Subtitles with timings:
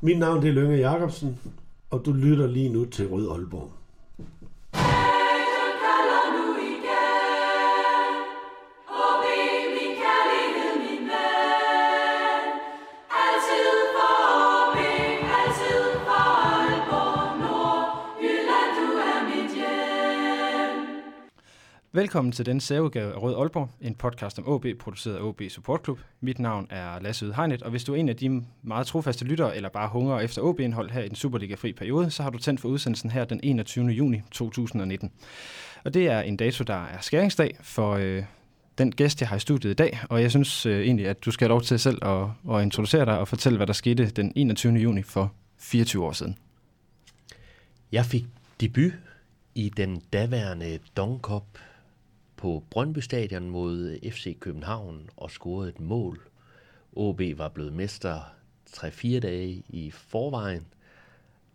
[0.00, 1.38] Mit navn det er Lønge Jacobsen,
[1.90, 3.75] og du lytter lige nu til Rød Aalborg.
[21.96, 25.80] Velkommen til den særudgave af Rød Aalborg, en podcast om OB, produceret af OB Support
[25.84, 25.98] Club.
[26.20, 29.56] Mit navn er Lasse Udhegnet, og hvis du er en af de meget trofaste lyttere,
[29.56, 32.68] eller bare hungrer efter OB-indhold her i den Superliga-fri periode, så har du tændt for
[32.68, 33.86] udsendelsen her den 21.
[33.86, 35.12] juni 2019.
[35.84, 38.22] Og det er en dato, der er skæringsdag for øh,
[38.78, 41.30] den gæst, jeg har i studiet i dag, og jeg synes øh, egentlig, at du
[41.30, 42.26] skal have lov til selv at,
[42.56, 44.72] at introducere dig og fortælle, hvad der skete den 21.
[44.72, 46.38] juni for 24 år siden.
[47.92, 48.24] Jeg fik
[48.60, 48.92] debut
[49.54, 51.44] i den daværende Dong Cup
[52.36, 56.20] på Brøndby Stadion mod FC København og scorede et mål.
[56.92, 58.32] OB var blevet mester
[58.70, 60.66] 3-4 dage i forvejen.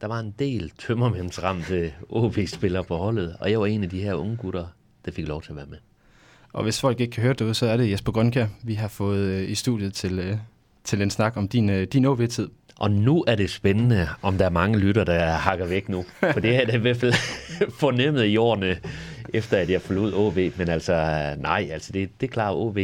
[0.01, 4.13] Der var en del tømmermændsramte OB-spillere på holdet, og jeg var en af de her
[4.13, 4.65] unge gutter,
[5.05, 5.77] der fik lov til at være med.
[6.53, 9.25] Og hvis folk ikke kan høre det så er det Jesper Grønkær, vi har fået
[9.25, 10.37] øh, i studiet til, øh,
[10.83, 12.49] til en snak om din, øh, din OB-tid.
[12.79, 16.05] Og nu er det spændende, om der er mange lytter, der hakker væk nu.
[16.19, 17.13] For det er det i hvert fald
[17.81, 18.77] fornemmet i årene,
[19.33, 20.57] efter at jeg forlod OB.
[20.57, 20.95] Men altså,
[21.39, 22.77] nej, altså det, det er klart, OB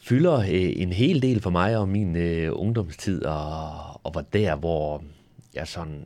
[0.00, 4.56] fylder øh, en hel del for mig og min øh, ungdomstid, og, og var der,
[4.56, 5.02] hvor
[5.54, 6.04] jeg sådan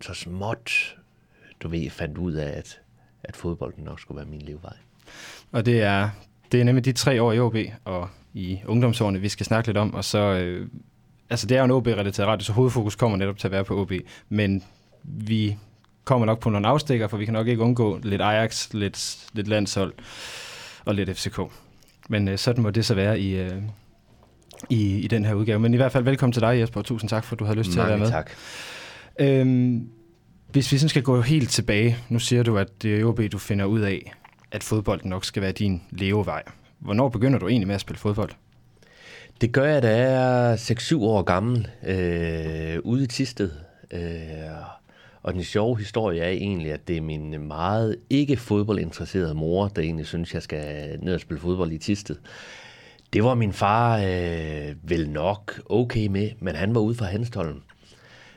[0.00, 0.96] så småt,
[1.60, 2.80] du ved, fandt ud af, at,
[3.24, 4.76] at fodbolden nok skulle være min levevej.
[5.52, 6.10] Og det er,
[6.52, 9.76] det er nemlig de tre år i OB og i ungdomsårene, vi skal snakke lidt
[9.76, 10.68] om, og så øh,
[11.30, 13.80] altså det er jo en OB-relateret radio, så hovedfokus kommer netop til at være på
[13.80, 13.92] OB,
[14.28, 14.62] men
[15.02, 15.56] vi
[16.04, 19.48] kommer nok på nogle afstikker, for vi kan nok ikke undgå lidt Ajax, lidt, lidt
[19.48, 19.92] landshold
[20.84, 21.40] og lidt FCK.
[22.08, 23.62] Men øh, sådan må det så være i, øh,
[24.68, 25.58] i, i den her udgave.
[25.58, 27.54] Men i hvert fald velkommen til dig, Jesper, og tusind tak, for at du har
[27.54, 28.12] lyst til Mange at være med.
[28.12, 28.30] tak.
[29.20, 29.88] Øhm,
[30.48, 33.38] hvis vi sådan skal gå helt tilbage, nu siger du, at det er OB, du
[33.38, 34.12] finder ud af,
[34.52, 36.42] at fodbolden nok skal være din levevej.
[36.78, 38.30] Hvornår begynder du egentlig med at spille fodbold?
[39.40, 43.50] Det gør jeg, da jeg er 6-7 år gammel, øh, ude i Tisted.
[43.90, 44.00] Øh,
[45.22, 49.82] og den sjove historie er egentlig, at det er min meget ikke fodboldinteresserede mor, der
[49.82, 52.16] egentlig synes, jeg skal ned og spille fodbold i Tisted.
[53.12, 57.62] Det var min far øh, vel nok okay med, men han var ude fra Hanstholm.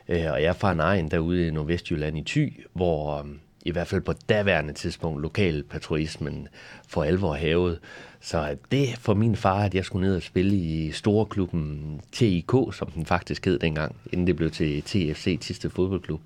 [0.09, 3.25] Øh, og jeg er fra en egen derude i Nordvestjylland i Thy, hvor øh,
[3.65, 6.47] i hvert fald på daværende tidspunkt lokalpatriotismen
[6.88, 7.79] for alvor havet.
[8.21, 12.91] Så det for min far, at jeg skulle ned og spille i storeklubben TIK, som
[12.91, 16.21] den faktisk hed dengang, inden det blev til TFC, Tiste Fodboldklub.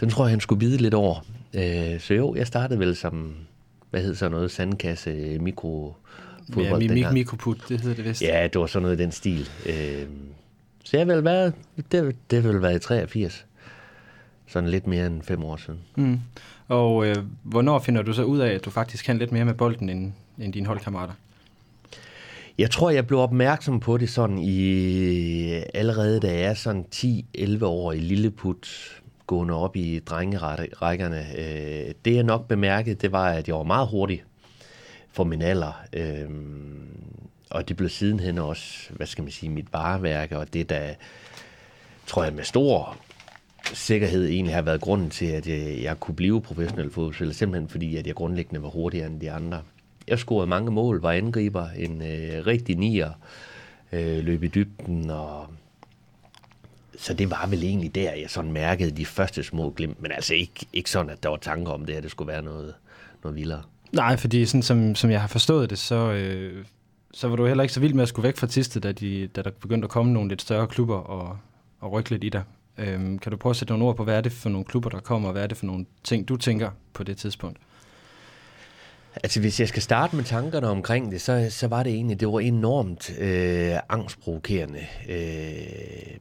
[0.00, 1.26] Den tror jeg, han skulle vide lidt over.
[1.54, 3.34] Øh, så jo, jeg startede vel som,
[3.90, 5.94] hvad hed så noget, sandkasse, mikro
[6.48, 7.14] Ja, fodbold mi- mi- dengang.
[7.14, 8.22] mikroput, det hedder det vist.
[8.22, 9.48] Ja, det var sådan noget i den stil.
[9.66, 10.06] Øh,
[10.84, 11.52] så jeg vil være,
[11.92, 13.46] det, det vil være i 83.
[14.46, 15.80] Sådan lidt mere end fem år siden.
[15.96, 16.20] Mm.
[16.68, 19.54] Og øh, hvornår finder du så ud af, at du faktisk kan lidt mere med
[19.54, 21.12] bolden end, end dine holdkammerater?
[22.58, 27.64] Jeg tror, jeg blev opmærksom på det sådan i allerede da jeg er sådan 10-11
[27.64, 28.68] år i Lilleput,
[29.30, 31.26] gående op i drengerækkerne.
[31.38, 34.24] Øh, det jeg nok bemærkede, det var, at jeg var meget hurtig
[35.12, 35.84] for min alder.
[35.92, 36.30] Øh,
[37.50, 40.94] og det blev sidenhen også, hvad skal man sige, mit vareværk, og det der,
[42.06, 42.96] tror jeg med stor
[43.72, 47.96] sikkerhed egentlig har været grunden til, at jeg, jeg kunne blive professionel fodboldspiller, simpelthen fordi,
[47.96, 49.62] at jeg grundlæggende var hurtigere end de andre.
[50.08, 53.10] Jeg scorede mange mål, var angriber, en øh, rigtig nier,
[53.92, 55.46] øh, løb i dybden, og
[57.00, 60.34] så det var vel egentlig der, jeg sådan mærkede de første små glimt, men altså
[60.34, 62.74] ikke, ikke sådan, at der var tanker om det, at det skulle være noget,
[63.22, 63.62] noget vildere.
[63.92, 66.64] Nej, fordi sådan som, som jeg har forstået det, så, øh,
[67.14, 69.26] så var du heller ikke så vild med at skulle væk fra Tisted, da, de,
[69.26, 71.38] da der begyndte at komme nogle lidt større klubber og,
[71.80, 72.42] og rykke lidt i dig.
[72.78, 74.90] Øhm, kan du prøve at sætte nogle ord på, hvad er det for nogle klubber,
[74.90, 77.58] der kommer, og hvad er det for nogle ting, du tænker på det tidspunkt?
[79.14, 82.28] Altså hvis jeg skal starte med tankerne omkring det, så, så var det egentlig, det
[82.28, 84.86] var enormt øh, angstprovokerende.
[85.08, 86.16] Øh,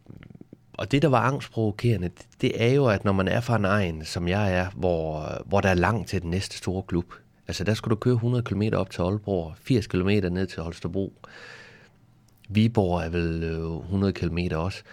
[0.79, 2.09] og det, der var angstprovokerende,
[2.41, 5.61] det, er jo, at når man er fra en egen, som jeg er, hvor, hvor
[5.61, 7.13] der er langt til den næste store klub,
[7.47, 11.13] altså der skulle du køre 100 km op til Aalborg, 80 km ned til Holstebro.
[12.49, 14.83] Viborg er vel øh, 100 km også.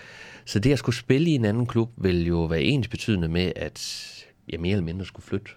[0.44, 3.53] Så det at skulle spille i en anden klub, vil jo være ens betydende med,
[3.56, 4.06] at
[4.49, 5.50] jeg mere eller mindre skulle flytte.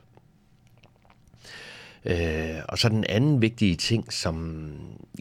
[2.05, 4.65] Øh, og så den anden vigtige ting, som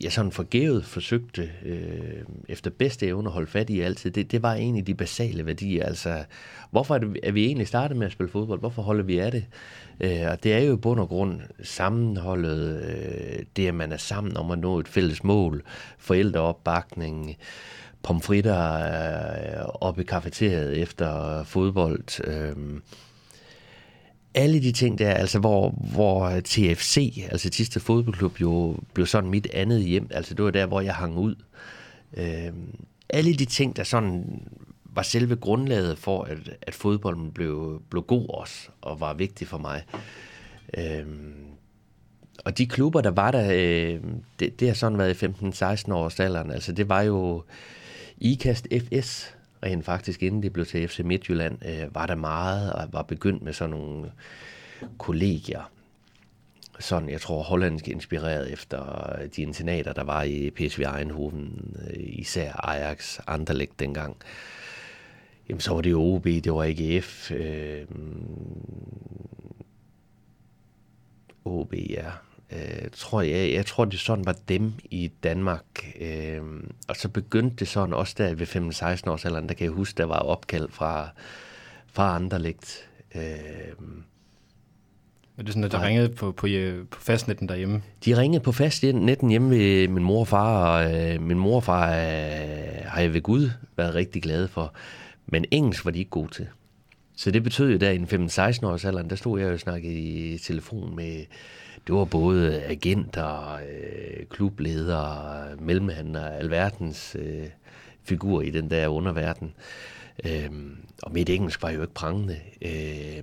[0.02, 4.42] jeg sådan forgævet forsøgte øh, efter bedste evne at holde fat i altid, det, det
[4.42, 5.86] var egentlig de basale værdier.
[5.86, 6.24] Altså,
[6.70, 8.60] hvorfor er, det, er vi egentlig startet med at spille fodbold?
[8.60, 9.44] Hvorfor holder vi af det?
[10.00, 13.96] Øh, og det er jo i bund og grund sammenholdet, øh, det at man er
[13.96, 15.62] sammen om at nå et fælles mål,
[15.98, 17.36] forældreopbakning,
[18.02, 22.26] pomfritter øh, oppe i kafeteriet efter fodbold.
[22.26, 22.56] Øh,
[24.38, 29.46] alle de ting der, altså hvor, hvor TFC, altså Tiste Fodboldklub, jo blev sådan mit
[29.54, 30.08] andet hjem.
[30.10, 31.34] Altså det var der, hvor jeg hang ud.
[32.16, 32.52] Øh,
[33.08, 34.42] alle de ting, der sådan
[34.84, 39.58] var selve grundlaget for, at, at fodbolden blev, blev god også, og var vigtig for
[39.58, 39.84] mig.
[40.78, 41.06] Øh,
[42.44, 44.00] og de klubber, der var der, øh,
[44.40, 46.50] det, det har sådan været i 15-16 års alderen.
[46.50, 47.42] Altså det var jo
[48.18, 52.88] IKAST FS, rent faktisk, inden det blev til FC Midtjylland, øh, var der meget, og
[52.92, 54.12] var begyndt med sådan nogle
[54.98, 55.70] kollegier.
[56.80, 61.96] Sådan, jeg tror, hollandsk inspireret efter øh, de internater, der var i PSV Eindhoven, øh,
[61.98, 64.16] især Ajax, Anderlecht dengang.
[65.48, 67.86] Jamen, så var det OB, det var AGF, øh,
[71.44, 72.10] OB, ja.
[72.52, 75.64] Øh, tror jeg, jeg tror, det sådan var dem i Danmark.
[76.00, 76.42] Øh,
[76.88, 78.46] og så begyndte det sådan også der ved
[79.06, 81.08] 15-16 års alderen, der kan jeg huske, der var opkald fra,
[81.92, 82.88] fra Anderlecht.
[83.14, 83.22] Øh,
[85.38, 86.46] er det sådan, at der ringede på, på,
[86.90, 87.82] på fastnetten derhjemme?
[88.04, 91.64] De ringede på fastnetten hjemme ved min mor og far, og øh, min mor og
[91.64, 94.74] far øh, har jeg ved Gud været rigtig glad for.
[95.26, 96.46] Men engelsk var de ikke gode til.
[97.18, 99.60] Så det betød jo der i en 15-16 års alderen, der stod jeg jo og
[99.60, 101.24] snakkede i telefon med
[101.86, 107.46] det var både agenter, øh, klubledere, mellemhandlere, alverdens øh,
[108.02, 109.54] figur i den der underverden.
[110.24, 110.50] Øh,
[111.02, 112.36] og mit engelsk var jo ikke prangende.
[112.62, 113.22] Øh,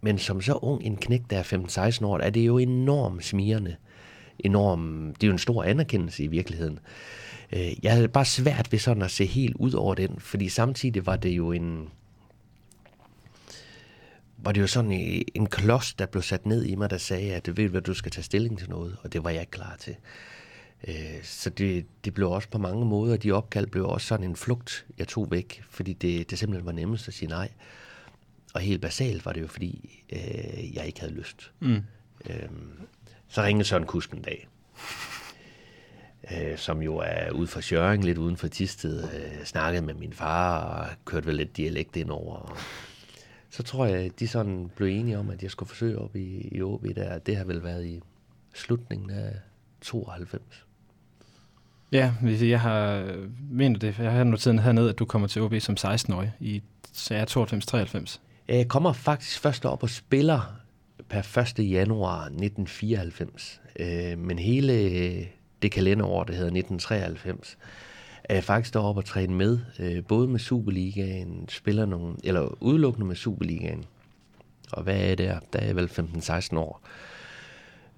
[0.00, 3.76] men som så ung en knæk, der er 15-16 år, er det jo enormt smirende.
[4.38, 6.78] Enorm, det er jo en stor anerkendelse i virkeligheden.
[7.52, 11.06] Øh, jeg havde bare svært ved sådan at se helt ud over den, fordi samtidig
[11.06, 11.88] var det jo en,
[14.44, 14.92] var det jo sådan
[15.34, 18.12] en klods, der blev sat ned i mig, der sagde, at ved hvad, du skal
[18.12, 19.96] tage stilling til noget, og det var jeg ikke klar til.
[20.88, 24.36] Øh, så det, det blev også på mange måder, de opkald blev også sådan en
[24.36, 27.48] flugt, jeg tog væk, fordi det, det simpelthen var nemmest at sige nej.
[28.54, 31.52] Og helt basalt var det jo, fordi øh, jeg ikke havde lyst.
[31.60, 31.82] Mm.
[32.30, 32.48] Øh,
[33.28, 34.48] så ringede Søren Kusk en dag,
[36.32, 40.12] øh, som jo er ude for Sjøring, lidt uden for Tisted, øh, snakkede med min
[40.12, 42.58] far og kørte vel lidt dialekt ind over.
[43.54, 46.48] Så tror jeg, at de sådan blev enige om, at jeg skulle forsøge op i,
[46.52, 47.18] i OB der.
[47.18, 48.00] Det har vel været i
[48.54, 49.32] slutningen af
[49.80, 50.66] 92.
[51.92, 53.08] Ja, hvis jeg har
[53.50, 56.62] mener det, jeg har noteret hernede, at du kommer til OB som 16-årig i
[56.96, 58.18] 92-93.
[58.48, 60.56] Jeg kommer faktisk først op og spiller
[61.08, 61.70] per 1.
[61.70, 63.60] januar 1994.
[63.78, 65.28] Øh, men hele
[65.62, 67.58] det kalenderår, det hedder 1993,
[68.24, 73.06] er jeg faktisk deroppe og træne med, øh, både med Superligaen, spiller nogle, eller udelukkende
[73.06, 73.84] med Superligaen.
[74.72, 75.38] Og hvad er det der?
[75.52, 76.82] Der er jeg vel 15-16 år.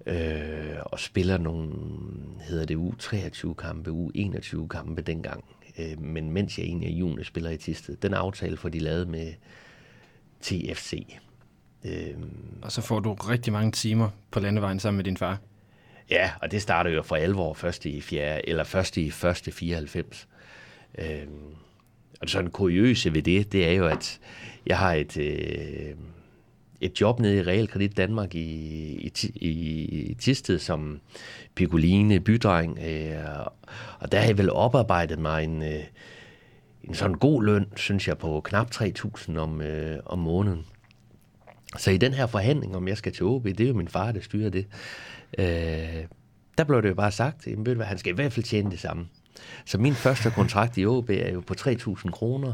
[0.05, 1.73] Øh, og spiller nogle,
[2.39, 5.45] hedder det U23 kampe, U21 kampe dengang.
[5.79, 7.95] Øh, men mens jeg egentlig er juni spiller i Tisted.
[7.95, 9.33] Den aftale får de lavet med
[10.41, 11.17] TFC.
[11.85, 12.15] Øh,
[12.61, 15.39] og så får du rigtig mange timer på landevejen sammen med din far.
[16.09, 20.27] Ja, og det startede jo for alvor først i, fjerde, eller først i første 94.
[20.97, 21.55] Øhm,
[22.19, 24.19] og det sådan kuriøse ved det, det er jo, at
[24.65, 25.95] jeg har et, øh,
[26.81, 29.49] et job nede i Realkredit Danmark i, i, i,
[30.09, 30.99] i Tisted som
[31.55, 32.79] Piccoline bydreng.
[32.79, 33.45] Øh,
[33.99, 35.83] og der har jeg vel oparbejdet mig en, øh,
[36.83, 40.65] en sådan god løn, synes jeg, på knap 3.000 om, øh, om måneden.
[41.77, 44.11] Så i den her forhandling, om jeg skal til OB, det er jo min far,
[44.11, 44.65] der styrer det.
[45.37, 46.05] Øh,
[46.57, 49.07] der blev det jo bare sagt, at han skal i hvert fald tjene det samme.
[49.65, 52.53] Så min første kontrakt i OB er jo på 3.000 kroner.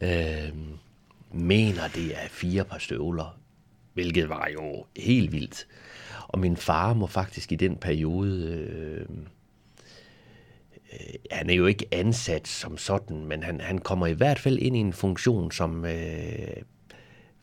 [0.00, 0.52] Øh,
[1.32, 3.38] mener, det er fire par støvler,
[3.94, 5.66] hvilket var jo helt vildt.
[6.28, 8.48] Og min far må faktisk i den periode...
[8.48, 9.06] Øh,
[10.92, 14.58] øh, han er jo ikke ansat som sådan, men han, han kommer i hvert fald
[14.58, 16.56] ind i en funktion, som øh,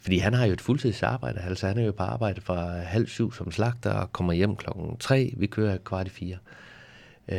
[0.02, 3.34] fordi han har jo et fuldtidsarbejde, altså han er jo på arbejde fra halv syv
[3.34, 5.34] som slagter og kommer hjem klokken tre.
[5.38, 6.38] Vi kører kvart i fire.
[7.28, 7.38] Øh,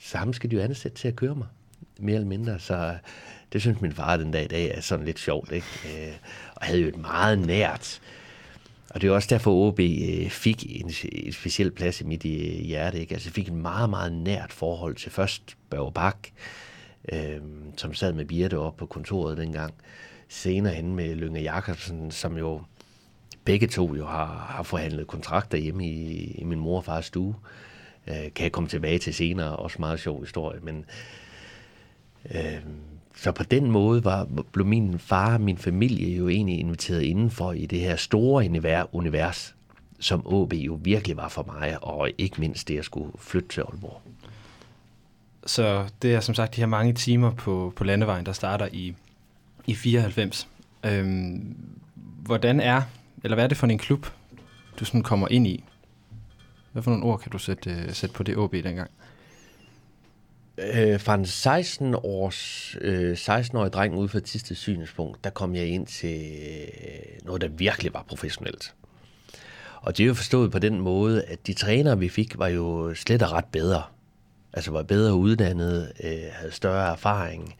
[0.00, 1.46] så ham skal de jo ansætte til at køre mig,
[1.98, 2.58] mere eller mindre.
[2.58, 2.96] Så
[3.52, 5.66] det synes min far den dag i dag er sådan lidt sjovt, ikke?
[5.84, 6.14] Øh,
[6.54, 8.00] og havde jo et meget nært,
[8.90, 12.30] og det er også derfor, OB øh, fik en, en speciel plads i mit øh,
[12.64, 13.00] hjerte.
[13.00, 13.14] Ikke?
[13.14, 16.28] Altså, fik et meget, meget nært forhold til først Børge Bak,
[17.12, 17.40] øh,
[17.76, 19.74] som sad med Birte op på kontoret dengang
[20.28, 22.60] senere hen med Lønge Jakobsen, som jo
[23.44, 27.34] begge to jo har, har forhandlet kontrakter hjemme i, i min mor og fars stue.
[28.06, 30.84] Øh, kan jeg komme tilbage til senere, også meget sjov historie, men
[32.34, 32.60] øh,
[33.16, 37.52] så på den måde var, blev min far og min familie jo egentlig inviteret indenfor
[37.52, 39.54] i det her store univers,
[40.00, 43.60] som AB jo virkelig var for mig, og ikke mindst det, at skulle flytte til
[43.60, 44.02] Aalborg.
[45.46, 48.94] Så det er som sagt de her mange timer på, på landevejen, der starter i,
[49.66, 50.48] i 94.
[50.84, 51.56] Øhm,
[51.94, 52.82] hvordan er,
[53.24, 54.06] eller hvad er det for en klub,
[54.80, 55.64] du sådan kommer ind i?
[56.72, 58.90] Hvad for nogle ord kan du sætte, uh, sætte på det OB dengang?
[60.58, 65.54] Øh, fra en 16 års, øh, 16-årig dreng ud fra et sidste synspunkt, der kom
[65.54, 68.74] jeg ind til øh, noget, der virkelig var professionelt.
[69.76, 72.94] Og det er jo forstået på den måde, at de trænere, vi fik, var jo
[72.94, 73.82] slet og ret bedre.
[74.52, 77.54] Altså var bedre uddannet, øh, havde større erfaring.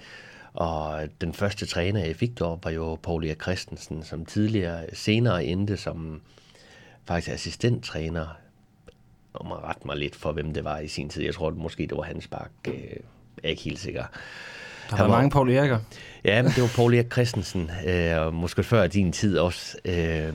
[0.57, 5.45] Og den første træner, jeg fik deroppe, var jo Paul Erik Christensen, som tidligere senere
[5.45, 6.23] endte som
[7.05, 8.27] faktisk assistenttræner.
[9.33, 11.23] Og man ret mig lidt for, hvem det var i sin tid.
[11.23, 12.51] Jeg tror at måske, det var Hans Bak.
[12.69, 14.05] Øh, jeg er ikke helt sikker.
[14.91, 15.79] Der var, var mange Paul Eriker.
[16.25, 20.35] Ja, men det var Paul Erik Christensen, øh, og måske før din tid også, øh,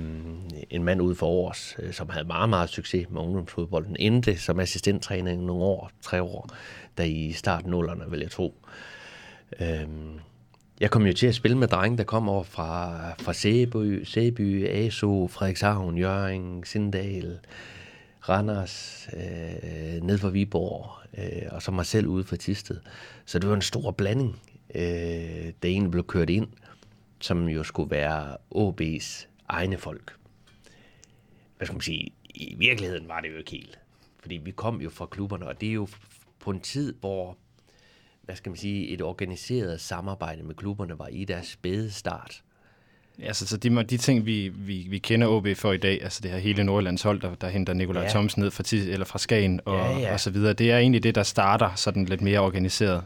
[0.69, 3.95] en mand ude for års, øh, som havde meget, meget succes med ungdomsfodbolden.
[3.99, 6.49] Endte som assistenttræner i nogle år, tre år,
[6.97, 8.55] da i starten nullerne, vil jeg tro.
[8.67, 8.90] Øh,
[9.59, 10.19] Øhm,
[10.79, 14.67] jeg kom jo til at spille med drenge, der kom over fra, fra Sæby, Sæby,
[14.67, 17.39] ASO, Frederikshavn, Jørgen, Sindal,
[18.29, 22.79] Randers, øh, ned fra Viborg, øh, og så mig selv ude for Tisted.
[23.25, 24.41] Så det var en stor blanding,
[24.75, 24.81] øh,
[25.61, 26.47] der egentlig blev kørt ind,
[27.19, 30.15] som jo skulle være OB's egne folk.
[31.57, 32.11] Hvad skal man sige?
[32.29, 33.79] I virkeligheden var det jo ikke helt.
[34.19, 35.87] Fordi vi kom jo fra klubberne, og det er jo
[36.39, 37.37] på en tid, hvor
[38.31, 42.41] hvad skal man sige, et organiseret samarbejde med klubberne var i deres spæde start.
[43.23, 46.31] Altså, så de, de ting, vi, vi, vi kender OB for i dag, altså det
[46.31, 48.09] her hele Nordlands hold, der, der henter Nikolaj ja.
[48.09, 50.13] Thomsen ned fra, eller fra Skagen og, ja, ja.
[50.13, 53.03] og så videre, det er egentlig det, der starter sådan lidt mere organiseret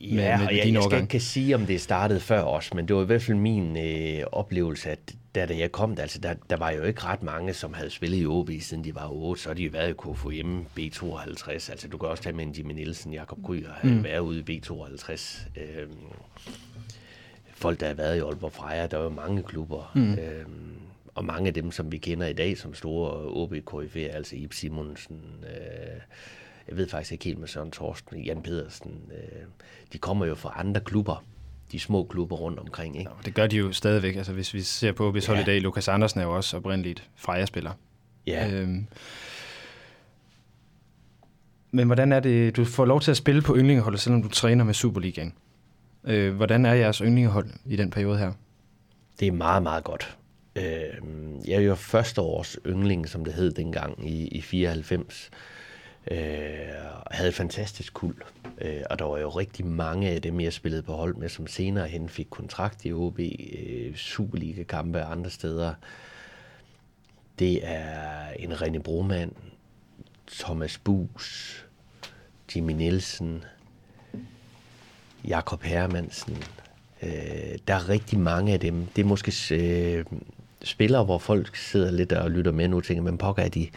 [0.00, 2.74] med, ja, med og jeg, jeg skal ikke kan sige, om det startede før os,
[2.74, 6.18] men det var i hvert fald min øh, oplevelse, at da, da jeg kom, altså,
[6.18, 9.08] der, der var jo ikke ret mange, som havde spillet i OB, siden de var
[9.08, 11.50] 8, så har de jo været i KFUM B52.
[11.50, 14.04] Altså, du kan også tage med Jimmy Nielsen, Jakob Kryger, havde mm.
[14.04, 15.40] været ude i B52.
[15.60, 15.88] Øh,
[17.54, 19.92] folk, der har været i Aalborg Freja, der er jo mange klubber.
[19.94, 20.12] Mm.
[20.12, 20.46] Øh,
[21.14, 24.52] og mange af dem, som vi kender i dag som store OB KF'er, altså Ib
[24.52, 26.00] Simonsen, øh,
[26.68, 29.42] jeg ved faktisk ikke helt med Søren Torsten, Jan Pedersen, øh,
[29.92, 31.24] de kommer jo fra andre klubber,
[31.72, 32.98] de små klubber rundt omkring.
[32.98, 33.10] Ikke?
[33.10, 34.16] Ja, det gør de jo stadigvæk.
[34.16, 35.42] Altså, hvis vi ser på OB's hold ja.
[35.42, 37.70] i dag, Lukas Andersen er jo også oprindeligt Freja-spiller.
[38.26, 38.50] Ja.
[38.50, 38.86] Øhm,
[41.70, 44.64] men hvordan er det, du får lov til at spille på yndlingeholdet, selvom du træner
[44.64, 45.34] med Superligaen?
[46.04, 48.32] Øh, hvordan er jeres yndlingehold i den periode her?
[49.20, 50.16] Det er meget, meget godt.
[50.56, 50.64] Øh,
[51.48, 55.30] jeg er jo første års yndling, som det hed dengang i, i 94.
[56.10, 56.16] Øh,
[57.10, 58.14] havde et fantastisk kul.
[58.60, 61.46] Øh, og der var jo rigtig mange af dem, jeg spillede på hold med, som
[61.46, 65.74] senere hen fik kontrakt i OB, øh, Superliga-kampe og andre steder.
[67.38, 69.32] Det er en René Broman,
[70.32, 71.66] Thomas Bus,
[72.56, 73.44] Jimmy Nielsen,
[75.24, 76.36] Jakob Hermansen.
[77.02, 78.86] Øh, der er rigtig mange af dem.
[78.96, 80.04] Det er måske øh,
[80.64, 83.68] spillere, hvor folk sidder lidt og lytter med nu og tænker, men pokker er de...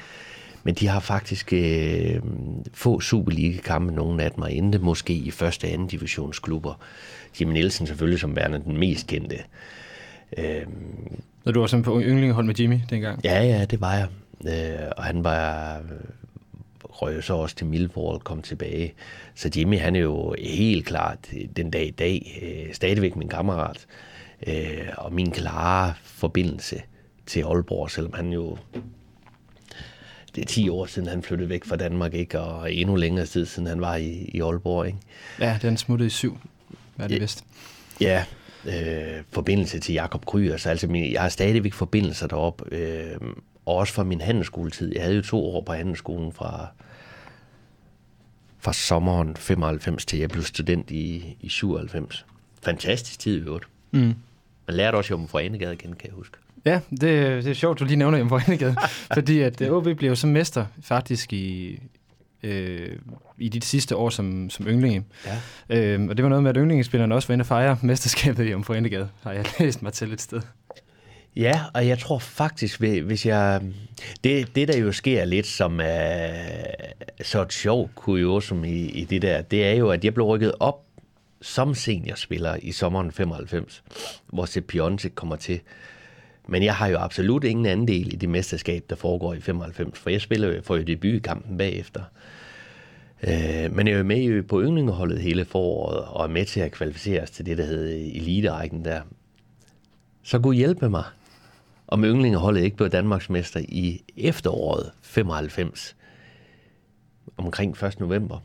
[0.66, 2.20] Men de har faktisk øh,
[2.74, 6.80] få Superliga-kampe, nogle af dem, og endte måske i første og anden divisionsklubber.
[7.40, 9.36] Jimmy Nielsen selvfølgelig som værende den mest kendte.
[10.38, 10.62] Øh,
[11.46, 13.20] Når du var sådan på yndlingehold med Jimmy dengang?
[13.24, 14.08] Ja, ja, det var jeg.
[14.48, 15.82] Øh, og han var
[16.84, 18.94] røg så også til Millwall og kom tilbage.
[19.36, 21.18] Så Jimmy, han er jo helt klart
[21.56, 23.86] den dag i dag øh, stadigvæk min kammerat.
[24.48, 26.82] Øh, og min klare forbindelse
[27.26, 28.58] til Aalborg, selvom han jo
[30.36, 32.40] det er 10 år siden, han flyttede væk fra Danmark, ikke?
[32.40, 34.88] og endnu længere tid siden, han var i, i Aalborg.
[34.88, 35.00] Ikke?
[35.40, 36.38] Ja, den smuttede i syv,
[36.96, 37.44] hvad det ja, vist?
[38.02, 38.26] Ja,
[38.66, 43.18] øh, forbindelse til Jakob Kryger, altså min, jeg har stadigvæk forbindelser derop, øh,
[43.66, 44.92] og også fra min handelsskoletid.
[44.94, 46.68] Jeg havde jo to år på handelsskolen fra,
[48.60, 52.26] fra sommeren 95 til jeg blev student i, i 97.
[52.64, 53.66] Fantastisk tid i øvrigt.
[53.92, 54.14] Mm.
[54.68, 56.38] Man lærte også om Forenegade igen, kan jeg huske.
[56.66, 57.02] Ja, det,
[57.44, 58.76] det er sjovt, du lige nævner Jomfru Enegade,
[59.14, 61.80] fordi at OB øh, blev jo så mester faktisk i,
[62.44, 62.90] øh,
[63.38, 65.04] i de sidste år som, som yndlinge.
[65.70, 65.88] Ja.
[65.96, 68.52] Øh, og det var noget med, at yndlingespillerne også var inde og fejre mesterskabet i
[68.52, 70.42] Jomfru Enegade, har jeg læst mig til et sted.
[71.36, 73.62] Ja, og jeg tror faktisk, hvis jeg...
[74.24, 76.32] Det, det der jo sker lidt som er
[77.22, 80.52] så et sjovt kuriosum i, i det der, det er jo, at jeg blev rykket
[80.60, 80.82] op
[81.42, 83.84] som seniorspiller i sommeren 95,
[84.28, 85.60] hvor Sepp Piontek kommer til.
[86.48, 90.10] Men jeg har jo absolut ingen andel i det mesterskab, der foregår i 95, for
[90.10, 92.02] jeg spiller jo, får jo debut i kampen bagefter.
[93.24, 96.72] Øh, men jeg er jo med på yndlingeholdet hele foråret, og er med til at
[96.72, 99.02] kvalificere os til det, der hedder eliterækken der.
[100.24, 101.04] Så Gud hjælpe mig,
[101.88, 105.96] om yndlingeholdet ikke blev Danmarksmester i efteråret 95,
[107.38, 108.00] omkring 1.
[108.00, 108.40] november.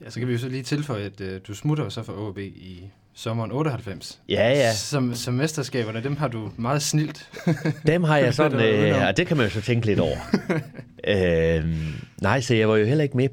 [0.00, 2.38] Ja, så kan vi jo så lige tilføje, at øh, du smutter så fra OB
[2.38, 4.20] i sommeren 98.
[4.28, 4.72] Ja, ja.
[4.72, 7.28] Som, som mesterskaberne, dem har du meget snilt.
[7.86, 10.16] Dem har jeg sådan, øh, og det kan man jo så tænke lidt over.
[11.14, 11.64] øh,
[12.22, 13.28] nej, så jeg var jo heller ikke med.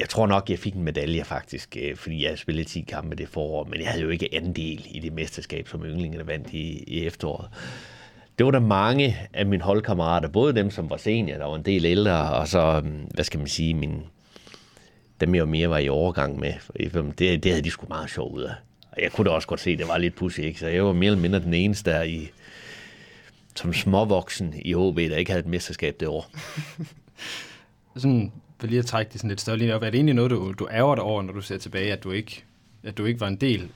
[0.00, 3.28] Jeg tror nok, jeg fik en medalje faktisk, øh, fordi jeg spillet 10 kampe det
[3.28, 7.06] forår, men jeg havde jo ikke andel i det mesterskab, som yndlingene vandt i, i
[7.06, 7.48] efteråret.
[8.38, 11.64] Det var der mange af mine holdkammerater, både dem, som var senior, der var en
[11.64, 14.02] del ældre, og så, øhm, hvad skal man sige, min,
[15.20, 16.52] dem jeg jo mere var i overgang med.
[17.18, 18.54] Det, det havde de sgu meget sjovt ud af.
[19.02, 20.60] Jeg kunne da også godt se, at det var lidt pussy, ikke?
[20.60, 22.30] Så jeg var mere eller mindre den eneste der i,
[23.54, 26.30] som småvoksen i HB, der ikke havde et mesterskab det år.
[27.96, 30.30] Sådan, for lige at trække det sådan lidt større linje op, er det egentlig noget,
[30.30, 32.44] du, du ærger dig over, når du ser tilbage, at du, ikke,
[32.84, 33.70] at du ikke var en del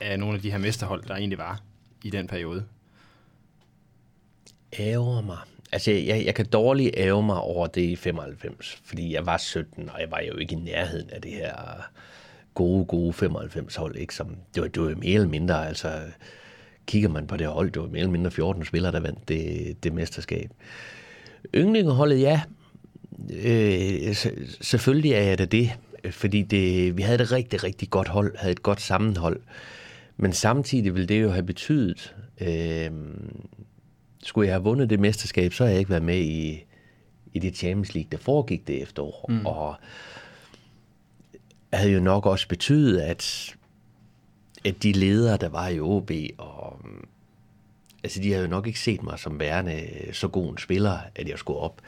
[0.00, 1.60] af nogle af de her mesterhold, der egentlig var
[2.04, 2.64] i den periode?
[4.78, 5.38] Ærger mig.
[5.72, 9.90] Altså, jeg, jeg kan dårligt ære mig over det i 95, fordi jeg var 17,
[9.90, 11.54] og jeg var jo ikke i nærheden af det her
[12.58, 14.14] gode, gode 95-hold, ikke?
[14.14, 16.00] Som, det, var, det var mere eller mindre, altså,
[16.86, 19.76] kigger man på det hold, det var mere eller mindre 14 spillere, der vandt det,
[19.84, 20.50] det mesterskab.
[21.54, 22.40] Yndlingeholdet, ja,
[23.32, 24.14] øh,
[24.60, 25.70] selvfølgelig er jeg da det,
[26.10, 29.40] fordi det, vi havde et rigtig, rigtig godt hold, havde et godt sammenhold,
[30.16, 32.90] men samtidig ville det jo have betydet, øh,
[34.22, 36.64] skulle jeg have vundet det mesterskab, så har jeg ikke været med i,
[37.34, 39.26] i det Champions League, der foregik det efterår.
[39.28, 39.46] Mm.
[39.46, 39.74] Og
[41.72, 43.56] havde jo nok også betydet, at,
[44.64, 46.80] at de ledere, der var i OB, og,
[48.04, 51.28] altså de havde jo nok ikke set mig som værende så god en spiller, at
[51.28, 51.80] jeg skulle op.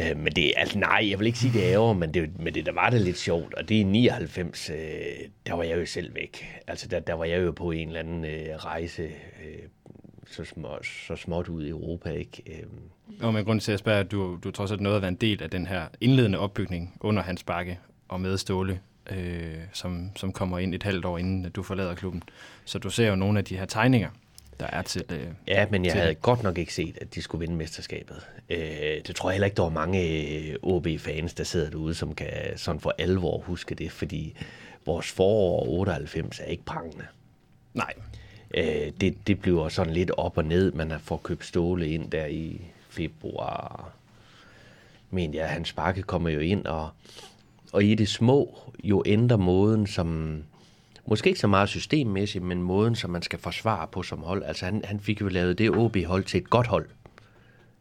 [0.00, 2.54] Øh, men det, altså nej, jeg vil ikke sige, det er ærger, men det, men
[2.54, 4.76] det der var det lidt sjovt, og det er 99, øh,
[5.46, 6.46] der var jeg jo selv væk.
[6.66, 9.58] Altså der, der var jeg jo på en eller anden øh, rejse, øh,
[10.26, 10.68] så, små,
[11.06, 12.42] så småt ud i Europa, ikke?
[12.46, 12.66] Øh,
[13.20, 15.14] Og med grund til at spørge, at du, du trods alt noget at være en
[15.14, 17.78] del af den her indledende opbygning under Hans Bakke
[18.12, 22.22] og med Ståle, øh, som, som kommer ind et halvt år inden du forlader klubben.
[22.64, 24.10] Så du ser jo nogle af de her tegninger,
[24.60, 25.04] der er til...
[25.10, 28.26] Øh, Ja, men jeg til havde godt nok ikke set, at de skulle vinde mesterskabet.
[28.50, 28.58] Øh,
[29.06, 32.28] det tror jeg heller ikke, der var mange øh, OB-fans, der sidder derude, som kan
[32.56, 34.36] sådan for alvor huske det, fordi
[34.86, 37.06] vores forår 98 er ikke prangende.
[37.74, 37.92] nej,
[38.54, 40.72] Øh, det, det bliver sådan lidt op og ned.
[40.72, 43.90] Man fået købt Ståle ind der i februar.
[45.10, 46.88] Men ja, hans bakke kommer jo ind, og,
[47.72, 50.36] og i det små jo ændrer måden, som
[51.06, 54.42] måske ikke så meget systemmæssigt, men måden, som man skal forsvare på som hold.
[54.44, 56.86] Altså han, han fik jo lavet det OB-hold til et godt hold.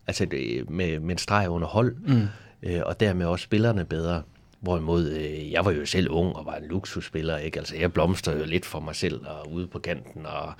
[0.08, 2.27] Altså det, med, med en streg under hold, mm.
[2.63, 4.23] øh, og dermed også spillerne bedre.
[4.60, 7.60] Hvorimod, øh, jeg var jo selv ung og var en luksusspiller, ikke?
[7.60, 10.54] Altså, jeg blomstrede jo lidt for mig selv og ude på kanten, og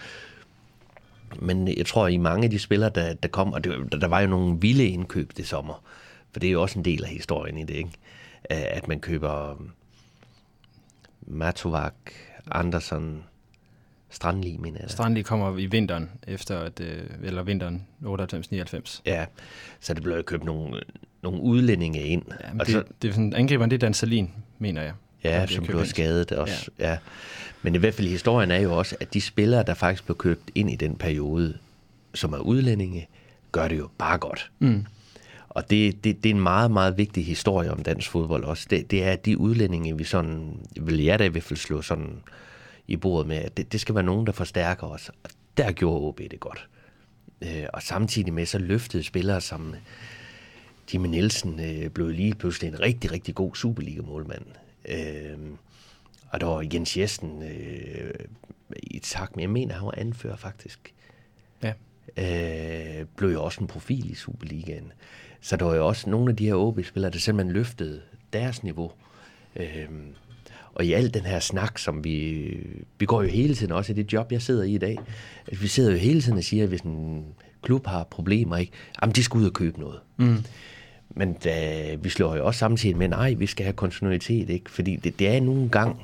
[1.40, 4.08] men jeg tror, i mange af de spillere, der, der kom, og det, der, der
[4.08, 5.84] var jo nogle vilde indkøb det sommer,
[6.32, 7.92] for det er jo også en del af historien i det, ikke?
[8.52, 9.72] Øh, At man køber um,
[11.22, 11.94] Matovak,
[12.52, 13.24] Andersen,
[14.10, 14.90] Strandli, mener jeg.
[14.90, 19.02] Strandli kommer i vinteren, efter at, øh, eller vinteren 98-99.
[19.06, 19.26] Ja,
[19.80, 20.82] så det blev jo købt nogle,
[21.24, 22.24] nogle udlændinge ind.
[22.44, 24.94] Ja, og det, så, det er sådan, angriberen, det er Dan Salin, mener jeg.
[25.24, 26.72] ja, bliver som blev skadet også.
[26.80, 26.92] Ja.
[26.92, 26.98] ja.
[27.62, 30.52] Men i hvert fald historien er jo også, at de spillere, der faktisk blev købt
[30.56, 31.58] ind i den periode,
[32.14, 33.08] som er udlændinge,
[33.52, 34.52] gør det jo bare godt.
[34.60, 34.86] Mm.
[35.56, 38.68] Og det, det, det er en meget, meget vigtig historie om dansk fodbold også.
[38.70, 41.82] Det, det er, at de udlændinge, vi sådan, vil jeg da i hvert fald slå
[41.82, 42.24] sådan
[42.88, 45.10] i bordet med, at det, det skal være nogen, der forstærker os.
[45.24, 46.68] Og der gjorde OB det godt.
[47.42, 49.76] Øh, og samtidig med, så løftede spillere som
[50.94, 54.46] Jimmy Nielsen øh, blev lige pludselig en rigtig, rigtig god Superliga-målmand.
[54.86, 55.38] Øh,
[56.30, 58.14] og der var Jens Jessen øh,
[58.84, 60.94] i takt med, jeg mener, han var anfører faktisk
[61.64, 61.74] Ja.
[62.18, 64.92] øh, blev jo også en profil i Superligaen.
[65.42, 68.02] Så der var jo også nogle af de her OB-spillere, der simpelthen løftede
[68.34, 68.92] deres niveau.
[69.56, 69.88] Øh,
[70.74, 72.48] og i al den her snak, som vi...
[73.00, 75.00] Vi går jo hele tiden også i det job, jeg sidder i i dag.
[75.48, 77.26] At vi sidder jo hele tiden og siger, at hvis en
[77.62, 80.00] klub har problemer, ikke, jamen de skal ud og købe noget.
[80.18, 80.38] Mm.
[81.10, 84.72] Men da, vi slår jo også samtidig med, nej, vi skal have kontinuitet, ikke?
[84.72, 86.04] Fordi det, det er nogle gang,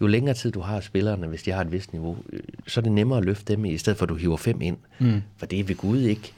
[0.00, 2.82] jo længere tid du har spillerne, hvis de har et vist niveau, øh, så er
[2.82, 4.76] det nemmere at løfte dem, i stedet for at du hiver fem ind.
[4.98, 5.22] Mm.
[5.36, 6.32] For det er ved Gud ikke...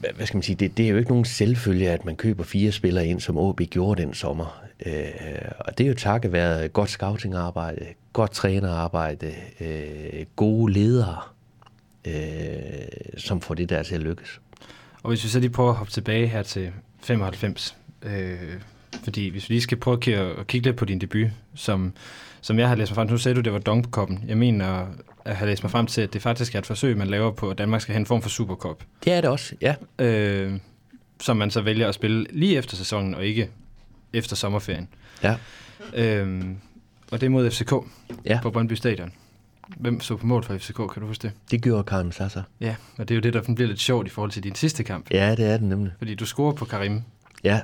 [0.00, 0.56] Hvad- skal man sige?
[0.56, 3.60] Det, det er jo ikke nogen selvfølge, at man køber fire spillere ind, som OB
[3.60, 4.62] gjorde den sommer.
[4.86, 5.04] Øh,
[5.58, 11.18] og det er jo takket være godt scoutingarbejde, godt trænerarbejde, øh, gode ledere,
[12.04, 12.14] øh,
[13.16, 14.40] som får det der til at lykkes.
[15.02, 16.70] Og hvis vi så lige prøver at hoppe tilbage her til
[17.02, 18.38] 95, øh,
[19.04, 21.92] fordi hvis vi lige skal prøve at kigge, at kigge lidt på din debut, som,
[22.40, 24.24] som jeg har læst mig frem nu sagde du, det var Dongkoppen.
[24.26, 24.86] Jeg mener
[25.24, 27.50] at have læst mig frem til, at det faktisk er et forsøg, man laver på,
[27.50, 29.74] at Danmark skal have en form for Supercup, Det er det også, ja.
[29.98, 30.52] øh,
[31.20, 33.50] som man så vælger at spille lige efter sæsonen, og ikke
[34.12, 34.88] efter sommerferien.
[35.22, 35.36] Ja.
[35.94, 36.56] Øhm,
[37.10, 37.72] og det er mod FCK
[38.24, 38.38] Ja.
[38.42, 39.12] på Brøndby Stadion.
[39.76, 41.32] Hvem så på mål for FCK, kan du huske det?
[41.50, 42.42] Det gjorde Karim Sasser.
[42.60, 44.84] Ja, og det er jo det, der bliver lidt sjovt i forhold til din sidste
[44.84, 45.10] kamp.
[45.10, 45.92] Ja, det er det nemlig.
[45.98, 47.02] Fordi du scorer på Karim
[47.44, 47.60] Ja,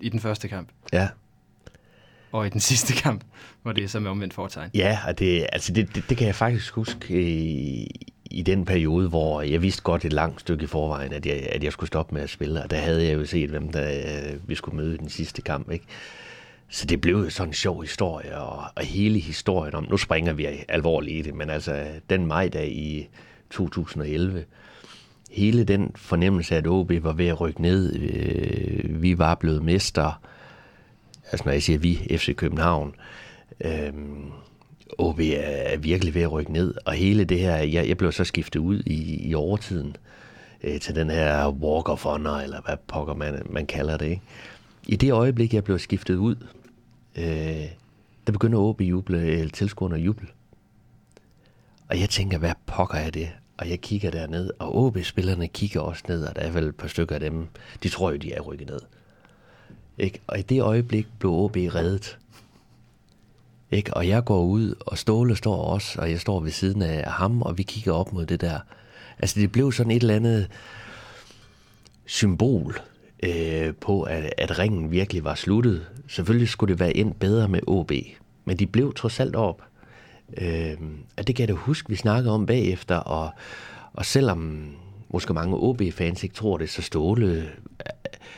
[0.00, 1.08] i den første kamp, ja
[2.32, 3.24] og i den sidste kamp,
[3.62, 4.70] hvor det er så med omvendt foretegn.
[4.74, 7.86] Ja, og det, altså det, det, det kan jeg faktisk huske i,
[8.30, 11.64] i den periode, hvor jeg vidste godt et langt stykke i forvejen, at jeg, at
[11.64, 14.12] jeg skulle stoppe med at spille, og der havde jeg jo set, hvem der,
[14.46, 15.84] vi skulle møde i den sidste kamp, ikke?
[16.70, 20.32] Så det blev jo sådan en sjov historie, og, og hele historien om, nu springer
[20.32, 23.08] vi alvorligt i det, men altså den majdag i
[23.50, 24.44] 2011,
[25.30, 29.64] hele den fornemmelse af, at OB var ved at rykke ned, øh, vi var blevet
[29.64, 30.20] mester,
[31.32, 32.94] altså når jeg siger vi, FC København,
[33.60, 33.92] øh,
[34.98, 38.12] OB er, er virkelig ved at rykke ned, og hele det her, jeg, jeg blev
[38.12, 39.96] så skiftet ud i, i overtiden
[40.62, 44.22] øh, til den her walk of honor, eller hvad pokker man, man kalder det, ikke?
[44.86, 46.36] I det øjeblik, jeg blev skiftet ud,
[47.16, 47.66] øh,
[48.26, 50.28] der begynder OB juble, eller tilskuerne at juble.
[51.88, 53.30] Og jeg tænker, hvad pokker er det?
[53.58, 56.88] Og jeg kigger derned, og OB-spillerne kigger også ned, og der er vel et par
[56.88, 57.46] stykker af dem,
[57.82, 58.80] de tror jo, de er rykket ned.
[59.98, 60.20] Ikke?
[60.26, 62.18] Og i det øjeblik blev OB reddet.
[63.70, 63.94] Ikke?
[63.94, 67.42] Og jeg går ud, og Ståle står også, og jeg står ved siden af ham,
[67.42, 68.58] og vi kigger op mod det der.
[69.18, 70.48] Altså det blev sådan et eller andet
[72.06, 72.80] symbol
[73.22, 75.86] øh, på, at, at ringen virkelig var sluttet.
[76.08, 77.92] Selvfølgelig skulle det være endt bedre med OB,
[78.44, 79.62] men de blev trods alt op.
[80.36, 80.76] Øh,
[81.16, 83.30] og det kan jeg da huske, vi snakkede om bagefter, og,
[83.92, 84.70] og selvom
[85.08, 87.48] måske mange OB-fans ikke tror det, så Ståle,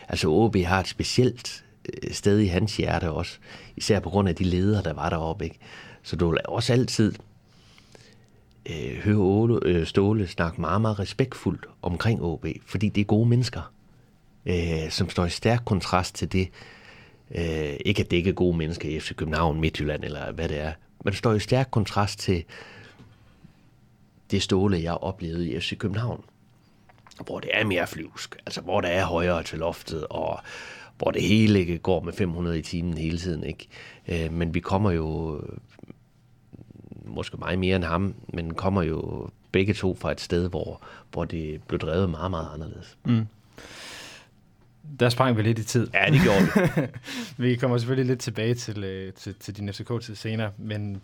[0.09, 3.39] altså OB har et specielt øh, sted i hans hjerte også,
[3.77, 5.45] især på grund af de ledere, der var deroppe.
[5.45, 5.59] Ikke?
[6.03, 7.15] Så du vil også altid
[8.67, 13.29] øh, høre Ole, øh, Ståle snakke meget, meget respektfuldt omkring OB, fordi det er gode
[13.29, 13.73] mennesker,
[14.47, 16.49] øh, som står i stærk kontrast til det,
[17.35, 20.61] øh, ikke at det ikke er gode mennesker i FC København, Midtjylland eller hvad det
[20.61, 20.73] er,
[21.05, 22.45] men det står i stærk kontrast til
[24.31, 26.25] det Ståle, jeg oplevede i FC København,
[27.25, 30.41] hvor det er mere flyvsk, altså hvor der er højere til loftet, og
[30.99, 33.69] hvor det hele går med 500 i timen hele tiden, ikke?
[34.09, 35.41] Øh, men vi kommer jo,
[37.05, 41.25] måske meget mere end ham, men kommer jo begge to fra et sted, hvor, hvor
[41.25, 42.99] det blev drevet meget, meget anderledes.
[43.05, 43.27] Mm.
[45.01, 45.89] Der sprang vi lidt i tid.
[45.95, 46.41] Ja, det gjorde
[46.77, 46.87] vi.
[47.49, 51.03] vi kommer selvfølgelig lidt tilbage til, øh, til, til din FCK-tid senere, men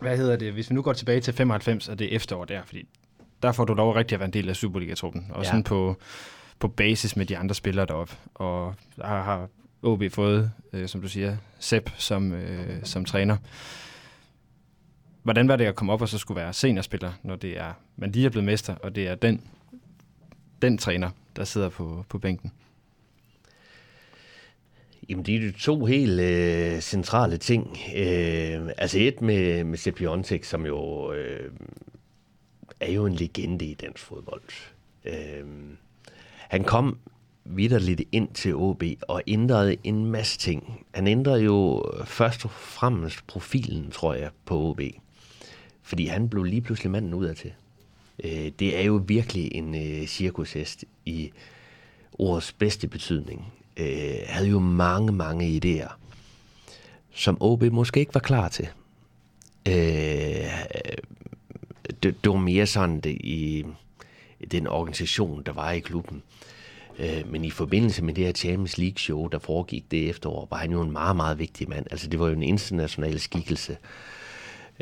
[0.00, 2.62] hvad hedder det, hvis vi nu går tilbage til 95, og det er efterår der,
[2.64, 2.86] fordi
[3.42, 5.48] der får du lov rigtig at være en del af Superliga-truppen, og Ja.
[5.48, 5.96] sådan på,
[6.58, 8.14] på basis med de andre spillere deroppe.
[8.34, 9.48] Og der har
[9.82, 13.36] OB fået, øh, som du siger, Sepp som, øh, som træner.
[15.22, 18.12] Hvordan var det at komme op og så skulle være seniorspiller, når det er, man
[18.12, 19.42] lige er blevet mester, og det er den,
[20.62, 22.52] den træner, der sidder på, på bænken?
[25.08, 27.78] Jamen, det er jo to helt øh, centrale ting.
[27.96, 31.50] Øh, altså et med, med Sepp Piontek, som jo øh,
[32.80, 34.42] er jo en legende i dansk fodbold.
[35.04, 35.44] Øh,
[36.48, 36.98] han kom
[37.44, 40.86] vidderligt ind til OB og ændrede en masse ting.
[40.94, 44.80] Han ændrede jo først og fremmest profilen, tror jeg, på OB.
[45.82, 47.52] Fordi han blev lige pludselig manden ud af til.
[48.24, 51.32] Øh, det er jo virkelig en øh, cirkushest i
[52.12, 53.52] ordets bedste betydning.
[53.76, 55.92] Øh, havde jo mange, mange idéer,
[57.10, 58.68] som OB måske ikke var klar til.
[59.68, 60.44] Øh,
[62.02, 63.64] det, det var mere sådan det i,
[64.50, 66.22] den organisation, der var i klubben.
[66.98, 70.56] Øh, men i forbindelse med det her Champions League show, der foregik det efterår, var
[70.56, 71.86] han jo en meget, meget vigtig mand.
[71.90, 73.76] Altså det var jo en international skikkelse.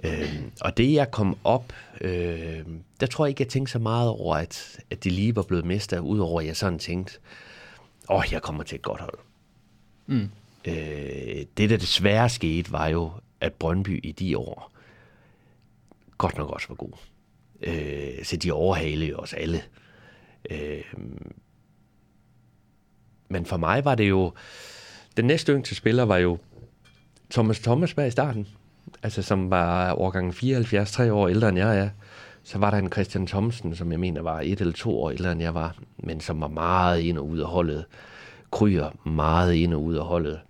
[0.05, 2.61] Øh, og det jeg kom op, øh,
[3.01, 5.65] der tror jeg ikke, jeg tænkte så meget over, at, at de lige var blevet
[5.65, 7.19] mester, udover at jeg sådan tænkte,
[8.11, 9.19] åh, oh, jeg kommer til et godt hold.
[10.07, 10.31] Mm.
[10.65, 14.74] Øh, det, der desværre skete, var jo, at Brøndby i de år
[16.19, 16.93] godt nok også var god.
[17.63, 19.63] Øh, så de overhalede jo os alle.
[20.51, 20.85] Øh,
[23.29, 24.33] men for mig var det jo...
[25.17, 26.39] Den næste yngste spiller var jo
[27.31, 28.49] Thomas Thomasberg i starten.
[29.03, 31.89] Altså som var årgangen 74, tre år ældre end jeg er.
[32.43, 35.33] Så var der en Christian Thomsen, som jeg mener var et eller to år ældre
[35.33, 37.85] end jeg var, men som var meget ind og ud af holdet.
[38.53, 40.41] Kryer meget ind og ud af holdet.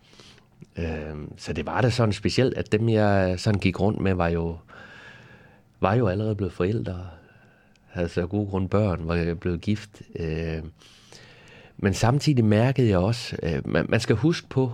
[0.78, 4.28] Øh, så det var da sådan specielt, at dem jeg sådan gik rundt med, var
[4.28, 4.56] jo,
[5.84, 7.06] var jo allerede blevet forældre.
[7.86, 10.02] Havde så gode grund børn, var blevet gift.
[10.16, 10.62] Øh,
[11.76, 14.72] men samtidig mærkede jeg også, øh, man, man skal huske på,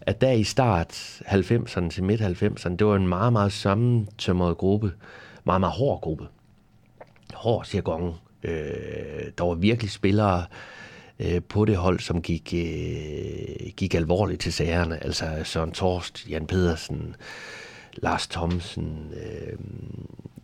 [0.00, 0.92] at der i start
[1.26, 4.92] 90'erne til midt 90'erne, det var en meget, meget sammentømret gruppe.
[5.44, 6.26] Meget, meget hård gruppe.
[7.34, 8.14] Hård jargon.
[8.42, 8.52] Øh,
[9.38, 10.44] der var virkelig spillere,
[11.18, 15.04] øh, på det hold, som gik, øh, gik alvorligt til sagerne.
[15.04, 17.16] Altså Søren Torst, Jan Pedersen,
[17.96, 19.58] Lars Thomsen, øh,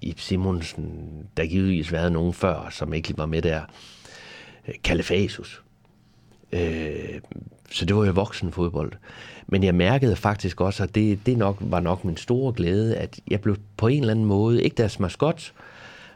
[0.01, 3.61] Ip Simonsen, der givetvis været nogen før, som ikke lige var med der.
[4.65, 4.83] Kalefasus.
[4.85, 5.63] Kalle Fasus.
[6.53, 7.21] Øh,
[7.71, 8.93] så det var jo voksen fodbold.
[9.47, 13.21] Men jeg mærkede faktisk også, at det, det nok, var nok min store glæde, at
[13.29, 15.53] jeg blev på en eller anden måde, ikke deres maskot,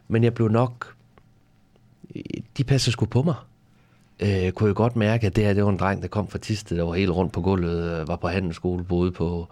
[0.08, 0.94] men jeg blev nok,
[2.56, 3.34] de passer sgu på mig.
[4.20, 6.38] Øh, kunne jeg godt mærke, at det her det var en dreng, der kom fra
[6.38, 9.48] Tiste, der var helt rundt på gulvet, øh, var på handelsskole, boede på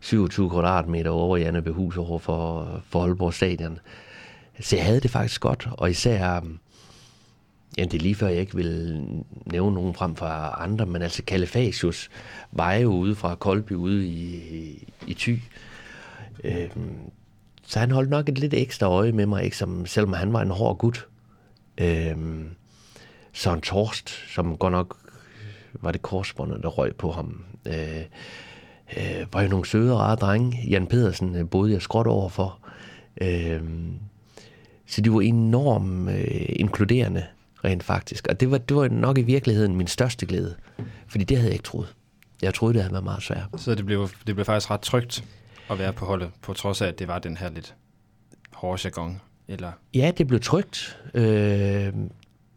[0.00, 3.78] 27 kvadratmeter over i Annebehus over for, for Aalborg Stadion.
[4.60, 6.42] Så jeg havde det faktisk godt, og især, øh,
[7.78, 9.02] ja, det er lige før jeg ikke vil
[9.46, 10.26] nævne nogen frem for
[10.60, 12.08] andre, men altså Kalifasius
[12.52, 15.38] var jo ude fra Kolby ude i, i Thy.
[16.44, 16.96] Øhm,
[17.66, 19.56] så han holdt nok et lidt ekstra øje med mig, ikke?
[19.56, 21.06] Som, selvom han var en hård gut.
[21.78, 22.48] Øhm,
[23.32, 24.96] Søren Torst, som godt nok
[25.72, 27.44] var det korsbåndet, der røg på ham.
[27.66, 28.02] Øh,
[28.96, 30.58] øh, var jo nogle søde og rare drenge.
[30.68, 32.58] Jan Pedersen øh, boede jeg skråt overfor.
[33.20, 33.62] Øh,
[34.86, 37.26] så de var enormt øh, inkluderende,
[37.64, 38.26] rent faktisk.
[38.28, 40.54] Og det var, det var nok i virkeligheden min største glæde.
[41.06, 41.94] Fordi det havde jeg ikke troet.
[42.42, 43.46] Jeg troede, det havde været meget svært.
[43.56, 45.24] Så det blev, det blev faktisk ret trygt
[45.70, 47.74] at være på holdet, på trods af, at det var den her lidt
[48.52, 49.20] hårde jargon?
[49.48, 49.72] Eller?
[49.94, 50.98] Ja, det blev trygt.
[51.14, 51.92] Øh,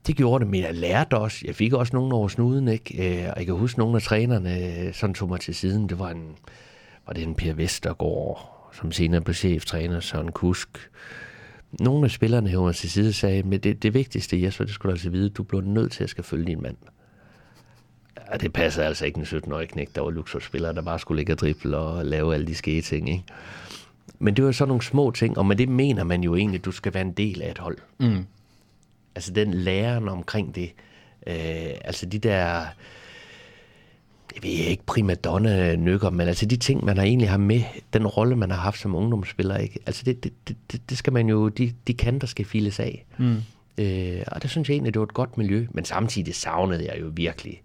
[0.07, 1.43] det gjorde det, men jeg lærte også.
[1.45, 3.23] Jeg fik også nogen over snuden, ikke?
[3.23, 5.89] Øh, og jeg kan huske, nogle af trænerne øh, sådan tog mig til siden.
[5.89, 6.35] Det var en,
[7.07, 10.89] var det en Per Vestergaard, som senere blev cheftræner, Søren Kusk.
[11.79, 14.91] Nogle af spillerne hævde mig til side sagde, men det, det vigtigste, Jesper, det skulle
[14.91, 16.77] du altså vide, du bliver nødt til at skal følge din mand.
[18.31, 21.33] Ja, det passede altså ikke en 17-årig knæk, der var luksusspiller, der bare skulle ligge
[21.33, 23.23] og drible og lave alle de skete ting, ikke?
[24.19, 26.65] Men det var sådan nogle små ting, og med det mener man jo egentlig, at
[26.65, 27.77] du skal være en del af et hold.
[27.99, 28.25] Mm.
[29.15, 30.73] Altså den læren omkring det.
[31.27, 32.37] Øh, altså de der,
[34.35, 37.61] jeg ved ikke, primadonna nykker, men altså de ting, man har egentlig har med,
[37.93, 39.79] den rolle, man har haft som ungdomsspiller, ikke?
[39.85, 40.33] Altså det, det,
[40.71, 43.05] det, det skal man jo, de, de kanter skal files af.
[43.17, 43.37] Mm.
[43.77, 47.01] Øh, og det synes jeg egentlig, det var et godt miljø, men samtidig savnede jeg
[47.01, 47.61] jo virkelig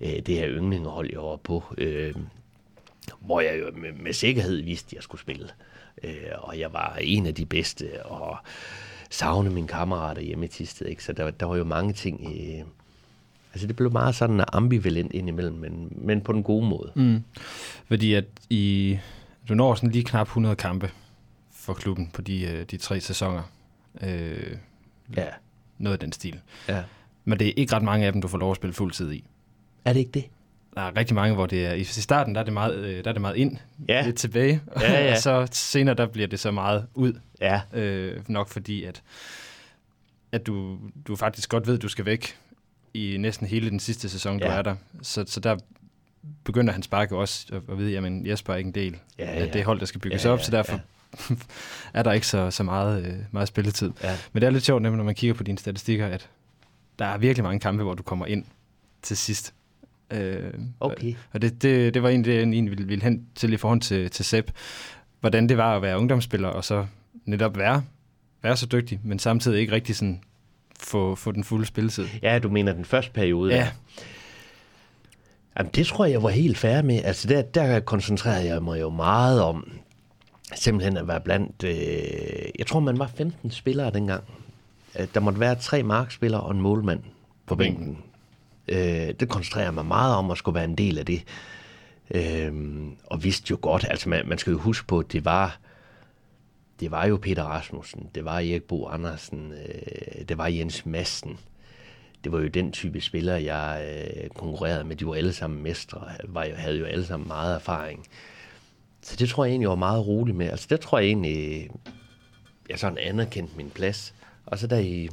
[0.00, 2.14] øh, det her yndlingehold, jeg var på, øh,
[3.20, 5.48] hvor jeg jo med, med sikkerhed vidste, at jeg skulle spille.
[6.02, 8.36] Øh, og jeg var en af de bedste, og
[9.10, 11.04] savne mine kammerater hjemme i Tisted, ikke?
[11.04, 12.62] Så der, der var jo mange ting i...
[13.52, 16.92] Altså det blev meget sådan ambivalent indimellem, men, men på den gode måde.
[16.94, 17.22] Mm.
[17.88, 18.98] Fordi at i,
[19.48, 20.90] du når sådan lige knap 100 kampe
[21.52, 23.42] for klubben på de, øh, de tre sæsoner.
[24.02, 24.56] Øh,
[25.16, 25.26] ja.
[25.78, 26.40] Noget af den stil.
[26.68, 26.82] Ja.
[27.24, 29.24] Men det er ikke ret mange af dem, du får lov at spille fuldtid i.
[29.84, 30.24] Er det ikke det?
[30.76, 33.10] Der er rigtig mange, hvor det er, i starten der er det meget, øh, der
[33.10, 33.56] er det meget ind,
[33.88, 34.02] ja.
[34.04, 35.10] lidt tilbage, ja, ja.
[35.12, 37.12] og så senere der bliver det så meget ud.
[37.40, 37.60] Ja.
[37.72, 39.02] Øh, nok fordi, at,
[40.32, 42.36] at du, du faktisk godt ved, at du skal væk
[42.94, 44.46] i næsten hele den sidste sæson, ja.
[44.46, 44.76] du er der.
[45.02, 45.56] Så, så der
[46.44, 49.30] begynder hans sparke også at, at vide, at Jesper er ikke en del ja, ja.
[49.30, 50.80] af det hold, der skal bygges ja, ja, op, så derfor
[51.30, 51.34] ja.
[51.98, 53.92] er der ikke så, så meget, øh, meget spilletid.
[54.02, 54.16] Ja.
[54.32, 56.28] Men det er lidt sjovt, nemlig, når man kigger på dine statistikker, at
[56.98, 58.44] der er virkelig mange kampe, hvor du kommer ind
[59.02, 59.54] til sidst.
[60.10, 61.14] Øh, okay.
[61.32, 63.80] Og det, det, det var egentlig det, jeg egentlig ville, ville hen til i forhold
[63.80, 64.50] til, til Sepp.
[65.20, 66.86] Hvordan det var at være ungdomsspiller, og så
[67.24, 67.82] netop være,
[68.42, 70.20] være så dygtig, men samtidig ikke rigtig sådan
[70.80, 72.06] få, få den fulde spilletid.
[72.22, 73.54] Ja, du mener den første periode.
[73.54, 73.68] Ja.
[75.58, 77.00] Jamen, det tror jeg, jeg var helt færdig med.
[77.04, 79.70] Altså, der, der koncentrerede jeg mig jo meget om
[80.54, 81.64] simpelthen at være blandt...
[81.64, 81.74] Øh,
[82.58, 84.24] jeg tror, man var 15 spillere dengang.
[85.14, 87.00] Der måtte være tre markspillere og en målmand
[87.46, 87.98] på bænken.
[88.68, 91.24] Øh, det koncentrerer mig meget om at skulle være en del af det.
[92.10, 92.52] Øh,
[93.06, 95.58] og vidste jo godt, altså man, man skal jo huske på, at det var,
[96.80, 101.38] det var jo Peter Rasmussen, det var Erik Bo Andersen, øh, det var Jens Madsen.
[102.24, 104.96] Det var jo den type spillere, jeg øh, konkurrerede med.
[104.96, 108.06] De var alle sammen mestre, var jo, havde jo alle sammen meget erfaring.
[109.02, 110.50] Så det tror jeg egentlig, var meget rolig med.
[110.50, 111.70] Altså det tror jeg egentlig,
[112.68, 114.14] jeg sådan anerkendte min plads.
[114.46, 115.08] Og så der i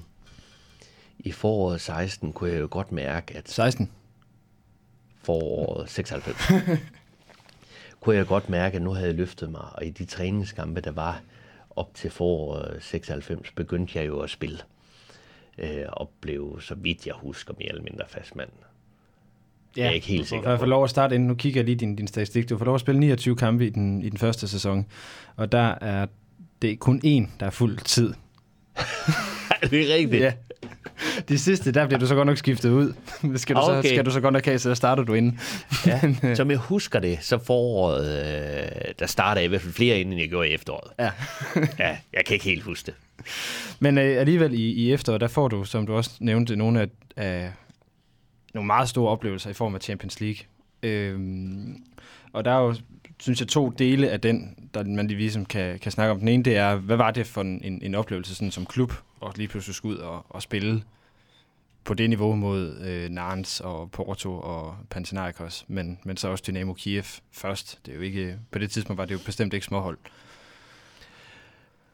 [1.20, 3.50] i foråret 16 kunne jeg jo godt mærke, at...
[3.50, 3.92] 16?
[5.24, 6.52] Foråret 96.
[8.00, 10.92] kunne jeg godt mærke, at nu havde jeg løftet mig, og i de træningskampe, der
[10.92, 11.22] var
[11.76, 14.60] op til foråret 96, begyndte jeg jo at spille.
[15.58, 18.50] Øh, og blev, så vidt jeg husker, mere eller mindre fastmand.
[19.78, 20.50] Ja, jeg er ikke helt sikker.
[20.50, 21.26] Jeg får lov at starte ind.
[21.26, 22.50] Nu kigger jeg lige din, din statistik.
[22.50, 24.86] Du får lov at spille 29 kampe i den, i den første sæson,
[25.36, 26.06] og der er
[26.62, 28.14] det kun én, der er fuld tid.
[29.62, 30.24] er det rigtigt?
[30.24, 30.34] Ja.
[31.30, 32.94] De sidste, der bliver du så godt nok skiftet ud.
[33.36, 33.82] Skal du, okay.
[33.82, 35.40] så, skal du så godt nok have, så der starter du inden.
[35.86, 36.02] Ja.
[36.24, 36.36] Øh.
[36.36, 40.20] Som jeg husker det, så foråret, øh, der starter jeg i hvert fald flere inden
[40.20, 40.92] jeg gjorde i efteråret.
[41.00, 41.12] Ja.
[41.80, 42.94] ja, jeg kan ikke helt huske det.
[43.80, 46.88] Men øh, alligevel i, i efteråret, der får du, som du også nævnte, nogle af,
[47.16, 47.52] af
[48.54, 50.46] nogle meget store oplevelser i form af Champions League.
[50.84, 51.84] Øhm,
[52.34, 52.76] og der er jo,
[53.24, 56.20] synes jeg, to dele af den, der man lige ligesom kan, kan snakke om.
[56.20, 59.34] Den ene, det er, hvad var det for en, en oplevelse sådan som klub, og
[59.36, 60.84] lige pludselig skulle ud og, og spille
[61.84, 66.74] på det niveau mod øh, Narns og Porto og Panathinaikos, men, men så også Dynamo
[66.74, 67.80] Kiev først.
[67.86, 69.98] Det er jo ikke, på det tidspunkt var det jo bestemt ikke småhold.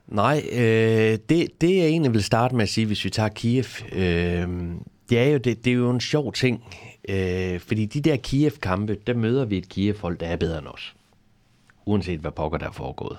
[0.08, 3.66] Nej, øh, det, det jeg egentlig vil starte med at sige, hvis vi tager Kiev,
[3.92, 4.48] øh,
[5.10, 6.64] det, er jo, det, det er jo en sjov ting,
[7.10, 10.96] øh, fordi de der Kiev-kampe, der møder vi et Kiev-hold, der er bedre end os.
[11.90, 13.18] Uanset hvad pokker der er foregået.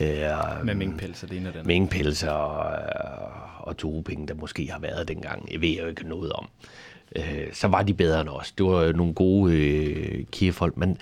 [0.00, 1.66] Øh, med minkpels og det ene den.
[1.66, 2.58] Minkpels og,
[3.58, 5.52] og doping, der måske har været dengang.
[5.52, 6.48] Jeg ved jo ikke noget om.
[7.16, 8.52] Øh, så var de bedre end os.
[8.52, 10.98] Det var nogle gode øh, Kiev-hold, men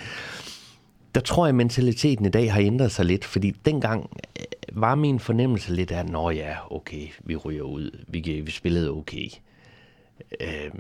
[1.15, 4.95] der tror jeg, at mentaliteten i dag har ændret sig lidt, fordi dengang øh, var
[4.95, 9.29] min fornemmelse lidt af, nå ja, okay, vi ryger ud, vi, vi spillede okay.
[10.41, 10.71] Øh,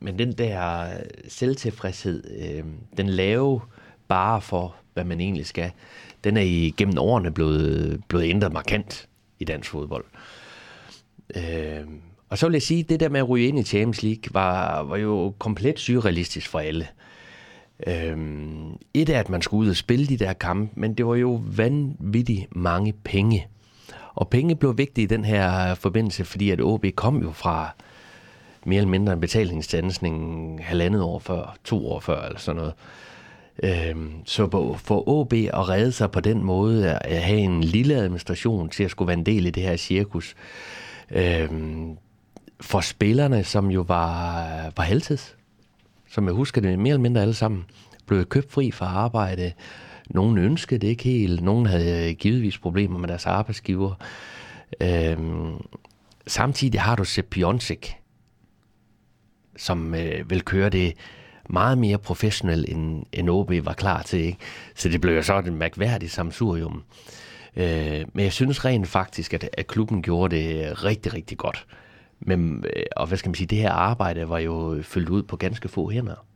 [0.00, 0.86] men den der
[1.28, 2.64] selvtilfredshed, øh,
[2.96, 3.60] den lave
[4.08, 5.70] bare for, hvad man egentlig skal,
[6.24, 10.04] den er i gennem årene blevet, blevet ændret markant i dansk fodbold.
[11.36, 11.86] Øh,
[12.28, 14.34] og så vil jeg sige, at det der med at ryge ind i Champions League
[14.34, 16.86] var, var jo komplet surrealistisk for alle.
[17.86, 21.14] Øhm, et er, at man skulle ud og spille de der kampe, men det var
[21.14, 23.46] jo vanvittigt mange penge.
[24.14, 27.70] Og penge blev vigtige i den her forbindelse, fordi at OB kom jo fra
[28.64, 32.74] mere eller mindre en betalingsdansning halvandet år før, to år før eller sådan noget.
[33.62, 38.68] Øhm, så for OB at redde sig på den måde, at have en lille administration
[38.68, 40.34] til at skulle være en del i det her cirkus,
[41.10, 41.50] øh,
[42.60, 45.36] for spillerne, som jo var, var halvtids,
[46.08, 47.64] som jeg husker det mere eller mindre alle sammen,
[48.06, 49.52] blev købt fri fra arbejde.
[50.10, 53.94] Nogen ønskede det ikke helt, nogen havde givetvis problemer med deres arbejdsgiver.
[54.80, 55.52] Øhm,
[56.26, 57.96] samtidig har du Sepp Piontek,
[59.56, 60.94] som øh, vil køre det
[61.48, 64.20] meget mere professionel, end, end OB var klar til.
[64.20, 64.38] Ikke?
[64.74, 66.82] Så det blev jo så en mærkværdig samsurium.
[67.56, 71.66] Øh, men jeg synes rent faktisk, at, at klubben gjorde det rigtig, rigtig godt.
[72.20, 75.36] Men, øh, og hvad skal man sige, det her arbejde var jo fyldt ud på
[75.36, 76.26] ganske få hænder.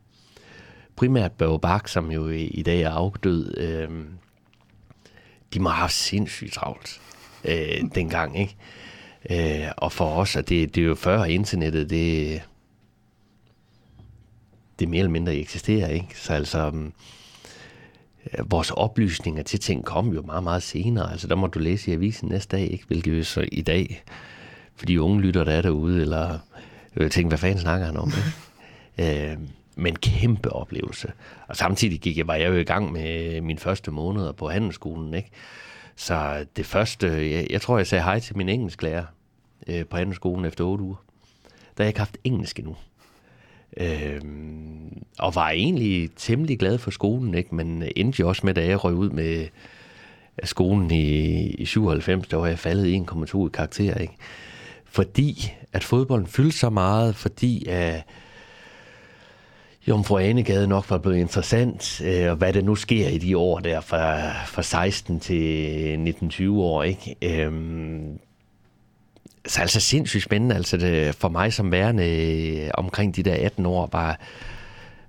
[0.95, 3.89] Primært Børge Bak, som jo i, i dag er afdød, øh,
[5.53, 7.01] de må have haft sindssygt travlt
[7.45, 8.55] øh, dengang, ikke?
[9.29, 12.41] Øh, og for os, at det, det er jo før internettet, det,
[14.83, 16.07] det mere eller mindre eksisterer, ikke?
[16.13, 16.71] Så altså,
[18.33, 21.11] øh, vores oplysninger til ting kom jo meget, meget senere.
[21.11, 22.85] Altså, der må du læse i avisen næste dag, ikke?
[22.87, 24.03] Hvilket jo så i dag,
[24.75, 26.39] for de unge lytter, der er derude, eller
[26.95, 28.11] jeg tænke, hvad fanden snakker han om,
[28.97, 29.31] ikke?
[29.31, 29.37] øh,
[29.75, 31.11] men kæmpe oplevelse.
[31.47, 35.13] Og samtidig gik jeg, var jeg jo i gang med mine første måneder på handelsskolen,
[35.13, 35.29] ikke?
[35.95, 39.05] Så det første, jeg, jeg tror, jeg sagde hej til min engelsklærer
[39.67, 41.03] øh, på handelsskolen efter otte uger.
[41.77, 42.75] Der har jeg ikke haft engelsk endnu.
[43.77, 47.55] Øhm, og var egentlig temmelig glad for skolen, ikke?
[47.55, 49.47] men endte jo også med, da jeg røg ud med
[50.43, 53.95] skolen i, i 97, der var jeg faldet 1,2 i karakter.
[53.95, 54.13] Ikke?
[54.85, 58.03] Fordi at fodbolden fyldte så meget, fordi at
[59.87, 63.59] Jomfru Anegade nok var blevet interessant, øh, og hvad det nu sker i de år
[63.59, 66.83] der fra, fra 16 til 19-20 år.
[66.83, 67.15] Ikke?
[67.21, 68.19] Øhm,
[69.47, 73.65] så altså sindssygt spændende, altså det, for mig som værende øh, omkring de der 18
[73.65, 74.15] år, bare,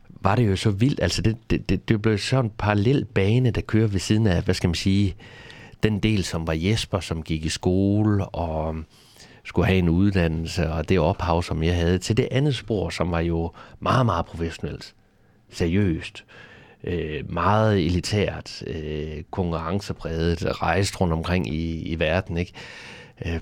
[0.08, 1.00] var det jo så vildt.
[1.02, 4.42] Altså det, det, det, det blev sådan en parallel bane, der kører ved siden af,
[4.42, 5.16] hvad skal man sige,
[5.82, 8.84] den del, som var Jesper, som gik i skole og um,
[9.44, 13.10] skulle have en uddannelse, og det ophav, som jeg havde, til det andet spor, som
[13.10, 14.94] var jo meget, meget professionelt,
[15.50, 16.24] seriøst,
[16.84, 22.52] øh, meget elitært, øh, konkurrencepræget, rejst rundt omkring i, i verden, ikke?
[23.26, 23.40] Øh,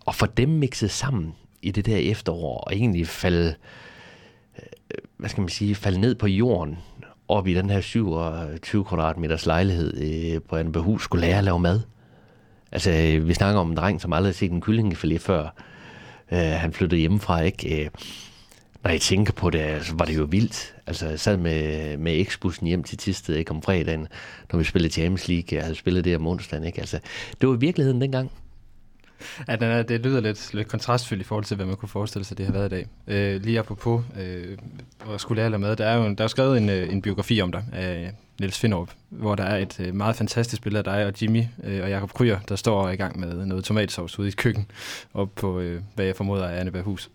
[0.00, 3.54] og få dem mixet sammen i det der efterår, og egentlig falde,
[4.58, 6.78] øh, hvad skal man sige, falde ned på jorden,
[7.28, 9.96] op i den her 27 kvadratmeters lejlighed
[10.34, 11.80] øh, på behus, skulle lære at lave mad.
[12.72, 15.42] Altså, øh, vi snakker om en dreng, som aldrig har set en kyllingefilet før.
[16.32, 17.90] Øh, han flyttede hjemmefra, ikke?
[17.94, 18.00] Uh,
[18.84, 20.74] når jeg tænker på det, så var det jo vildt.
[20.86, 23.50] Altså, jeg sad med, med eksbussen hjem til Tisted, ikke?
[23.50, 24.08] Om fredagen,
[24.52, 25.46] når vi spillede Champions League.
[25.52, 26.80] Jeg havde spillet det om onsdagen, ikke?
[26.80, 26.98] Altså,
[27.40, 28.30] det var i virkeligheden dengang.
[29.48, 32.24] at den er, det lyder lidt, lidt kontrastfyldt i forhold til, hvad man kunne forestille
[32.24, 32.86] sig, det har været i dag.
[33.06, 34.58] Øh, lige apropos, øh,
[35.04, 37.52] hvor skulle lære med, der er jo der er skrevet en, øh, en biografi om
[37.52, 41.22] dig af Niels Finderup, hvor der er et øh, meget fantastisk billede af dig og
[41.22, 44.66] Jimmy øh, og Jakob Kryer, der står i gang med noget tomatsovs ude i køkken,
[45.14, 47.10] op på, øh, hvad jeg formoder er Anneberg Hus.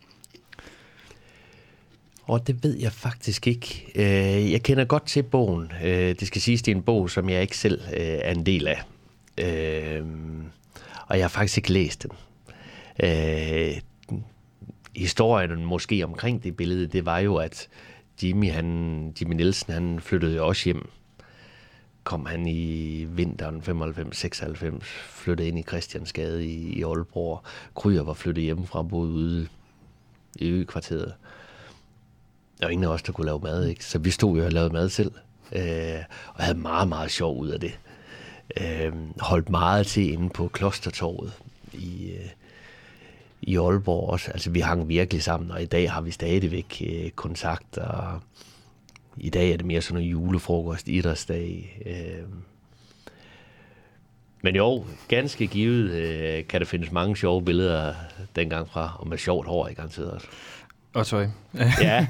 [2.24, 3.92] Og det ved jeg faktisk ikke.
[3.96, 5.72] Øh, jeg kender godt til bogen.
[5.84, 8.82] Det skal siges, det er en bog, som jeg ikke selv er en del af
[11.08, 12.12] og jeg har faktisk ikke læst den.
[13.04, 13.82] Øh,
[14.96, 17.68] historien måske omkring det billede, det var jo, at
[18.24, 20.90] Jimmy, han, Jimmy Nielsen, han flyttede jo også hjem.
[22.04, 24.80] Kom han i vinteren 95-96,
[25.10, 27.44] flyttede ind i Christiansgade i, i Aalborg.
[27.76, 29.48] Kryer var flyttet hjemmefra, boede ude
[30.36, 31.14] i økvarteret.
[32.60, 33.86] Der var ingen af os, der kunne lave mad, ikke?
[33.86, 35.12] Så vi stod jo og lavede mad selv.
[35.56, 36.00] Øh,
[36.34, 37.80] og havde meget, meget sjov ud af det.
[38.62, 41.34] Øh, holdt meget til inde på Klostertorvet
[41.74, 42.30] i, øh,
[43.42, 44.32] i Aalborg også.
[44.32, 48.20] Altså, vi hang virkelig sammen, og i dag har vi stadigvæk øh, kontakt, og
[49.18, 51.82] i dag er det mere sådan en julefrokost, idrætsdag.
[51.86, 52.28] Øh.
[54.42, 57.94] Men jo, ganske givet øh, kan der findes mange sjove billeder
[58.36, 60.28] dengang fra, og med sjovt hår i garanteret også.
[60.94, 61.28] Og tøj.
[61.82, 62.08] ja,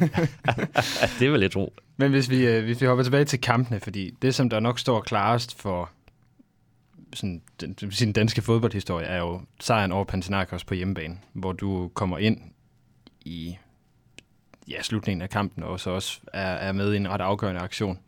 [1.19, 1.73] det vil jeg tro.
[1.97, 4.79] Men hvis vi, øh, hvis vi hopper tilbage til kampene, fordi det, som der nok
[4.79, 5.89] står klarest for
[7.15, 12.17] sådan, den, sin danske fodboldhistorie, er jo sejren over Panathinaikos på hjemmebane, hvor du kommer
[12.17, 12.37] ind
[13.25, 13.57] i
[14.67, 17.99] ja, slutningen af kampen, og så også er, er med i en ret afgørende aktion.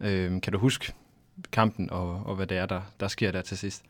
[0.00, 0.92] Øh, kan du huske
[1.52, 3.82] kampen, og, og hvad det er, der, der sker der til sidst?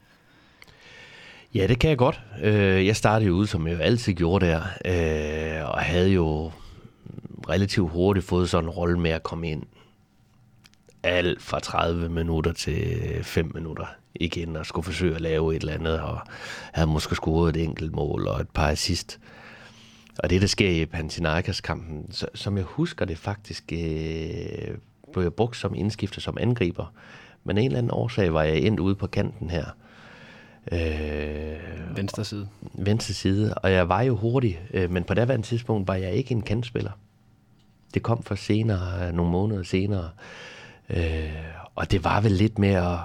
[1.54, 2.20] Ja, det kan jeg godt.
[2.42, 6.52] Øh, jeg startede jo ud, som jeg jo altid gjorde der, øh, og havde jo
[7.48, 9.62] relativt hurtigt fået sådan en rolle med at komme ind
[11.02, 13.86] alt fra 30 minutter til 5 minutter
[14.20, 16.20] igen og skulle forsøge at lave et eller andet, og
[16.72, 19.18] havde måske scoret et enkelt mål og et par assist.
[20.18, 24.76] Og det, der sker i Panathinaikos-kampen, som jeg husker det faktisk, øh,
[25.12, 26.92] blev jeg brugt som indskifter som angriber.
[27.44, 29.64] Men en eller anden årsag var jeg endt ude på kanten her.
[30.72, 32.48] Øh, venstre side.
[32.74, 36.32] Venstre side, og jeg var jo hurtig, øh, men på daværende tidspunkt var jeg ikke
[36.32, 36.90] en kantspiller.
[37.94, 40.10] Det kom for senere, nogle måneder senere.
[40.90, 41.32] Øh,
[41.74, 43.02] og det var vel lidt mere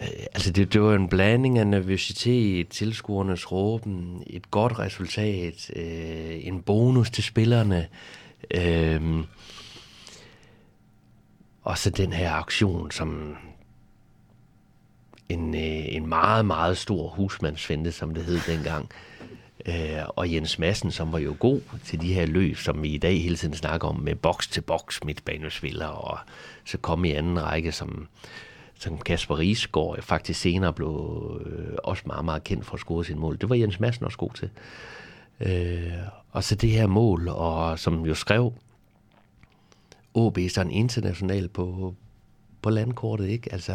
[0.00, 6.46] Øh, altså det, det var en blanding af nervøsitet, tilskuernes råben, et godt resultat, øh,
[6.46, 7.88] en bonus til spillerne,
[8.50, 9.24] øh,
[11.62, 13.36] og så den her aktion, som
[15.28, 18.88] en, øh, en meget, meget stor husmandsfinde, som det hed dengang.
[19.66, 22.98] Øh, og Jens Madsen, som var jo god til de her løb, som vi i
[22.98, 26.18] dag hele tiden snakker om, med boks til boks midtbanespillere, og
[26.64, 28.08] så kom i anden række som
[28.84, 33.18] som Kasper Riesgaard faktisk senere blev øh, også meget, meget kendt for at score sin
[33.18, 33.38] mål.
[33.40, 34.50] Det var Jens Madsen også god til.
[35.40, 35.92] Øh,
[36.30, 38.52] og så det her mål, og som jo skrev
[40.14, 41.94] OB sådan international på,
[42.62, 43.52] på landkortet, ikke?
[43.52, 43.74] Altså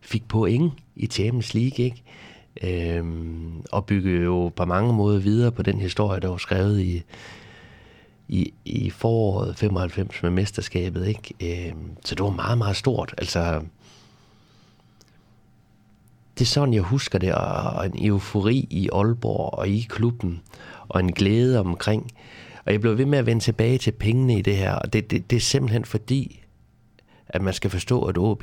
[0.00, 2.02] fik point i Champions League, ikke?
[2.62, 7.02] Øhm, og bygge jo på mange måder videre på den historie, der var skrevet i,
[8.28, 11.68] i, i foråret 95 med mesterskabet, ikke?
[11.68, 13.14] Øhm, så det var meget, meget stort.
[13.18, 13.62] Altså,
[16.38, 20.40] det er sådan, jeg husker det, og en eufori i Aalborg og i klubben,
[20.88, 22.10] og en glæde omkring.
[22.64, 25.10] Og jeg blev ved med at vende tilbage til pengene i det her, og det,
[25.10, 26.42] det, det er simpelthen fordi,
[27.28, 28.42] at man skal forstå, at OB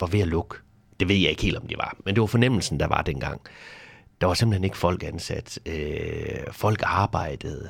[0.00, 0.56] var ved at lukke.
[1.00, 3.40] Det ved jeg ikke helt, om det var, men det var fornemmelsen, der var dengang.
[4.20, 5.58] Der var simpelthen ikke folk ansat.
[5.66, 7.68] Øh, folk arbejdede,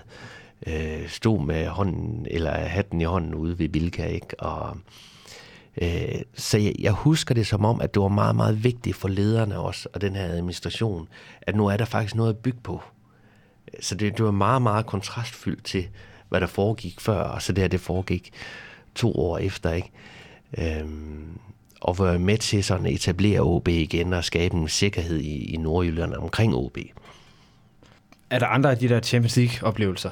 [0.67, 4.41] øh, stod med hånden, eller hatten i hånden ude ved Bilka, ikke?
[4.41, 5.18] Og Øh,
[5.83, 9.09] Øh, så jeg, jeg husker det som om, at det var meget, meget vigtigt for
[9.09, 11.09] lederne også, og den her administration,
[11.43, 12.83] at nu er der faktisk noget at bygge på.
[13.81, 15.89] Så det, det var meget, meget kontrastfyldt til,
[16.29, 18.31] hvad der foregik før, og så det her, det foregik
[18.95, 19.91] to år efter, ikke?
[20.59, 21.39] Øhm,
[21.81, 25.57] og var med til sådan at etablere OB igen og skabe en sikkerhed i, i
[25.57, 26.79] Nordjylland omkring OB.
[28.31, 30.11] Er der andre af de der Champions League-oplevelser,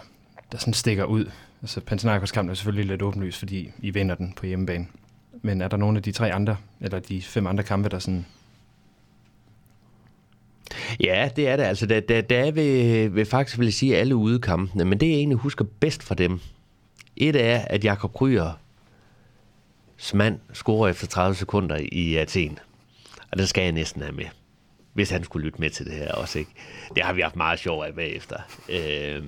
[0.53, 1.31] der sådan stikker ud?
[1.63, 4.87] Altså Panathinaikos kamp er selvfølgelig lidt åbenlyst, fordi I vinder den på hjemmebane.
[5.43, 8.27] Men er der nogle af de tre andre, eller de fem andre kampe, der sådan...
[11.01, 11.63] Ja, det er det.
[11.63, 15.07] Altså, der, der, der er ved, ved faktisk vil jeg sige alle udekampene, men det
[15.07, 16.41] jeg egentlig husker bedst fra dem,
[17.17, 18.59] et er, at Jakob Kryer
[20.15, 22.59] mand scorer efter 30 sekunder i Athen.
[23.33, 24.25] Og det skal jeg næsten have med.
[24.93, 26.51] Hvis han skulle lytte med til det her også, ikke?
[26.95, 28.37] Det har vi haft meget sjov af bagefter.
[28.69, 29.23] Øh,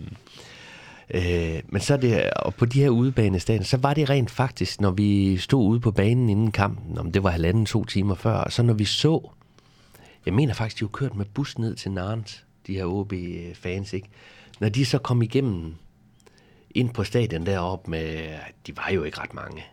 [1.10, 4.90] Øh, men så det, og på de her udebanestadion, så var det rent faktisk, når
[4.90, 8.52] vi stod ude på banen inden kampen, om det var halvanden, to timer før, og
[8.52, 9.30] så når vi så,
[10.26, 14.08] jeg mener faktisk, de var kørt med bus ned til Narns, de her OB-fans, ikke?
[14.60, 15.74] Når de så kom igennem
[16.70, 18.28] ind på stadion deroppe med,
[18.66, 19.64] de var jo ikke ret mange.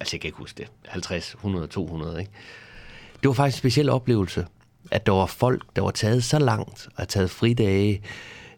[0.00, 0.70] Altså, jeg kan ikke huske det.
[0.88, 2.32] 50, 100, 200, ikke?
[3.22, 4.46] Det var faktisk en speciel oplevelse,
[4.90, 8.02] at der var folk, der var taget så langt og taget fridage,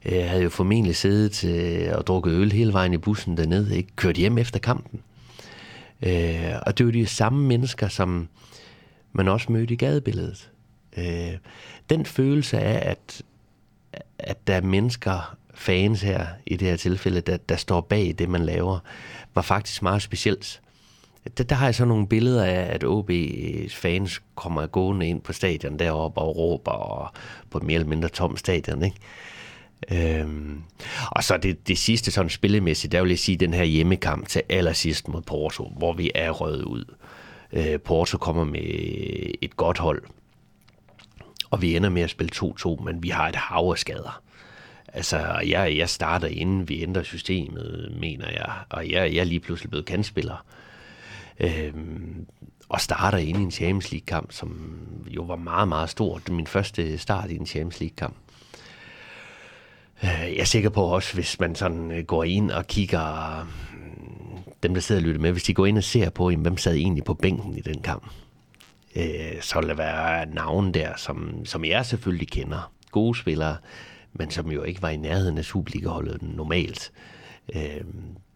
[0.04, 3.96] øh, havde jo formentlig siddet øh, og drukket øl hele vejen i bussen dernede, ikke?
[3.96, 5.00] kørt hjem efter kampen.
[6.02, 8.28] Øh, og det var de samme mennesker, som
[9.12, 10.50] man også mødte i gadebilledet.
[10.96, 11.32] Øh,
[11.90, 13.22] den følelse af, at,
[14.18, 18.28] at der er mennesker fans her, i det her tilfælde, der, der står bag det,
[18.28, 18.78] man laver,
[19.34, 20.60] var faktisk meget specielt.
[21.38, 25.32] Der, der har jeg så nogle billeder af, at OB's fans kommer gående ind på
[25.32, 27.08] stadion deroppe og råber og
[27.50, 28.96] på et mere eller mindre tom stadion, ikke?
[29.92, 30.62] Øhm,
[31.10, 34.42] og så det, det sidste sådan spillemæssigt, der vil jeg sige den her hjemmekamp til
[34.48, 36.84] allersidst mod Porto, hvor vi er røget ud.
[37.52, 38.60] Øh, Porto kommer med
[39.42, 40.02] et godt hold,
[41.50, 44.22] og vi ender med at spille 2-2, men vi har et hav af skader.
[44.92, 49.40] Altså, jeg, jeg starter inden vi ændrer systemet, mener jeg, og jeg, jeg er lige
[49.40, 50.44] pludselig blevet kandspiller.
[51.40, 52.26] Øhm,
[52.68, 56.20] og starter ind i en Champions League-kamp, som jo var meget, meget stor.
[56.30, 58.16] Min første start i en Champions League-kamp.
[60.04, 63.42] Øh, jeg er sikker på også, hvis man sådan øh, går ind og kigger,
[63.72, 66.56] mm, dem der sidder og lytter med, hvis de går ind og ser på, hvem
[66.56, 68.10] sad egentlig på bænken i den kamp,
[68.96, 72.72] øh, så vil der være navne der, som, som jeg selvfølgelig kender.
[72.90, 73.56] Gode spillere,
[74.12, 76.92] men som jo ikke var i nærheden af Superliga-holdet normalt.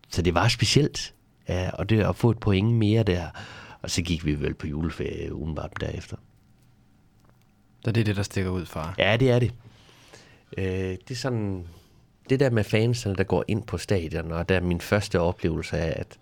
[0.08, 1.14] Så det var specielt,
[1.72, 3.26] og det at få et point mere der,
[3.82, 6.16] og så gik vi vel på juleferie udenbart derefter.
[7.84, 8.94] Så det er det, der stikker ud fra?
[8.98, 9.52] Ja, det er det.
[10.58, 11.66] Øh, det er sådan,
[12.30, 15.78] det der med fansene, der går ind på stadion, og der er min første oplevelse
[15.78, 16.18] af, at,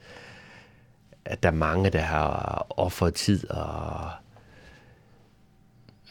[1.25, 4.11] at der er mange, der har offeret tid og...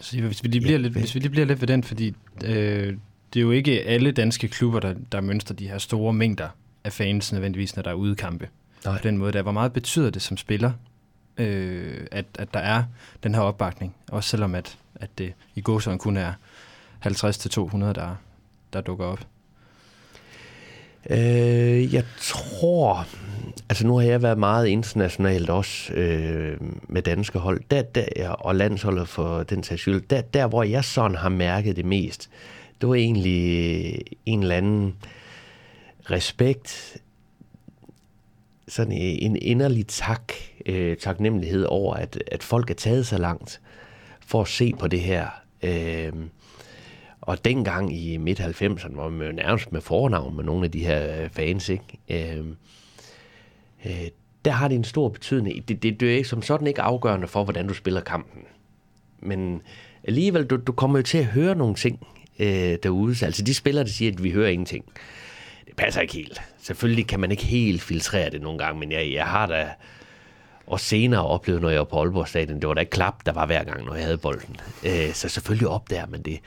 [0.01, 2.15] Så hvis vi lige bliver, ja, lidt, hvis vi lige bliver lidt ved den, fordi
[2.45, 2.97] øh,
[3.33, 6.49] det er jo ikke alle danske klubber, der, der mønster de her store mængder
[6.83, 8.49] af fans nødvendigvis, når der er ude kampe.
[8.85, 8.97] Nej.
[8.97, 9.41] På den måde der.
[9.41, 10.71] Hvor meget betyder det som spiller,
[11.37, 12.83] øh, at, at der er
[13.23, 13.95] den her opbakning?
[14.07, 16.33] Også selvom at, at det i gåsøjne kun er
[17.05, 18.15] 50-200, der,
[18.73, 19.19] der dukker op?
[21.09, 23.07] Øh, jeg tror,
[23.69, 28.55] altså nu har jeg været meget internationalt også øh, med danske hold, der, der, og
[28.55, 32.29] landsholdet for den sags skyld, der, der hvor jeg sådan har mærket det mest,
[32.81, 34.95] det var egentlig en eller anden
[36.11, 36.97] respekt,
[38.67, 40.33] sådan en inderlig tak,
[40.65, 43.61] øh, taknemmelighed over, at, at folk er taget så langt
[44.25, 45.27] for at se på det her.
[45.63, 46.13] Øh,
[47.31, 51.23] og dengang i midt-90'erne var man jo nærmest med fornavn med nogle af de her
[51.23, 51.83] øh, fans, ikke?
[52.09, 52.45] Øh,
[53.85, 54.07] øh,
[54.45, 55.67] der har det en stor betydning.
[55.67, 58.41] Det, det, det er som sådan ikke afgørende for, hvordan du spiller kampen.
[59.19, 59.61] Men
[60.03, 62.07] alligevel, du, du kommer jo til at høre nogle ting
[62.39, 63.25] øh, derude.
[63.25, 64.85] Altså de spillere, der siger, at vi hører ingenting.
[65.67, 66.41] Det passer ikke helt.
[66.61, 69.69] Selvfølgelig kan man ikke helt filtrere det nogle gange, men jeg, jeg har da
[70.67, 73.31] og senere oplevet, når jeg var på Aalborg Stadion, det var da ikke klap, der
[73.31, 74.57] var hver gang, når jeg havde bolden.
[74.85, 76.39] Øh, så selvfølgelig opdager man det.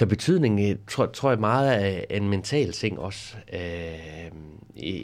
[0.00, 3.36] Så betydningen øh, tror, tror jeg meget er en mental ting også.
[3.52, 4.30] Øh,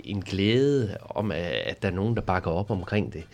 [0.04, 3.24] en glæde om, at der er nogen, der bakker op omkring det.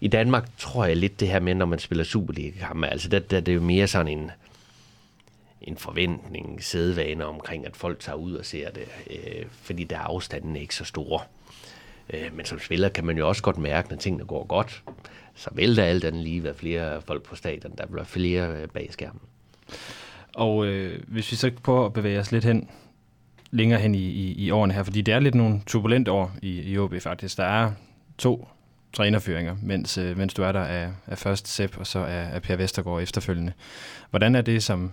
[0.00, 3.40] I Danmark tror jeg lidt det her med, når man spiller Superliga-kampe, altså der, der,
[3.40, 4.30] det er jo mere sådan en,
[5.62, 10.00] en forventning, sædvaner omkring, at folk tager ud og ser det, øh, fordi der er
[10.00, 11.20] afstanden ikke så store.
[12.10, 14.82] Øh, men som spiller kan man jo også godt mærke, når tingene går godt,
[15.34, 18.68] så vil der alt andet lige være flere folk på stadion, der bliver flere øh,
[18.68, 19.20] bag skærmen.
[20.34, 22.70] Og øh, hvis vi så prøver at bevæge os lidt hen,
[23.50, 26.72] længere hen i, i, i årene her, fordi det er lidt nogle turbulente år i,
[26.72, 27.36] i OB faktisk.
[27.36, 27.72] Der er
[28.18, 28.48] to
[28.92, 32.42] trænerføringer, mens, øh, mens du er der af, af først Sepp og så af, af
[32.42, 33.52] Per Vestergaard efterfølgende.
[34.10, 34.92] Hvordan er det som,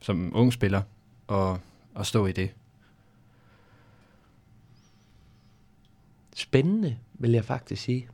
[0.00, 0.82] som ung spiller
[1.28, 1.56] at,
[1.96, 2.50] at stå i det?
[6.36, 8.08] Spændende, vil jeg faktisk sige.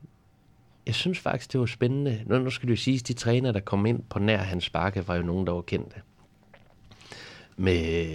[0.87, 2.23] Jeg synes faktisk, det var spændende.
[2.27, 5.09] Nu, nu skal du sige, at de træner, der kom ind på nær hans bakke,
[5.09, 5.97] var jo nogen, der var kendte
[7.57, 8.07] med,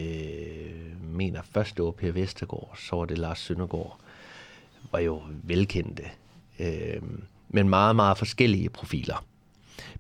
[1.02, 4.00] mener første var Per Vestergaard, så var det Lars Søndergaard,
[4.92, 6.04] var jo velkendte,
[6.60, 7.02] øh,
[7.50, 9.26] men meget, meget forskellige profiler.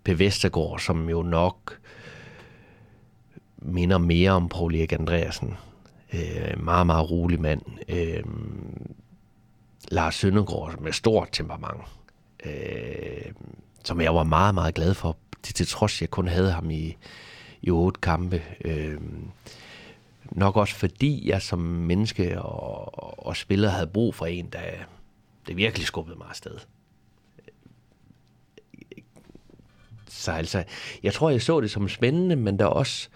[0.03, 1.79] Per Vestergaard, som jo nok
[3.57, 5.53] minder mere om Paul Erik Andreasen.
[6.13, 7.61] Øh, meget, meget rolig mand.
[7.89, 8.23] Øh,
[9.91, 11.81] Lars Søndergaard med stort temperament,
[12.45, 13.31] øh,
[13.83, 16.97] som jeg var meget, meget glad for, til, til trods jeg kun havde ham i,
[17.65, 18.41] i otte kampe.
[18.65, 18.97] Øh,
[20.31, 24.59] nok også fordi jeg som menneske og, og spiller havde brug for en, der
[25.47, 26.57] det virkelig skubbede mig afsted.
[30.07, 30.63] Så altså,
[31.03, 33.09] jeg tror, jeg så det som spændende, men der også,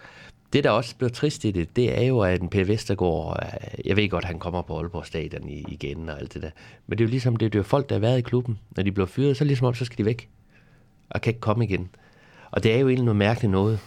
[0.52, 3.86] det, der også blev trist i det, det er jo, at en Per Vestergaard, øh,
[3.86, 6.50] jeg ved godt, han kommer på Aalborg Stadion igen og alt det der,
[6.86, 8.58] men det er jo ligesom, det, det er folk, der har været i klubben.
[8.76, 10.28] Når de bliver fyret, så ligesom om, så skal de væk
[11.10, 11.90] og kan ikke komme igen.
[12.50, 13.78] Og det er jo egentlig noget mærkeligt noget.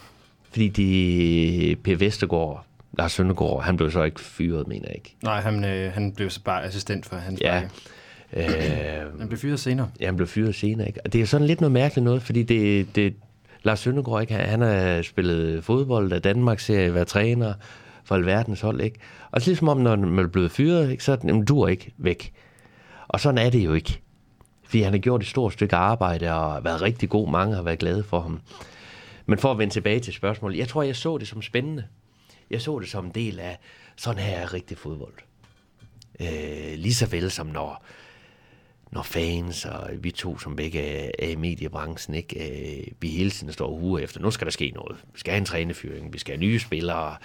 [0.53, 2.65] Fordi de, Per Vestergaard,
[2.97, 5.15] Lars Søndergaard, han blev så ikke fyret, mener jeg ikke.
[5.23, 7.61] Nej, han, øh, han blev så bare assistent for hans ja.
[8.33, 9.89] Øh, han blev fyret senere.
[9.99, 10.87] Ja, han blev fyret senere.
[10.87, 10.99] Ikke?
[11.05, 13.13] Og det er sådan lidt noget mærkeligt noget, fordi det, det,
[13.63, 14.33] Lars Søndergaard, ikke?
[14.33, 17.53] han har spillet fodbold, da Danmark ser være træner,
[18.03, 18.99] for alverdens hold, ikke?
[19.31, 21.67] Og så ligesom om, når man er blevet fyret, ikke, så er den, du er
[21.67, 22.33] ikke væk.
[23.07, 24.01] Og sådan er det jo ikke.
[24.63, 27.29] Fordi han har gjort et stort stykke arbejde og været rigtig god.
[27.29, 28.39] Mange har været glade for ham.
[29.25, 31.87] Men for at vende tilbage til spørgsmålet, jeg tror, jeg så det som spændende.
[32.49, 33.59] Jeg så det som en del af,
[33.95, 35.13] sådan her er rigtig fodbold.
[36.19, 37.85] Øh, lige så vel som når,
[38.91, 40.81] når fans og vi to, som begge
[41.21, 42.49] er i mediebranchen, ikke,
[42.79, 44.97] øh, vi hele tiden står uge efter, nu skal der ske noget.
[45.13, 47.17] Vi skal have en trænefyring, vi skal have nye spillere.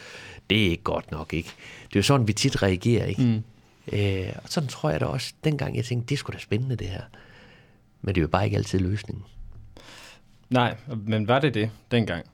[0.50, 1.50] Det er ikke godt nok, ikke?
[1.88, 3.22] Det er jo sådan, vi tit reagerer, ikke?
[3.22, 3.42] Mm.
[3.92, 6.88] Øh, og sådan tror jeg da også, dengang jeg tænkte, det skulle da spændende det
[6.88, 7.02] her.
[8.02, 9.24] Men det er jo bare ikke altid løsningen.
[10.50, 10.76] Nej,
[11.06, 12.24] men var det det dengang?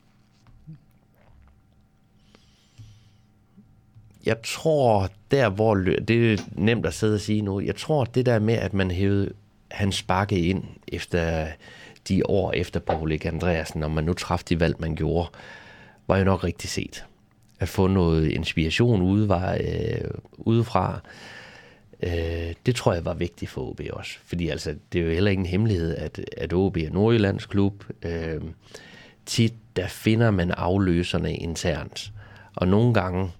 [4.27, 8.27] Jeg tror, der hvor, det er nemt at sidde og sige nu, jeg tror, det
[8.27, 9.33] der med, at man hævede
[9.71, 11.47] hans bakke ind efter
[12.09, 15.29] de år efter Paul Erik Andreasen, når man nu træffede de valg, man gjorde,
[16.07, 17.05] var jo nok rigtig set.
[17.61, 21.01] At få noget inspiration udefra, øh, udefra
[22.05, 24.18] Øh, det tror jeg var vigtigt for OB også.
[24.24, 27.84] Fordi altså, det er jo heller ingen hemmelighed, at, at OB er Nordjyllands klub.
[28.02, 28.40] Øh,
[29.26, 32.12] tit der finder man afløserne internt.
[32.55, 33.30] Og nogle gange,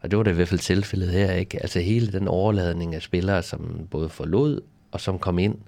[0.00, 1.62] og det var da i hvert fald tilfældet her, ikke?
[1.62, 4.60] altså hele den overladning af spillere, som både forlod
[4.92, 5.58] og som kom ind,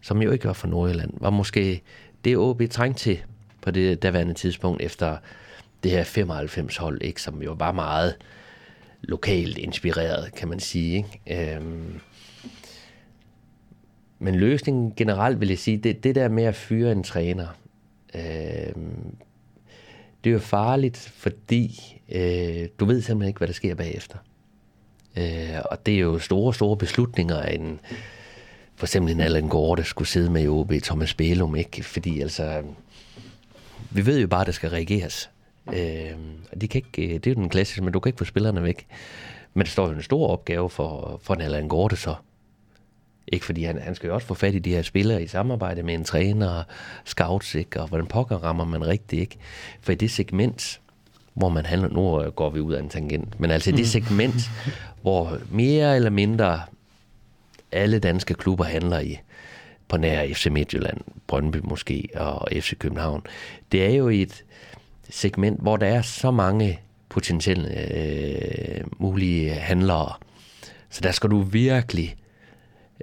[0.00, 1.82] som jo ikke var fra Nordjylland, var måske
[2.24, 3.18] det OB trængte til
[3.62, 5.16] på det daværende tidspunkt efter
[5.82, 7.22] det her 95 hold, ikke?
[7.22, 8.16] som jo var meget
[9.02, 10.96] lokalt inspireret, kan man sige.
[10.96, 11.56] Ikke?
[11.56, 12.00] Øhm,
[14.18, 17.46] men løsningen generelt vil jeg sige, det, det der med at fyre en træner,
[18.14, 19.16] øhm,
[20.24, 21.80] det er jo farligt, fordi
[22.12, 24.16] øh, du ved simpelthen ikke, hvad der sker bagefter.
[25.16, 27.80] Øh, og det er jo store, store beslutninger, en,
[28.76, 31.82] for eksempel en Allan Gård, der skulle sidde med i OB, Thomas Bælum, ikke?
[31.82, 32.62] Fordi altså,
[33.90, 35.30] vi ved jo bare, at der skal reageres.
[35.72, 36.10] Øh,
[36.60, 38.86] de kan ikke, det er jo den klassiske, men du kan ikke få spillerne væk.
[39.54, 42.14] Men det står jo en stor opgave for, for en Allan Gorte så.
[43.32, 45.82] Ikke fordi han, han skal jo også få fat i de her spillere i samarbejde
[45.82, 46.62] med en træner,
[47.04, 47.80] scouts, ikke?
[47.80, 49.36] og hvordan pokker rammer man rigtigt, ikke?
[49.80, 50.80] For i det segment,
[51.34, 53.86] hvor man handler, nu går vi ud af en tangent, men altså i det mm.
[53.86, 54.50] segment,
[55.02, 56.62] hvor mere eller mindre
[57.72, 59.18] alle danske klubber handler i,
[59.88, 63.22] på nær FC Midtjylland, Brøndby måske, og FC København,
[63.72, 64.44] det er jo et,
[65.10, 70.12] segment, hvor der er så mange potentielle øh, mulige handlere.
[70.90, 72.16] Så der skal du virkelig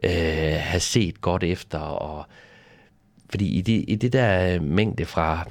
[0.03, 1.79] øh, have set godt efter.
[1.79, 2.25] Og,
[3.29, 5.49] fordi i det, i det der mængde fra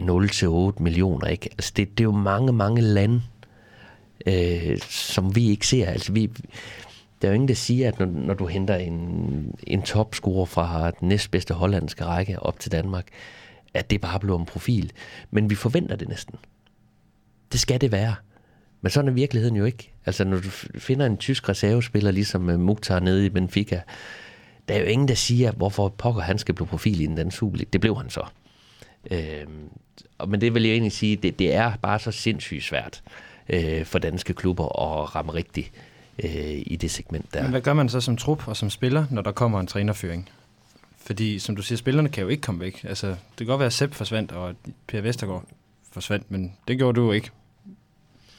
[0.00, 1.48] 0 til 8 millioner, ikke?
[1.52, 3.22] Altså det, det er jo mange, mange lande,
[4.26, 5.86] øh, som vi ikke ser.
[5.86, 6.30] Altså vi,
[7.22, 10.90] der er jo ingen, der siger, at når, når du henter en, en topscorer fra
[10.90, 13.06] den næstbedste hollandske række op til Danmark,
[13.74, 14.92] at det bare blev en profil.
[15.30, 16.38] Men vi forventer det næsten.
[17.52, 18.14] Det skal det være.
[18.80, 19.92] Men sådan er virkeligheden jo ikke.
[20.06, 20.48] Altså, når du
[20.78, 23.80] finder en tysk reservespiller, ligesom øh, Mukhtar nede i Benfica,
[24.68, 27.68] der er jo ingen, der siger, hvorfor pokker han skal blive profil i den Superliga.
[27.72, 28.22] Det blev han så.
[29.10, 29.46] Øh,
[30.28, 33.02] men det vil jeg egentlig sige, det, det er bare så sindssygt svært
[33.48, 35.72] øh, for danske klubber at ramme rigtigt
[36.24, 37.42] øh, i det segment der.
[37.42, 40.28] Men hvad gør man så som trup og som spiller, når der kommer en trænerføring?
[41.06, 42.84] Fordi, som du siger, spillerne kan jo ikke komme væk.
[42.88, 44.54] Altså, det kan godt være, at Sepp forsvandt, og
[44.86, 45.44] Per Vestergaard
[45.92, 47.30] forsvandt, men det gjorde du ikke.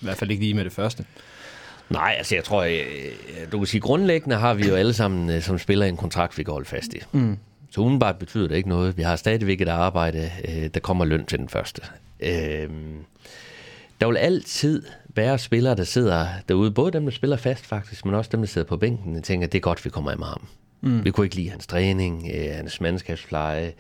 [0.01, 1.05] I hvert fald ikke lige med det første.
[1.89, 2.86] Nej, altså jeg tror, jeg,
[3.30, 6.38] øh, du kan sige, grundlæggende har vi jo alle sammen øh, som spiller en kontrakt,
[6.38, 6.97] vi kan holde fast i.
[7.11, 7.38] Mm.
[7.72, 8.97] Så udenbart betyder det ikke noget.
[8.97, 11.82] Vi har stadigvæk et arbejde, øh, der kommer løn til den første.
[14.01, 18.16] Der vil altid være spillere, der sidder derude, både dem, der spiller fast faktisk, men
[18.16, 20.28] også dem, der sidder på bænken, og tænker, det er godt, vi kommer af med
[20.28, 20.47] ham.
[20.86, 21.05] Mm.
[21.05, 23.73] Vi kunne ikke lide hans træning, øh, hans mandskabspleje.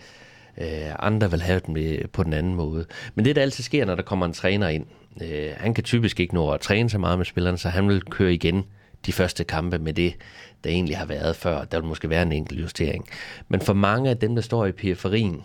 [0.57, 0.67] Øh,
[0.99, 2.85] andre vil have den på den anden måde.
[3.15, 4.85] Men det, der altid sker, når der kommer en træner ind,
[5.21, 8.01] øh, han kan typisk ikke nå at træne så meget med spillerne, så han vil
[8.01, 8.63] køre igen
[9.05, 10.13] de første kampe med det,
[10.63, 11.63] der egentlig har været før.
[11.63, 13.07] Der vil måske være en enkelt justering.
[13.47, 15.43] Men for mange af dem, der står i periferien,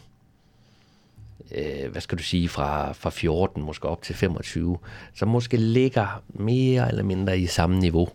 [1.54, 4.78] øh, hvad skal du sige, fra, fra 14 måske op til 25,
[5.14, 8.08] som måske ligger mere eller mindre i samme niveau,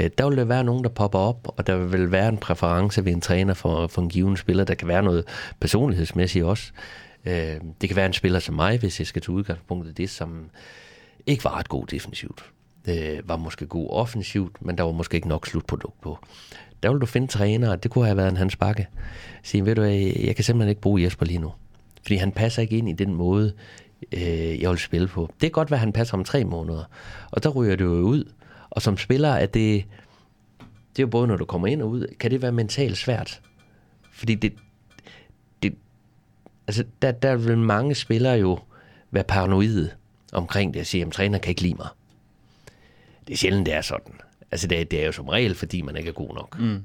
[0.00, 3.12] øh, der vil være nogen, der popper op, og der vil være en præference ved
[3.12, 4.64] en træner for, for en given spiller.
[4.64, 5.24] Der kan være noget
[5.60, 6.72] personlighedsmæssigt også.
[7.24, 10.10] Øh, det kan være en spiller som mig, hvis jeg skal tage udgangspunkt i det,
[10.10, 10.50] som
[11.26, 12.44] ikke var et god defensivt.
[12.86, 16.18] Det var måske god offensivt, men der var måske ikke nok slutprodukt på.
[16.82, 18.86] Der vil du finde trænere, det kunne have været en Hans Bakke.
[19.42, 21.52] Sige, ved du jeg kan simpelthen ikke bruge Jesper lige nu.
[22.02, 23.52] Fordi han passer ikke ind i den måde,
[24.12, 25.30] øh, jeg vil spille på.
[25.40, 26.84] Det er godt hvad han passer om tre måneder.
[27.30, 28.24] Og der ryger det jo ud.
[28.70, 29.84] Og som spiller er det,
[30.96, 33.40] det er jo både, når du kommer ind og ud, kan det være mentalt svært.
[34.12, 34.54] Fordi det,
[35.62, 35.74] det
[36.66, 38.58] altså der, der vil mange spillere jo
[39.10, 39.90] være paranoide
[40.32, 41.88] omkring det og sige, at træner kan ikke lide mig.
[43.26, 44.14] det er sjældent, det er sådan.
[44.50, 46.58] Altså, det er, det er jo som regel, fordi man ikke er god nok.
[46.58, 46.84] Mm.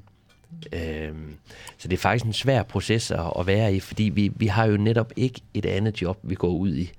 [0.72, 1.36] Øhm,
[1.78, 4.64] så det er faktisk en svær proces at, at være i, fordi vi, vi har
[4.64, 6.92] jo netop ikke et andet job, vi går ud i,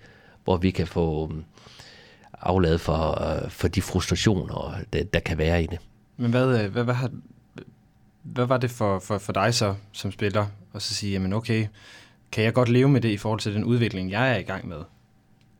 [0.43, 1.33] hvor vi kan få
[2.45, 5.79] afladet for, uh, for de frustrationer, der, der kan være i det.
[6.17, 7.09] Men hvad, øh, hvad, hvad, har,
[8.23, 11.67] hvad var det for, for, for dig så som spiller, at så sige, jamen okay,
[12.31, 14.67] kan jeg godt leve med det i forhold til den udvikling, jeg er i gang
[14.67, 14.77] med?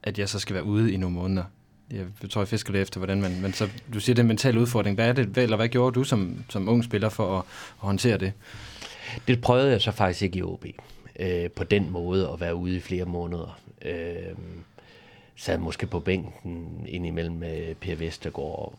[0.04, 1.44] At jeg så skal være ude i nogle måneder?
[1.92, 3.42] Jeg tror, jeg fisker lidt efter, hvordan man...
[3.42, 4.96] Men så, du siger, det er en mental udfordring.
[4.96, 8.18] Hvad er det, eller hvad gjorde du som, som ung spiller for at, at håndtere
[8.18, 8.34] det?
[9.28, 10.66] Det prøvede jeg så faktisk ikke i OB.
[11.20, 13.60] Øh, på den måde at være ude i flere måneder.
[13.86, 14.36] Øh,
[15.36, 18.76] sad måske på bænken indimellem med Per Vestergaard og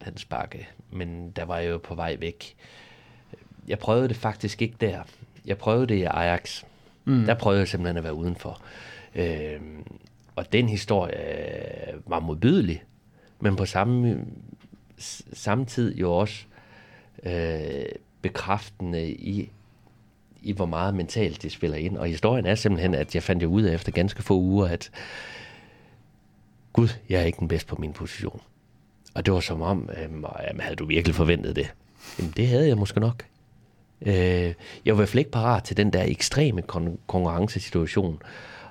[0.00, 0.68] Hans Bakke.
[0.90, 2.56] Men der var jeg jo på vej væk.
[3.68, 5.02] Jeg prøvede det faktisk ikke der.
[5.46, 6.64] Jeg prøvede det i Ajax.
[7.04, 7.24] Mm.
[7.24, 8.60] Der prøvede jeg simpelthen at være udenfor.
[9.14, 9.60] Øh,
[10.36, 12.82] og den historie var modbydelig,
[13.40, 14.26] men på samme,
[15.66, 16.44] tid jo også
[17.22, 17.84] øh,
[18.22, 19.50] bekræftende i,
[20.44, 21.96] i, hvor meget mentalt det spiller ind.
[21.96, 24.90] Og historien er simpelthen, at jeg fandt jo ud af efter ganske få uger, at
[26.72, 28.40] Gud, jeg er ikke den bedste på min position.
[29.14, 31.74] Og det var som om, øh, jamen, havde du virkelig forventet det?
[32.18, 33.24] Jamen, det havde jeg måske nok.
[34.02, 34.54] Øh, jeg
[34.86, 38.22] var i hvert fald ikke parat til den der ekstreme kon- konkurrencesituation.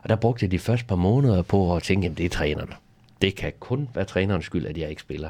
[0.03, 2.74] Og der brugte jeg de første par måneder på at tænke, jamen det er træneren.
[3.21, 5.30] Det kan kun være trænerens skyld, at jeg ikke spiller.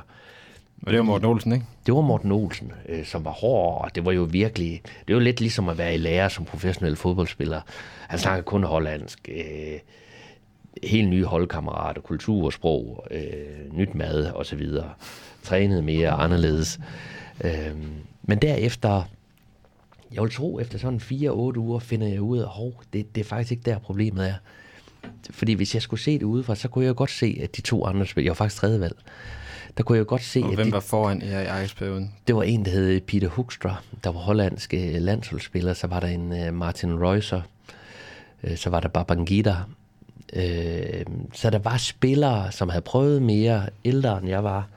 [0.85, 1.65] Og det var Morten Olsen, ikke?
[1.85, 4.81] Det var Morten Olsen, øh, som var hård, og det var jo virkelig...
[5.07, 7.61] Det var lidt ligesom at være i lære som professionel fodboldspiller.
[8.07, 9.79] Han snakkede kun hollandsk, øh,
[10.83, 14.89] helt nye holdkammerater, kultur og sprog, øh, nyt mad og så videre.
[15.43, 16.79] Trænede mere anderledes.
[17.43, 17.77] Øh,
[18.21, 19.03] men derefter,
[20.13, 23.25] jeg vil tro, efter sådan 4-8 uger, finder jeg ud af, at det, det er
[23.25, 24.35] faktisk ikke der problemet er.
[25.29, 27.85] Fordi hvis jeg skulle se det udefra, så kunne jeg godt se, at de to
[27.85, 28.95] andre spillere, jeg var faktisk tredje valg,
[29.77, 32.13] der kunne jeg godt se, og at hvem de, var foran i Ajax-perioden?
[32.27, 36.07] det var en, der hed Peter Hoekstra, der var hollandsk øh, landsholdsspiller, så var der
[36.07, 37.41] en uh, Martin Reuser,
[38.43, 39.55] uh, så var der Babangida.
[40.35, 40.41] Uh,
[41.33, 44.67] så der var spillere, som havde prøvet mere, ældre end jeg var,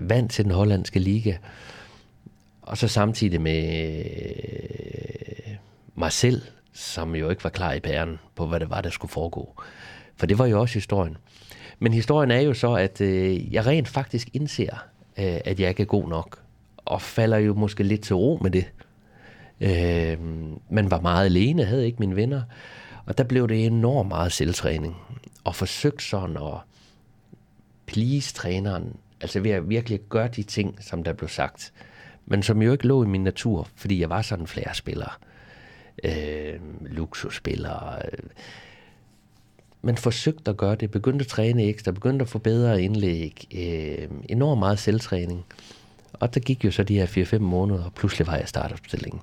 [0.00, 1.36] vant til den hollandske liga.
[2.62, 4.04] Og så samtidig med
[5.94, 9.12] mig selv, som jo ikke var klar i pæren på, hvad det var, der skulle
[9.12, 9.62] foregå.
[10.16, 11.16] For det var jo også historien.
[11.78, 14.84] Men historien er jo så, at øh, jeg rent faktisk indser,
[15.18, 16.38] øh, at jeg ikke er god nok.
[16.76, 18.72] Og falder jo måske lidt til ro med det.
[19.60, 20.18] Øh,
[20.70, 22.42] man var meget alene, havde ikke mine venner.
[23.06, 24.96] Og der blev det enormt meget selvtræning.
[25.44, 26.58] Og forsøgt sådan at
[27.86, 28.96] please træneren.
[29.20, 31.72] Altså ved at virkelig gøre de ting, som der blev sagt.
[32.26, 35.18] Men som jo ikke lå i min natur, fordi jeg var sådan en flere spiller.
[36.04, 37.94] Øh, luksusspiller.
[37.94, 38.18] Øh,
[39.84, 44.08] men forsøgte at gøre det, begyndte at træne ekstra, begyndte at få bedre indlæg, øh,
[44.28, 45.44] enormt meget selvtræning.
[46.12, 49.20] Og der gik jo så de her 4-5 måneder, og pludselig var jeg startopstillingen.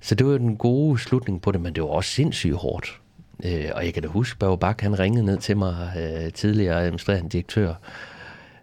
[0.00, 3.00] Så det var jo den gode slutning på det, men det var også sindssygt hårdt.
[3.44, 6.82] Øh, og jeg kan da huske, Børge Bak, han ringede ned til mig, øh, tidligere
[6.82, 7.74] administrerende direktør,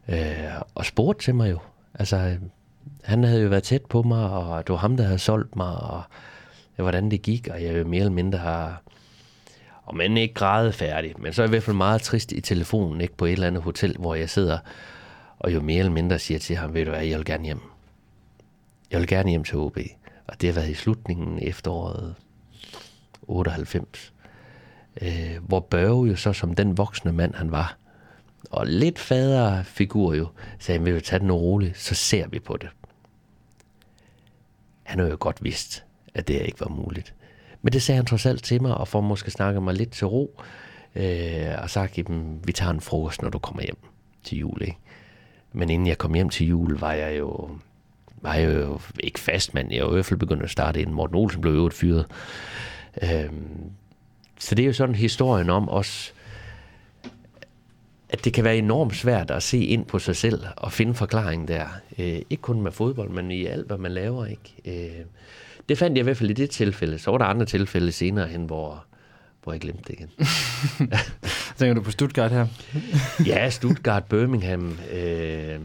[0.08, 1.60] øh, og spurgte til mig jo.
[1.94, 2.38] Altså,
[3.04, 5.76] han havde jo været tæt på mig, og det var ham, der havde solgt mig,
[5.76, 6.04] og
[6.76, 8.82] hvordan det gik, og jeg jo mere eller mindre har
[9.90, 12.42] og man ikke græde færdig, men så er jeg i hvert fald meget trist i
[12.42, 14.60] telefonen, ikke på et eller andet hotel, hvor jeg sidder,
[15.40, 17.62] og jo mere eller mindre siger til ham, ved du hvad, jeg vil gerne hjem.
[18.92, 19.78] Jeg vil gerne hjem til OB.
[20.28, 22.16] Og det har været i slutningen efteråret
[23.22, 24.14] 98,
[25.02, 27.78] øh, hvor Børge jo så som den voksne mand han var,
[28.52, 30.28] og lidt faderfigur jo,
[30.60, 32.70] sagde, vil vi tage den roligt, så ser vi på det.
[34.84, 35.84] Han har jo godt vidst,
[36.14, 37.14] at det ikke var muligt.
[37.62, 40.08] Men det sagde han trods alt til mig, og for måske snakke mig lidt til
[40.08, 40.42] ro,
[40.96, 42.06] øh, og sagt, at
[42.44, 43.78] vi tager en frokost, når du kommer hjem
[44.24, 44.62] til jul.
[44.62, 44.78] Ikke?
[45.54, 47.50] Men inden jeg kom hjem til jul, var jeg jo,
[48.22, 50.96] var jeg jo ikke fast, men jeg var i hvert fald begyndt at starte inden
[50.96, 52.06] Morten Olsen blev øvrigt fyret.
[53.02, 53.30] Øh,
[54.40, 56.14] så det er jo sådan historien om os,
[58.10, 61.48] at det kan være enormt svært at se ind på sig selv og finde forklaringen
[61.48, 61.66] der.
[62.00, 64.26] Øh, ikke kun med fodbold, men i alt, hvad man laver.
[64.26, 64.56] ikke.
[64.66, 65.06] Øh,
[65.70, 67.00] det fandt jeg i hvert fald i det tilfælde.
[67.00, 68.86] Så var der andre tilfælde senere hen, hvor,
[69.44, 70.10] hvor jeg glemte det igen.
[71.58, 72.48] Tænker du på Stuttgart her?
[73.32, 74.78] ja, Stuttgart, Birmingham.
[74.94, 75.60] Øh,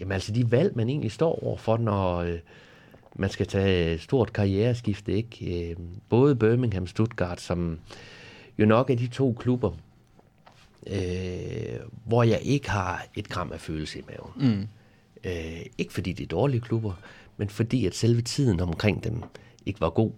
[0.00, 2.38] jamen altså de valg, man egentlig står overfor, når øh,
[3.16, 5.12] man skal tage et stort karriereskifte.
[5.12, 5.70] Ikke?
[5.70, 5.76] Øh,
[6.08, 7.78] både Birmingham og Stuttgart, som
[8.58, 9.70] jo nok er de to klubber,
[10.86, 14.56] øh, hvor jeg ikke har et gram af følelse i maven.
[14.56, 14.68] Mm.
[15.24, 16.92] Øh, ikke fordi det er dårlige klubber,
[17.36, 19.22] men fordi at selve tiden omkring dem
[19.66, 20.12] ikke var god.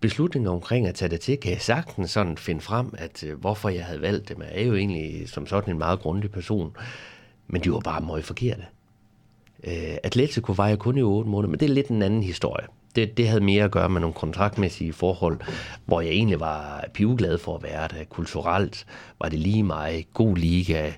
[0.00, 3.68] beslutningen omkring at tage det til, kan jeg sagtens sådan finde frem, at øh, hvorfor
[3.68, 4.42] jeg havde valgt dem.
[4.42, 6.76] Jeg er jo egentlig som sådan en meget grundig person,
[7.48, 8.62] men de var bare meget forkerte.
[9.64, 12.66] Øh, Atletico var jeg kun i 8 måneder, men det er lidt en anden historie.
[12.96, 15.40] Det, det havde mere at gøre med nogle kontraktmæssige forhold,
[15.84, 18.04] hvor jeg egentlig var pivglad for at være der.
[18.04, 18.86] Kulturelt
[19.20, 20.06] var det lige mig.
[20.14, 20.92] God liga,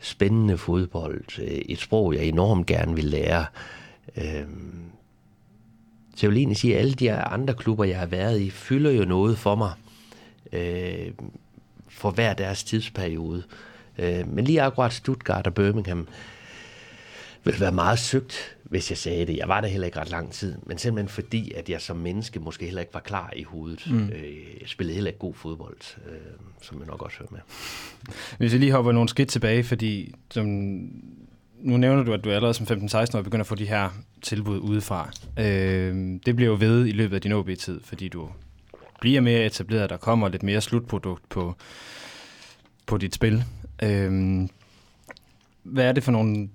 [0.00, 3.44] spændende fodbold, øh, et sprog, jeg enormt gerne ville lære.
[4.16, 4.46] Øh,
[6.16, 8.90] så jeg vil egentlig sige, at alle de andre klubber, jeg har været i, fylder
[8.90, 9.72] jo noget for mig
[10.52, 11.12] øh,
[11.88, 13.42] for hver deres tidsperiode.
[13.98, 16.08] Øh, men lige akkurat Stuttgart og Birmingham
[17.44, 19.36] ville være meget søgt, hvis jeg sagde det.
[19.36, 22.40] Jeg var der heller ikke ret lang tid, men simpelthen fordi, at jeg som menneske
[22.40, 23.86] måske heller ikke var klar i hovedet.
[23.90, 24.08] Mm.
[24.08, 26.16] Øh, jeg spillede heller ikke god fodbold, øh,
[26.62, 27.40] som jeg nok også hører med.
[28.38, 30.46] Hvis vi lige hopper nogle skridt tilbage, fordi som
[31.66, 33.88] nu nævner du, at du allerede som 15-16 år begynder at få de her
[34.22, 35.10] tilbud udefra.
[35.38, 38.28] Øh, det bliver jo ved i løbet af din OB-tid, fordi du
[39.00, 41.54] bliver mere etableret, der kommer lidt mere slutprodukt på,
[42.86, 43.44] på dit spil.
[43.82, 44.40] Øh,
[45.62, 46.48] hvad er det for nogle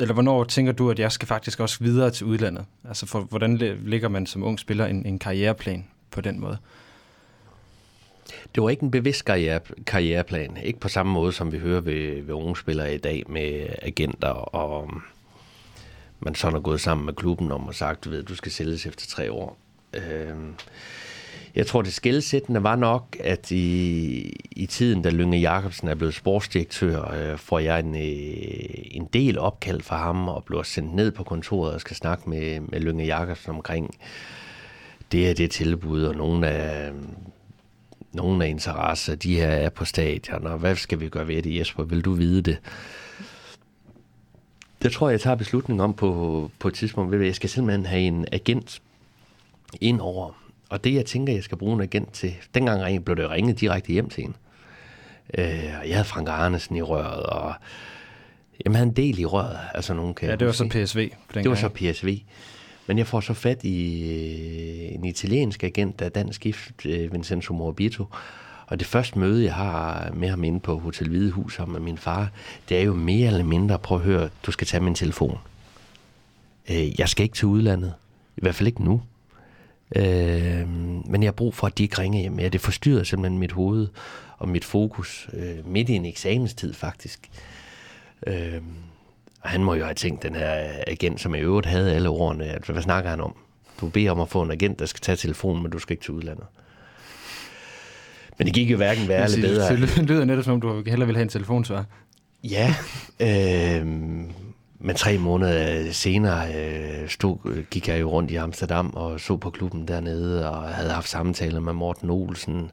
[0.00, 2.64] eller hvornår tænker du, at jeg skal faktisk også videre til udlandet?
[2.88, 6.58] Altså, for, hvordan ligger man som ung spiller en, en karriereplan på den måde?
[8.54, 10.56] Det var ikke en bevidst karriere, karriereplan.
[10.62, 14.28] Ikke på samme måde, som vi hører ved, ved unge spillere i dag med agenter,
[14.28, 14.90] og
[16.20, 18.86] man sådan er gået sammen med klubben om og sagt, du ved, du skal sælges
[18.86, 19.58] efter tre år.
[19.94, 20.36] Øh,
[21.54, 26.14] jeg tror, det skældsættende var nok, at i, i tiden, da Lønge Jacobsen er blevet
[26.14, 31.10] sportsdirektør, øh, får jeg en, øh, en del opkald fra ham og bliver sendt ned
[31.10, 33.94] på kontoret og skal snakke med, med Lønge Jacobsen omkring
[35.12, 36.92] det er det tilbud, og nogle af,
[38.12, 41.58] nogle af interesser, de her er på stadion, og hvad skal vi gøre ved det,
[41.58, 41.84] Jesper?
[41.84, 42.58] Vil du vide det?
[44.82, 47.14] Det tror jeg, jeg tager beslutning om på, på et tidspunkt.
[47.14, 48.82] Jeg skal simpelthen have en agent
[49.80, 50.32] ind over
[50.68, 53.92] og det, jeg tænker, jeg skal bruge en agent til, dengang blev det ringet direkte
[53.92, 54.36] hjem til en.
[55.38, 57.54] Øh, jeg havde Frank Arnesen i røret, og
[58.64, 59.58] jamen, han en del i røret.
[59.74, 61.10] Altså, nogen kan ja, det var så PSV.
[61.34, 62.18] Det var så PSV.
[62.88, 67.12] Men jeg får så fat i øh, en italiensk agent, der er dansk gift, øh,
[67.12, 68.04] Vincenzo Morabito.
[68.66, 71.98] Og det første møde, jeg har med ham inde på Hotel Hvidehus sammen med min
[71.98, 72.30] far,
[72.68, 75.38] det er jo mere eller mindre, prøv at høre, du skal tage min telefon.
[76.70, 77.94] Øh, jeg skal ikke til udlandet.
[78.36, 79.02] I hvert fald ikke nu.
[79.96, 80.68] Øh,
[81.06, 82.36] men jeg har brug for, at de ikke ringer hjem.
[82.36, 83.88] Det forstyrrer simpelthen mit hoved
[84.38, 87.30] og mit fokus øh, midt i en eksamenstid faktisk.
[88.26, 88.62] Øh,
[89.40, 92.44] og han må jo have tænkt, den her agent, som i øvrigt havde alle ordene,
[92.44, 93.34] at, hvad snakker han om?
[93.80, 96.04] Du beder om at få en agent, der skal tage telefonen, men du skal ikke
[96.04, 96.44] til udlandet.
[98.38, 99.76] Men det gik jo hverken værre eller bedre.
[99.76, 101.84] Det lyder netop som om, du hellere ville have en telefonsvar.
[102.44, 102.74] Ja,
[103.20, 103.86] øh,
[104.80, 109.50] men tre måneder senere øh, stod, gik jeg jo rundt i Amsterdam og så på
[109.50, 112.70] klubben dernede, og havde haft samtaler med Morten Olsen.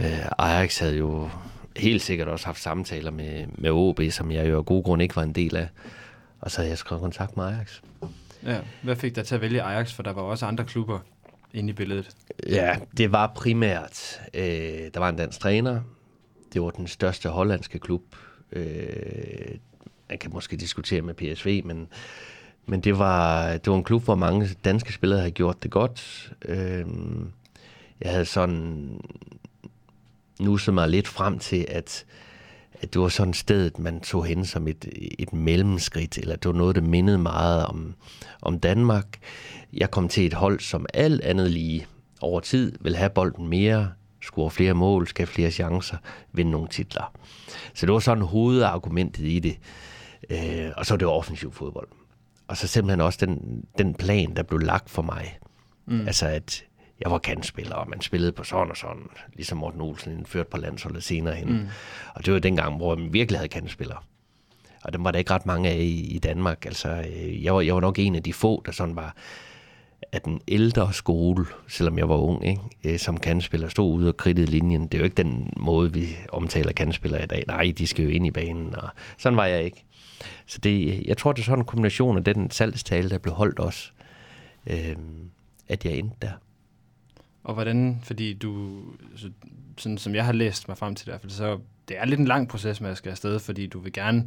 [0.00, 1.28] Øh, Ajax havde jo
[1.76, 5.16] helt sikkert også haft samtaler med, med OB, som jeg jo af god grund ikke
[5.16, 5.68] var en del af.
[6.40, 7.80] Og så havde jeg skrevet kontakt med Ajax.
[8.42, 10.98] Ja, hvad fik dig til at vælge Ajax, for der var også andre klubber
[11.54, 12.16] inde i billedet?
[12.48, 14.44] Ja, det var primært, øh,
[14.94, 15.80] der var en dansk træner,
[16.52, 18.02] det var den største hollandske klub,
[18.52, 19.58] øh,
[20.08, 21.88] man kan måske diskutere med PSV, men,
[22.66, 26.32] men det, var, det var en klub, hvor mange danske spillere havde gjort det godt.
[26.44, 26.86] Øh,
[28.00, 29.00] jeg havde sådan
[30.40, 32.04] nusset mig lidt frem til, at,
[32.80, 36.46] at det var sådan et sted, man tog hen som et, et mellemskridt, eller det
[36.46, 37.94] var noget, der mindede meget om,
[38.42, 39.18] om Danmark.
[39.72, 41.86] Jeg kom til et hold, som alt andet lige
[42.20, 45.96] over tid vil have bolden mere, score flere mål, skabe flere chancer,
[46.32, 47.12] vinde nogle titler.
[47.74, 49.58] Så det var sådan hovedargumentet i det.
[50.30, 51.88] Øh, og så er det offensiv fodbold.
[52.48, 55.38] Og så simpelthen også den, den plan, der blev lagt for mig.
[55.86, 56.06] Mm.
[56.06, 56.64] Altså at
[57.04, 60.56] jeg var kantspiller, og man spillede på sådan og sådan, ligesom Morten Olsen indførte på
[60.56, 61.52] landsholdet senere hen.
[61.52, 61.68] Mm.
[62.14, 63.98] Og det var dengang, hvor man virkelig havde kantspillere.
[64.84, 66.66] Og dem var der ikke ret mange af i, i Danmark.
[66.66, 69.16] Altså, øh, jeg var, jeg var nok en af de få, der sådan var
[70.12, 74.16] at den ældre skole, selvom jeg var ung, ikke, øh, som kandspiller, stod ude og
[74.16, 74.82] kridtede linjen.
[74.82, 77.44] Det er jo ikke den måde, vi omtaler kandspillere i dag.
[77.46, 78.88] Nej, de skal jo ind i banen, og
[79.18, 79.84] sådan var jeg ikke.
[80.46, 83.58] Så det, jeg tror, det er sådan en kombination af den salgstale, der blev holdt
[83.58, 83.90] også,
[84.66, 84.96] øh,
[85.68, 86.32] at jeg endte der.
[87.44, 88.82] Og hvordan, fordi du,
[89.16, 89.30] så,
[89.78, 92.48] sådan som jeg har læst mig frem til det, så det er lidt en lang
[92.48, 94.26] proces med at skal afsted, fordi du vil gerne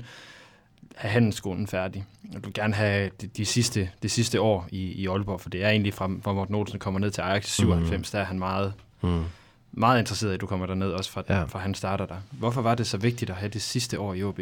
[0.95, 2.05] have handelsskolen færdig.
[2.35, 5.49] Og du vil gerne have de, de, sidste, de sidste år i, i Aalborg, for
[5.49, 8.11] det er egentlig fra, fra Morten Olsen kommer ned til Ajax 97, mm.
[8.11, 9.23] der er han meget, mm.
[9.71, 11.43] meget interesseret i, at du kommer derned, også fra, ja.
[11.43, 12.17] fra han starter der.
[12.31, 14.39] Hvorfor var det så vigtigt at have det sidste år i OB?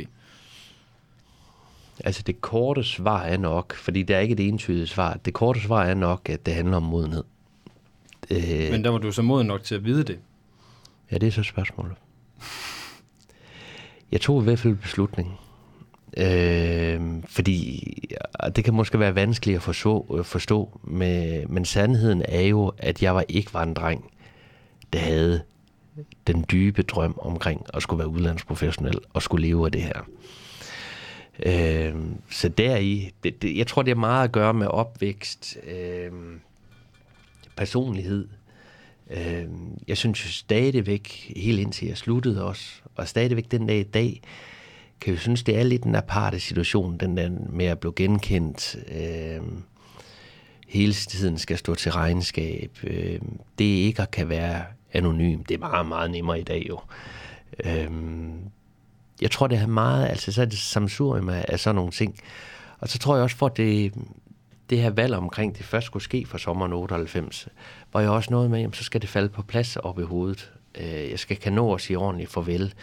[1.99, 5.61] Altså det korte svar er nok, fordi der er ikke et entydigt svar, det korte
[5.61, 7.23] svar er nok, at det handler om modenhed.
[8.31, 10.19] Øh, Men der var du så moden nok til at vide det.
[11.11, 11.95] Ja, det er så spørgsmålet.
[14.11, 15.39] Jeg tog i hvert fald en beslutning.
[16.17, 17.83] Øh, fordi
[18.33, 23.03] og det kan måske være vanskeligt at forstå, forstå med, men sandheden er jo, at
[23.03, 24.11] jeg var ikke var en dreng,
[24.93, 25.41] der havde
[26.27, 30.01] den dybe drøm omkring at skulle være udlandsprofessionel og skulle leve af det her.
[31.45, 31.95] Øh,
[32.29, 36.11] så deri, det, det, jeg tror, det er meget at gøre med opvækst, øh,
[37.55, 38.27] personlighed.
[39.09, 39.45] Øh,
[39.87, 44.21] jeg synes jo stadigvæk, helt indtil jeg sluttede også, og stadigvæk den dag i dag,
[45.01, 48.75] kan jeg synes, det er lidt en aparte situation, den der med at blive genkendt.
[48.91, 49.41] Øh,
[50.67, 52.77] hele tiden skal stå til regnskab.
[52.83, 53.19] Øh,
[53.59, 56.79] det ikke at kan være anonym, det er meget, meget nemmere i dag jo.
[57.65, 57.91] Øh,
[59.21, 62.19] jeg tror, det er meget, altså så er det samsurium af sådan nogle ting.
[62.79, 63.93] Og så tror jeg også, for det,
[64.69, 67.47] det her valg omkring, det først skulle ske for sommeren 98,
[67.93, 70.51] var jeg også noget med, jamen, så skal det falde på plads op i hovedet.
[70.77, 72.73] Øh, jeg skal kan nå at sige ordentligt farvel.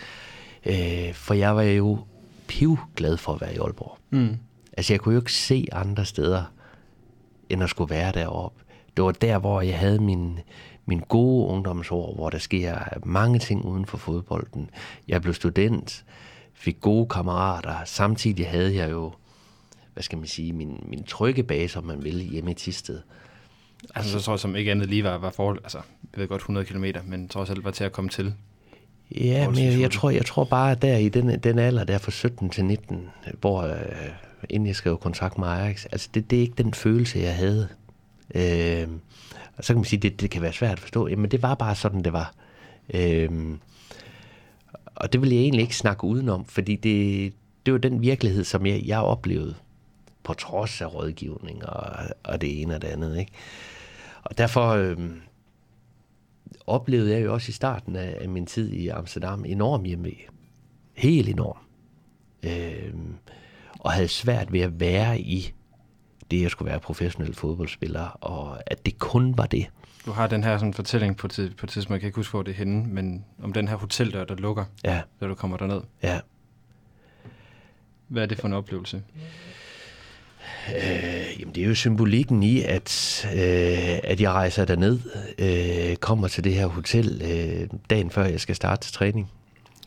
[0.67, 1.99] Øh, for jeg var jo
[2.47, 3.99] piv glad for at være i Aalborg.
[4.11, 4.37] Mm.
[4.77, 6.45] Altså, jeg kunne jo ikke se andre steder,
[7.49, 8.63] end at skulle være deroppe.
[8.97, 10.39] Det var der, hvor jeg havde min,
[10.87, 14.71] min gode ungdomsår, hvor der sker mange ting uden for fodbolden.
[15.09, 16.05] Jeg blev student,
[16.55, 17.75] fik gode kammerater.
[17.85, 19.13] Samtidig havde jeg jo,
[19.93, 23.01] hvad skal man sige, min, min trygge base, om man vil, hjemme i Tisted.
[23.95, 25.79] Altså, så tror jeg, som ikke andet lige var, var forhold, altså,
[26.13, 28.35] jeg ved godt 100 km, men trods alt var til at komme til.
[29.17, 31.99] Ja, men jeg, jeg, tror, jeg tror bare, at der i den, den alder der
[31.99, 33.09] fra 17 til 19,
[33.41, 33.77] hvor øh,
[34.51, 37.69] inden jeg skrev kontrakt med Ajax, altså det, det er ikke den følelse, jeg havde.
[38.35, 38.89] Øh,
[39.57, 41.09] og så kan man sige, at det, det kan være svært at forstå.
[41.09, 42.35] Jamen det var bare sådan, det var.
[42.95, 43.31] Øh,
[44.95, 47.33] og det vil jeg egentlig ikke snakke udenom, fordi det,
[47.67, 49.55] det var den virkelighed, som jeg, jeg oplevede,
[50.25, 53.19] på trods af rådgivning og, og det ene og det andet.
[53.19, 53.33] Ikke?
[54.23, 54.97] Og derfor øh,
[56.67, 60.11] oplevede jeg jo også i starten af, af min tid i Amsterdam enorm hjemme.
[60.95, 61.59] Helt enorm.
[62.43, 62.95] Øh,
[63.81, 65.53] og havde svært ved at være i
[66.31, 69.67] det, jeg skulle være professionel fodboldspiller, og at det kun var det.
[70.07, 72.31] Du har den her sådan fortælling på, tid, på et tidspunkt, jeg kan ikke huske,
[72.31, 75.03] hvor det er henne, men om den her hoteldør, der lukker, ja.
[75.21, 75.81] da du kommer derned.
[76.03, 76.21] Ja.
[78.09, 79.03] Hvad er det for en oplevelse?
[80.77, 84.99] Øh, jamen det er jo symbolikken i, at, øh, at jeg rejser derned,
[85.39, 89.31] øh, kommer til det her hotel øh, dagen før jeg skal starte til træning.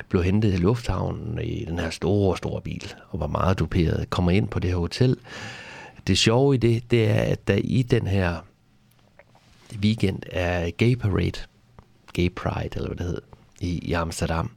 [0.09, 4.09] Blev hentet i lufthavnen i den her store, store bil, og var meget duperet.
[4.09, 5.17] Kommer ind på det her hotel.
[6.07, 8.35] Det sjove i det, det er, at der i den her
[9.81, 11.39] weekend er Gay Parade,
[12.13, 13.21] Gay Pride, eller hvad det hedder,
[13.59, 14.51] i, i Amsterdam.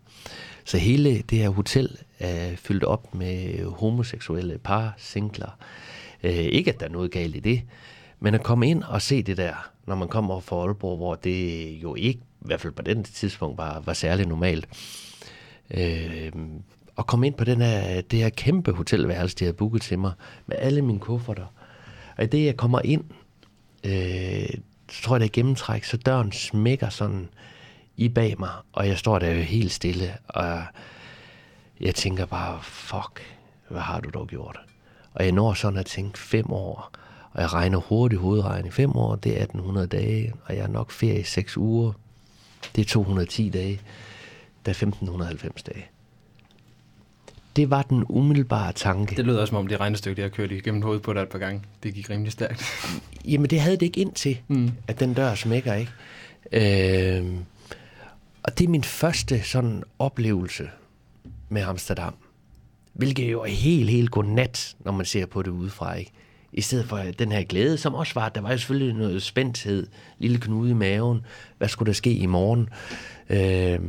[0.68, 5.58] Så hele det her hotel er fyldt op med homoseksuelle par, singler.
[6.22, 7.62] Øh, ikke at der er noget galt i det,
[8.20, 11.68] men at komme ind og se det der, når man kommer fra Aalborg, hvor det
[11.82, 14.68] jo ikke, i hvert fald på den tidspunkt, var, var særlig normalt.
[15.70, 16.32] Øh,
[16.96, 20.12] og komme ind på den her, det her kæmpe hotelværelse, de havde booket til mig,
[20.46, 21.46] med alle mine kufferter.
[22.16, 23.04] Og i det, jeg kommer ind,
[23.84, 24.60] øh,
[24.90, 27.28] så tror jeg, det er gennemtræk, så døren smækker sådan
[27.98, 30.62] i bag mig, og jeg står der jo helt stille, og
[31.80, 33.22] jeg tænker bare, fuck,
[33.68, 34.60] hvad har du dog gjort?
[35.14, 36.90] Og jeg når sådan at tænke fem år,
[37.32, 38.74] og jeg regner hurtigt hovedregning.
[38.74, 41.92] Fem år, det er 1800 dage, og jeg er nok ferie i seks uger.
[42.76, 43.80] Det er 210 dage.
[44.66, 45.86] Der er 1590 dage.
[47.56, 49.16] Det var den umiddelbare tanke.
[49.16, 51.28] Det lød også som om det regnestykke, jeg har kørt igennem hovedet på dig et
[51.28, 51.62] par gange.
[51.82, 52.64] Det gik rimelig stærkt.
[53.24, 54.70] Jamen, det havde det ikke ind til, mm.
[54.88, 55.92] at den dør smækker, ikke?
[56.52, 57.34] Øh,
[58.48, 60.70] og det er min første sådan oplevelse
[61.48, 62.14] med Amsterdam.
[62.92, 66.12] Hvilket jo er helt, helt godnat, når man ser på det udefra, ikke?
[66.52, 69.22] I stedet for øh, den her glæde, som også var, der var jo selvfølgelig noget
[69.22, 69.86] spændthed,
[70.18, 71.26] lille knude i maven,
[71.58, 72.68] hvad skulle der ske i morgen?
[73.30, 73.80] Øh,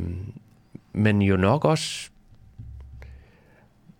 [0.92, 2.10] men jo nok også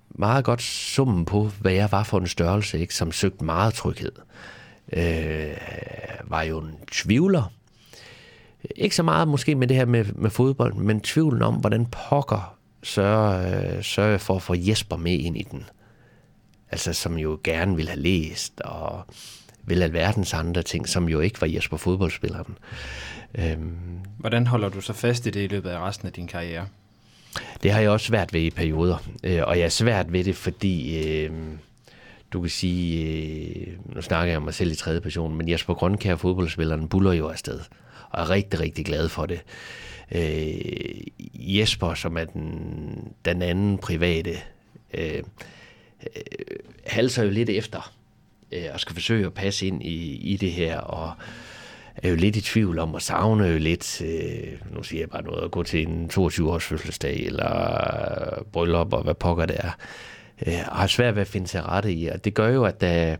[0.08, 4.12] meget godt summen på, hvad jeg var for en størrelse, ikke, som søgte meget tryghed.
[4.92, 5.56] Øh,
[6.24, 7.52] var jo en tvivler.
[8.76, 12.56] Ikke så meget måske med det her med, med fodbold, men tvivlen om, hvordan pokker
[12.82, 15.64] sørger, øh, sørger for at få Jesper med ind i den.
[16.70, 19.04] Altså, som jo gerne vil have læst, og
[19.64, 22.58] vil alverdens andre ting, som jo ikke var Jesper fodboldspilleren.
[23.34, 23.76] Øhm,
[24.18, 26.66] Hvordan holder du så fast i det i løbet af resten af din karriere?
[27.62, 30.36] Det har jeg også svært ved i perioder, øh, og jeg er svært ved det,
[30.36, 31.30] fordi øh,
[32.32, 35.74] du kan sige, øh, nu snakker jeg om mig selv i tredje person, men Jesper
[35.74, 37.60] Grønkær, fodboldspilleren, buller jo afsted,
[38.10, 39.40] og er rigtig, rigtig glad for det.
[40.14, 41.00] Øh,
[41.34, 44.36] Jesper, som er den, den anden private,
[44.94, 45.22] øh,
[46.16, 46.56] øh,
[46.86, 47.92] halser jo lidt efter,
[48.52, 51.12] øh, og skal forsøge at passe ind i, i det her, og
[51.96, 55.22] er jo lidt i tvivl om og savner jo lidt, øh, nu siger jeg bare
[55.22, 59.70] noget, at gå til en 22-års fødselsdag eller bryllup og hvad pokker det er.
[60.46, 62.06] Øh, og har svært ved at finde sig rette i.
[62.06, 63.16] Og det gør jo, at der,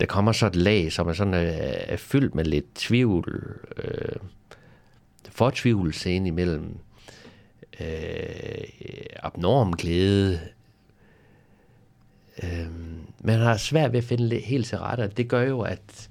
[0.00, 4.16] der kommer så et lag, som er, sådan, øh, er fyldt med lidt tvivl, øh,
[5.30, 6.78] fortvivlelse ind imellem,
[7.80, 8.64] øh,
[9.16, 10.40] abnorm glæde.
[12.42, 12.68] Øh,
[13.20, 16.10] man har svært ved at finde helt til rette, og det gør jo, at,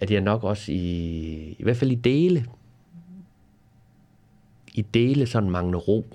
[0.00, 2.46] at jeg nok også i, i hvert fald i dele,
[4.74, 6.06] i dele sådan mangler ro.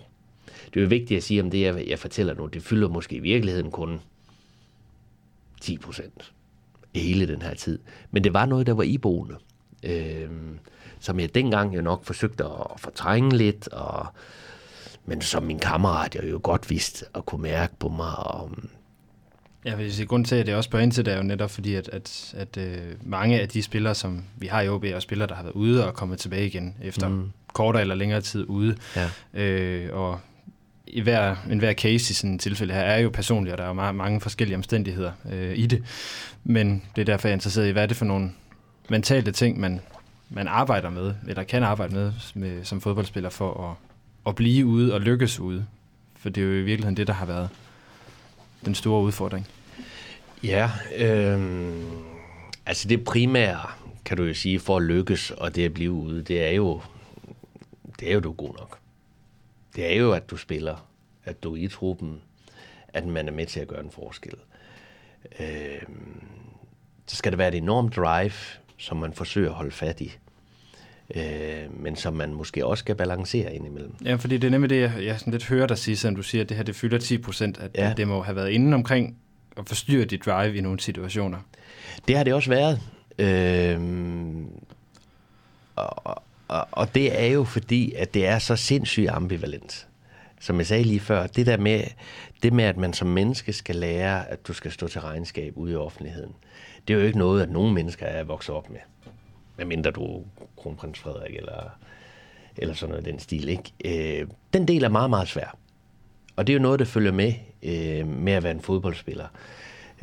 [0.73, 3.15] Det er jo vigtigt at sige om det, jeg, jeg fortæller nu, det fylder måske
[3.15, 3.99] i virkeligheden kun
[5.61, 6.33] 10 procent
[6.95, 7.79] hele den her tid.
[8.11, 9.35] Men det var noget, der var iboende.
[9.83, 10.29] Øh,
[10.99, 14.07] som jeg dengang jo nok forsøgte at fortrænge lidt, og,
[15.05, 18.15] men som min kammerat jeg jo godt vidste og kunne mærke på mig.
[18.17, 18.51] Og,
[19.65, 21.51] Ja, vil sige, grund til, at det også spørger ind til det, er jo netop
[21.51, 24.99] fordi, at, at, at øh, mange af de spillere, som vi har i OB, er
[24.99, 27.31] spillere, der har været ude og kommet tilbage igen efter mm.
[27.53, 28.75] kortere eller længere tid ude.
[28.95, 29.09] Ja.
[29.33, 30.19] Øh, og
[30.87, 33.63] i hver, en hver case i sådan et tilfælde her er jo personligt, og der
[33.63, 35.83] er jo meget, mange forskellige omstændigheder øh, i det.
[36.43, 38.31] Men det er derfor, jeg er interesseret i, hvad er det for nogle
[38.89, 39.81] mentale ting, man,
[40.29, 43.75] man arbejder med, eller kan arbejde med, med som fodboldspiller for at,
[44.27, 45.65] at blive ude og lykkes ude.
[46.15, 47.49] For det er jo i virkeligheden det, der har været
[48.65, 49.47] den store udfordring.
[50.43, 51.71] Ja, øh,
[52.65, 53.61] altså det primære,
[54.05, 56.81] kan du jo sige, for at lykkes, og det at blive ude, det er jo,
[57.99, 58.79] det er jo, du god nok.
[59.77, 60.87] Det er jo, at du spiller,
[61.23, 62.21] at du er i truppen,
[62.87, 64.33] at man er med til at gøre en forskel.
[65.39, 65.81] Øh,
[67.07, 68.31] så skal det være et enormt drive,
[68.77, 70.11] som man forsøger at holde fat i.
[71.15, 73.95] Øh, men som man måske også skal balancere indimellem.
[74.05, 76.23] Ja, fordi det er nemlig det, jeg, jeg sådan lidt hører dig sige, som du
[76.23, 77.93] siger, at det her det fylder 10 procent, at ja.
[77.97, 79.17] det må have været inden omkring
[79.57, 81.39] at forstyrre dit drive i nogle situationer.
[82.07, 82.81] Det har det også været.
[83.19, 83.79] Øh,
[85.75, 89.87] og, og, og det er jo fordi, at det er så sindssygt ambivalent.
[90.39, 91.83] Som jeg sagde lige før, det der med,
[92.43, 95.71] det med, at man som menneske skal lære, at du skal stå til regnskab ude
[95.71, 96.33] i offentligheden,
[96.87, 98.79] det er jo ikke noget, at nogen mennesker er vokset op med.
[99.57, 100.21] Medmindre du er
[100.57, 101.77] kronprins Frederik eller,
[102.57, 103.49] eller sådan noget den stil.
[103.49, 104.19] Ikke?
[104.21, 105.57] Øh, den del er meget, meget svær.
[106.35, 107.33] Og det er jo noget, der følger med
[107.63, 109.27] øh, med at være en fodboldspiller.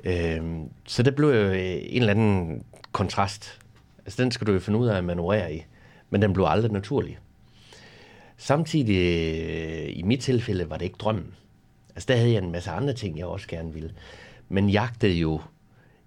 [0.05, 0.43] Øh,
[0.87, 3.61] så det blev jo en eller anden kontrast.
[4.05, 5.65] Altså den skal du jo finde ud af at manøvrere i.
[6.15, 7.19] Men den blev aldrig naturlig.
[8.37, 11.35] Samtidig, øh, i mit tilfælde, var det ikke drømmen.
[11.95, 13.93] Altså der havde jeg en masse andre ting, jeg også gerne ville.
[14.49, 15.41] Men jagtede jo,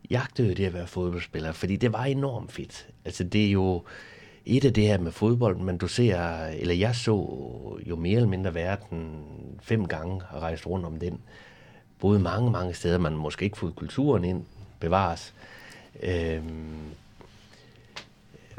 [0.09, 2.87] jagtede jo det at være fodboldspiller, fordi det var enormt fedt.
[3.05, 3.83] Altså det er jo
[4.45, 7.13] et af det her med fodbold, men du ser, eller jeg så
[7.85, 9.23] jo mere eller mindre verden
[9.61, 11.19] fem gange og rejst rundt om den.
[11.99, 14.43] Både mange, mange steder, man måske ikke fået kulturen ind,
[14.79, 15.33] bevares.
[16.03, 16.95] Øhm,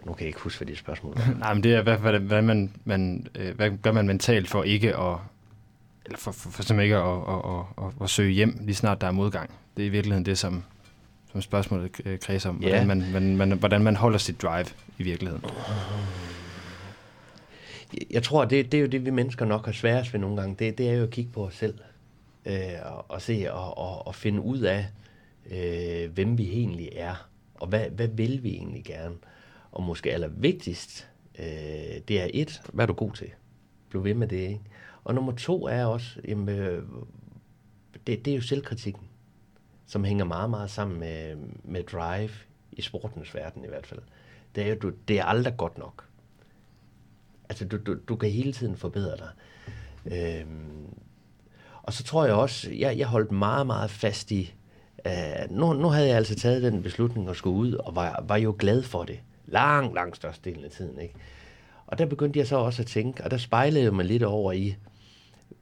[0.08, 1.34] nu kan jeg ikke huske, hvad det spørgsmål var.
[1.38, 4.62] Nej, men det er, hvad, hvad, hvad, man, man, øh, hvad gør man mentalt for
[4.62, 5.16] ikke at,
[6.04, 9.00] eller for, for, for simpelthen ikke at, at, at, at, at søge hjem, lige snart
[9.00, 9.50] der er modgang.
[9.76, 10.64] Det er i virkeligheden det, som,
[11.32, 12.56] som spørgsmålet øh, kredser om.
[12.56, 14.66] Hvordan, man, man, man, hvordan man holder sit drive
[14.98, 15.44] i virkeligheden.
[18.10, 20.56] Jeg tror, det, det er jo det, vi mennesker nok har sværest ved nogle gange.
[20.58, 21.74] Det, det er jo at kigge på os selv.
[22.46, 22.54] Øh,
[22.84, 24.86] og, og se og, og, og finde ud af,
[25.50, 27.28] øh, hvem vi egentlig er.
[27.54, 29.14] Og hvad, hvad vil vi egentlig gerne.
[29.78, 31.08] Og måske allervigtigst,
[31.38, 31.44] øh,
[32.08, 33.30] det er et, hvad er du god til?
[33.90, 34.60] Bliv ved med det, ikke?
[35.04, 36.82] Og nummer to er også, jamen, øh,
[38.06, 39.02] det, det er jo selvkritikken,
[39.86, 42.30] som hænger meget, meget sammen med, med drive
[42.72, 44.00] i sportens verden i hvert fald.
[44.54, 46.04] Det er jo, du, det er aldrig godt nok.
[47.48, 49.30] Altså, du, du, du kan hele tiden forbedre dig.
[50.12, 50.94] Øhm,
[51.82, 54.54] og så tror jeg også, jeg, jeg holdt meget, meget fast i,
[55.06, 58.36] uh, nu, nu havde jeg altså taget den beslutning at skulle ud, og var, var
[58.36, 59.20] jo glad for det.
[59.50, 61.14] Lang, lang størstedelen af tiden, ikke?
[61.86, 64.52] Og der begyndte jeg så også at tænke, og der spejlede jeg mig lidt over
[64.52, 64.76] i,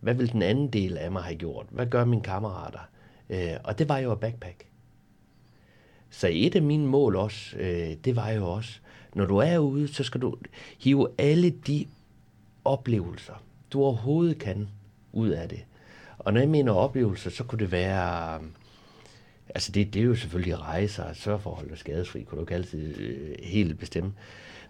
[0.00, 1.66] hvad vil den anden del af mig have gjort?
[1.70, 2.88] Hvad gør mine kammerater?
[3.30, 4.66] Øh, og det var jo at backpack.
[6.10, 8.78] Så et af mine mål også, øh, det var jo også,
[9.14, 10.36] når du er ude, så skal du
[10.78, 11.86] hive alle de
[12.64, 13.42] oplevelser,
[13.72, 14.68] du overhovedet kan,
[15.12, 15.64] ud af det.
[16.18, 18.40] Og når jeg mener oplevelser, så kunne det være...
[19.56, 22.36] Altså det, det er jo selvfølgelig rejser og sørge for at holde dig skadesfri, kunne
[22.36, 24.12] du ikke altid øh, helt bestemme.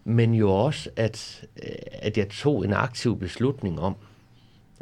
[0.04, 3.96] Men jo også, at, øh, at jeg tog en aktiv beslutning om,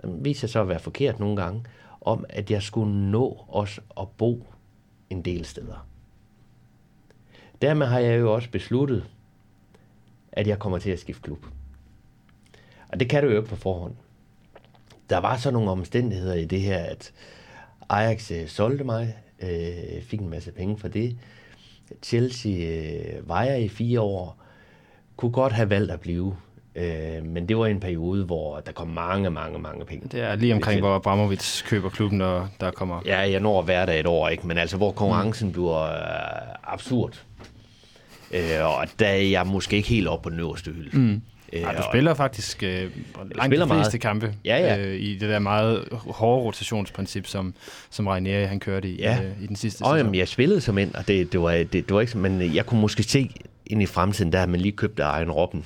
[0.02, 1.64] det viser sig så at være forkert nogle gange,
[2.00, 4.46] om at jeg skulle nå også at bo
[5.10, 5.86] en del steder.
[7.62, 9.04] Dermed har jeg jo også besluttet,
[10.32, 11.46] at jeg kommer til at skifte klub.
[12.88, 13.94] Og det kan du jo ikke på forhånd.
[15.10, 17.12] Der var så nogle omstændigheder i det her, at
[17.88, 21.16] Ajax øh, solgte mig, øh, fik en masse penge for det.
[22.02, 24.36] Chelsea øh, var jeg i fire år.
[25.16, 26.36] Kunne godt have valgt at blive.
[26.76, 30.08] Øh, men det var en periode, hvor der kom mange, mange, mange penge.
[30.08, 33.02] Det er lige omkring, hvor Abramovic køber klubben, og der kommer...
[33.06, 34.46] Ja, jeg når hver dag et år, ikke?
[34.46, 35.52] Men altså, hvor konkurrencen mm.
[35.52, 37.22] bliver øh, absurd.
[38.32, 40.98] Øh, og der er jeg måske ikke helt oppe på den øverste hylde.
[40.98, 41.22] Mm.
[41.54, 44.00] Øh, ja, du spiller faktisk øh, langt spiller de fleste meget.
[44.00, 44.78] kampe ja, ja.
[44.78, 47.54] Øh, i det der meget hårde rotationsprincip, som,
[47.90, 49.22] som Rainieri han kørte i, ja.
[49.22, 49.96] øh, i den sidste og, sæson.
[49.96, 52.66] Jamen, jeg spillede som ind, og det, det, var, det, det var ikke, men jeg
[52.66, 53.30] kunne måske se
[53.66, 55.64] ind i fremtiden, der man lige købte egen Robben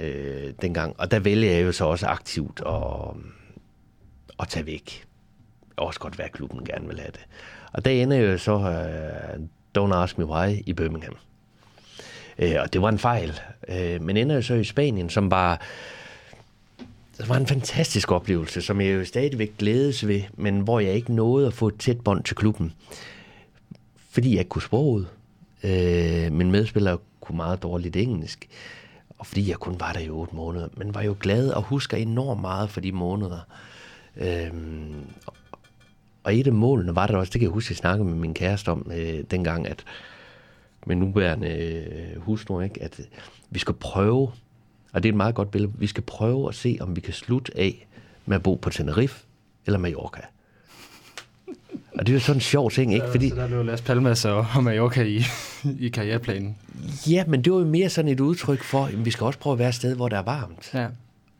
[0.00, 0.94] øh, dengang.
[0.98, 2.74] Og der vælger jeg jo så også aktivt at,
[4.40, 5.04] at tage væk.
[5.76, 7.26] Også godt være, klubben gerne vil have det.
[7.72, 9.44] Og der ender jo så uh,
[9.78, 11.16] Don't Ask Me Why i Birmingham.
[12.38, 13.40] Øh, og det var en fejl.
[13.68, 15.60] Øh, men ender jo så i Spanien, som var,
[17.18, 21.14] det var en fantastisk oplevelse, som jeg jo stadigvæk glædes ved, men hvor jeg ikke
[21.14, 22.72] nåede at få et tæt bånd til klubben.
[24.10, 25.08] Fordi jeg ikke kunne sproget.
[25.64, 28.48] Øh, min medspiller kunne meget dårligt engelsk
[29.18, 31.96] og fordi jeg kun var der i otte måneder, men var jo glad og husker
[31.96, 33.40] enormt meget for de måneder.
[34.16, 34.52] Øh,
[36.24, 38.34] og et af målene var der også, det kan jeg huske, jeg snakkede med min
[38.34, 39.84] kæreste om øh, dengang, at
[40.88, 43.00] med nuværende øh, husnu, ikke, at
[43.50, 44.30] vi skal prøve,
[44.92, 47.14] og det er et meget godt billede, vi skal prøve at se, om vi kan
[47.14, 47.86] slutte af
[48.26, 49.26] med at bo på Tenerife
[49.66, 50.20] eller Mallorca.
[51.94, 53.06] Og det er jo sådan en sjov ting, ikke?
[53.10, 53.28] Fordi...
[53.28, 55.22] Så der lå Las Palmas og Mallorca i,
[55.80, 56.56] i karriereplanen.
[57.10, 59.52] Ja, men det var jo mere sådan et udtryk for, at vi skal også prøve
[59.52, 60.70] at være et sted, hvor der er varmt.
[60.74, 60.86] Ja.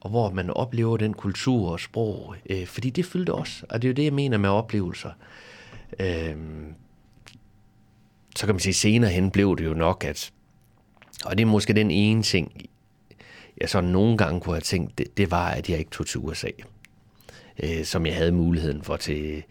[0.01, 2.35] Og hvor man oplever den kultur og sprog.
[2.51, 3.67] Øh, fordi det fyldte også.
[3.69, 5.11] Og det er jo det, jeg mener med oplevelser.
[6.01, 6.37] Øh,
[8.39, 10.31] så kan man sige, senere hen blev det jo nok, at...
[11.25, 12.53] Og det er måske den ene ting,
[13.61, 16.21] jeg så nogle gange kunne have tænkt, det, det var, at jeg ikke tog til
[16.21, 16.49] USA.
[17.63, 19.43] Øh, som jeg havde muligheden for til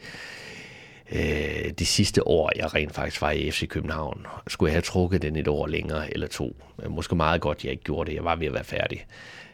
[1.12, 5.22] øh, de sidste år, jeg rent faktisk var i FC København, skulle jeg have trukket
[5.22, 6.56] den et år længere eller to.
[6.84, 8.16] Øh, måske meget godt, jeg ikke gjorde det.
[8.16, 9.06] Jeg var ved at være færdig.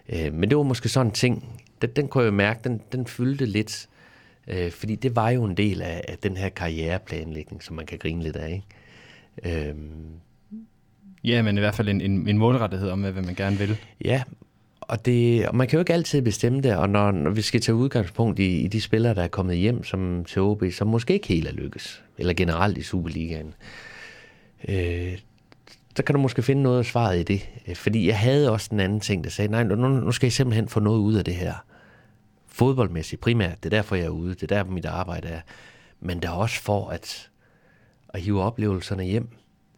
[0.10, 3.08] Øh, men det var måske sådan en ting, den, den kunne jeg mærke, den, den
[3.08, 3.90] fyldte lidt.
[4.48, 7.98] Øh, fordi det var jo en del af, af den her karriereplanlægning, som man kan
[7.98, 8.52] grine lidt af.
[8.52, 8.66] Ikke?
[9.46, 9.76] Øh,
[11.24, 13.78] Ja, men i hvert fald en, en, en målrettighed om, hvad man gerne vil.
[14.06, 14.24] Ja,
[14.82, 17.62] og, det, og man kan jo ikke altid bestemme det, og når, når vi skal
[17.62, 21.14] tage udgangspunkt i, i de spillere, der er kommet hjem som til OB, som måske
[21.14, 23.54] ikke helt er lykkes, eller generelt i Superligaen,
[24.68, 25.18] øh,
[25.96, 27.78] så kan du måske finde noget af svaret i det.
[27.78, 30.68] Fordi jeg havde også en anden ting, der sagde, nej, nu, nu skal jeg simpelthen
[30.68, 31.54] få noget ud af det her.
[32.48, 35.40] Fodboldmæssigt primært, det er derfor, jeg er ude, det er der, mit arbejde er.
[36.00, 37.30] Men der er også for at,
[38.14, 39.28] at hive oplevelserne hjem.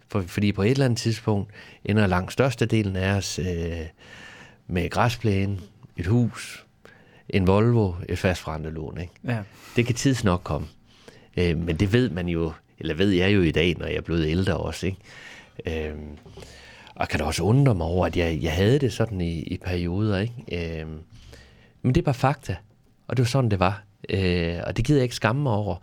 [0.07, 1.51] For, fordi på et eller andet tidspunkt
[1.85, 3.39] ender langt størstedelen af os...
[3.39, 3.85] Øh,
[4.67, 5.57] med græsplæne,
[5.97, 6.65] et hus,
[7.29, 8.97] en Volvo, et fastforrentet lån.
[9.01, 9.13] Ikke?
[9.23, 9.39] Ja.
[9.75, 10.67] Det kan tids nok komme.
[11.37, 14.01] Øh, men det ved man jo, eller ved jeg jo i dag, når jeg er
[14.01, 14.85] blevet ældre også.
[14.85, 15.89] Ikke?
[15.89, 15.95] Øh,
[16.95, 19.57] og kan da også undre mig over, at jeg, jeg havde det sådan i, i
[19.57, 20.19] perioder.
[20.19, 20.81] Ikke?
[20.81, 20.87] Øh,
[21.81, 22.55] men det er bare fakta,
[23.07, 23.83] og det var sådan, det var.
[24.09, 25.75] Øh, og det gider jeg ikke skamme mig over.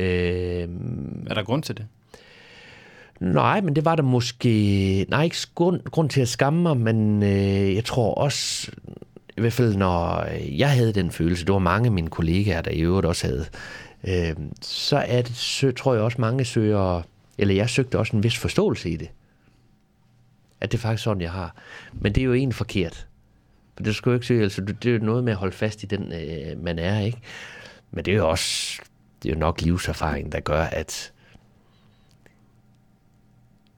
[0.00, 0.68] Øh,
[1.26, 1.86] er der grund til det?
[3.20, 5.06] Nej, men det var der måske...
[5.08, 8.72] Nej, ikke grund, grund til at skamme mig, men øh, jeg tror også,
[9.36, 10.24] i hvert fald når
[10.56, 13.46] jeg havde den følelse, det var mange af mine kollegaer, der i øvrigt også havde,
[14.06, 17.02] øh, så er det, så tror jeg også mange søger,
[17.38, 19.08] eller jeg søgte også en vis forståelse i det.
[20.60, 21.54] At det er faktisk sådan, jeg har.
[21.92, 23.06] Men det er jo egentlig forkert.
[23.76, 25.82] For det skal jo ikke søge, altså det er jo noget med at holde fast
[25.82, 27.18] i den, øh, man er, ikke?
[27.90, 28.82] Men det er jo også,
[29.22, 31.12] det er jo nok livserfaring, der gør, at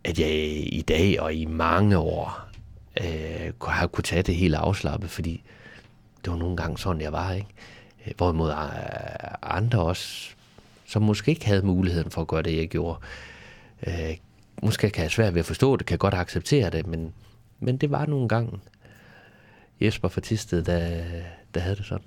[0.08, 0.30] at jeg
[0.72, 2.48] i dag og i mange år
[3.00, 5.42] øh, har kunne tage det helt afslappet, fordi
[6.24, 7.48] det var nogle gange sådan, jeg var, ikke?
[8.06, 8.56] Øh, hvorimod øh,
[9.42, 10.30] andre også,
[10.86, 12.98] som måske ikke havde muligheden for at gøre det, jeg gjorde,
[13.86, 14.16] øh,
[14.62, 17.12] måske kan jeg svært ved at forstå det, kan godt acceptere det, men,
[17.60, 18.58] men det var nogle gange
[19.80, 21.02] Jesper fra Tisted, der,
[21.54, 22.06] der havde det sådan.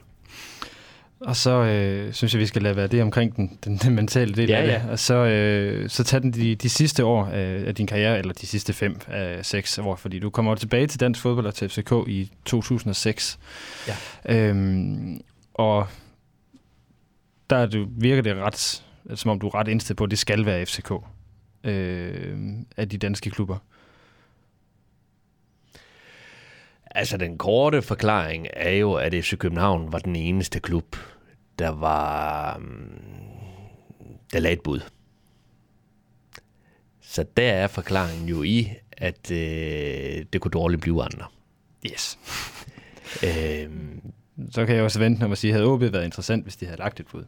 [1.21, 4.33] Og så øh, synes jeg, vi skal lade være det omkring den, den, den mentale
[4.33, 4.73] del ja, af det.
[4.73, 4.91] Ja.
[4.91, 8.33] Og så, øh, så tag den de, de sidste år af, af din karriere, eller
[8.33, 11.69] de sidste fem af seks år, fordi du kommer tilbage til dansk fodbold og til
[11.69, 13.39] FCK i 2006.
[13.87, 13.95] Ja.
[14.35, 15.21] Øhm,
[15.53, 15.87] og
[17.49, 18.83] der er det, virker det ret,
[19.15, 20.91] som om du er ret indstillet på, at det skal være FCK
[21.63, 22.37] øh,
[22.77, 23.57] af de danske klubber.
[26.95, 30.95] Altså, den korte forklaring er jo, at FC København var den eneste klub,
[31.61, 32.57] der var...
[32.57, 33.11] Mm,
[34.33, 34.79] der lagde et bud.
[37.01, 41.25] Så der er forklaringen jo i, at øh, det kunne dårligt blive andre.
[41.85, 42.19] Yes.
[43.27, 44.01] øhm,
[44.51, 46.79] så kan jeg også vente om at sige, havde OB været interessant, hvis de havde
[46.79, 47.23] lagt et bud?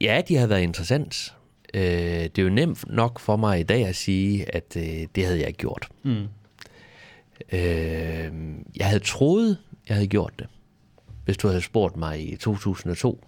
[0.00, 1.34] Ja, de havde været interessant.
[1.74, 5.24] Øh, det er jo nemt nok for mig i dag at sige, at øh, det
[5.24, 5.88] havde jeg ikke gjort.
[6.02, 6.26] Mm.
[7.52, 8.32] Øh,
[8.76, 10.48] jeg havde troet, jeg havde gjort det.
[11.24, 13.24] Hvis du havde spurgt mig i 2002,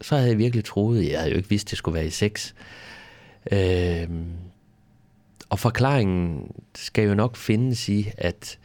[0.00, 2.54] så havde jeg virkelig troet, jeg havde jo ikke vidst, det skulle være i 6.
[3.52, 4.08] Øh,
[5.48, 8.58] og forklaringen skal jo nok findes i, at,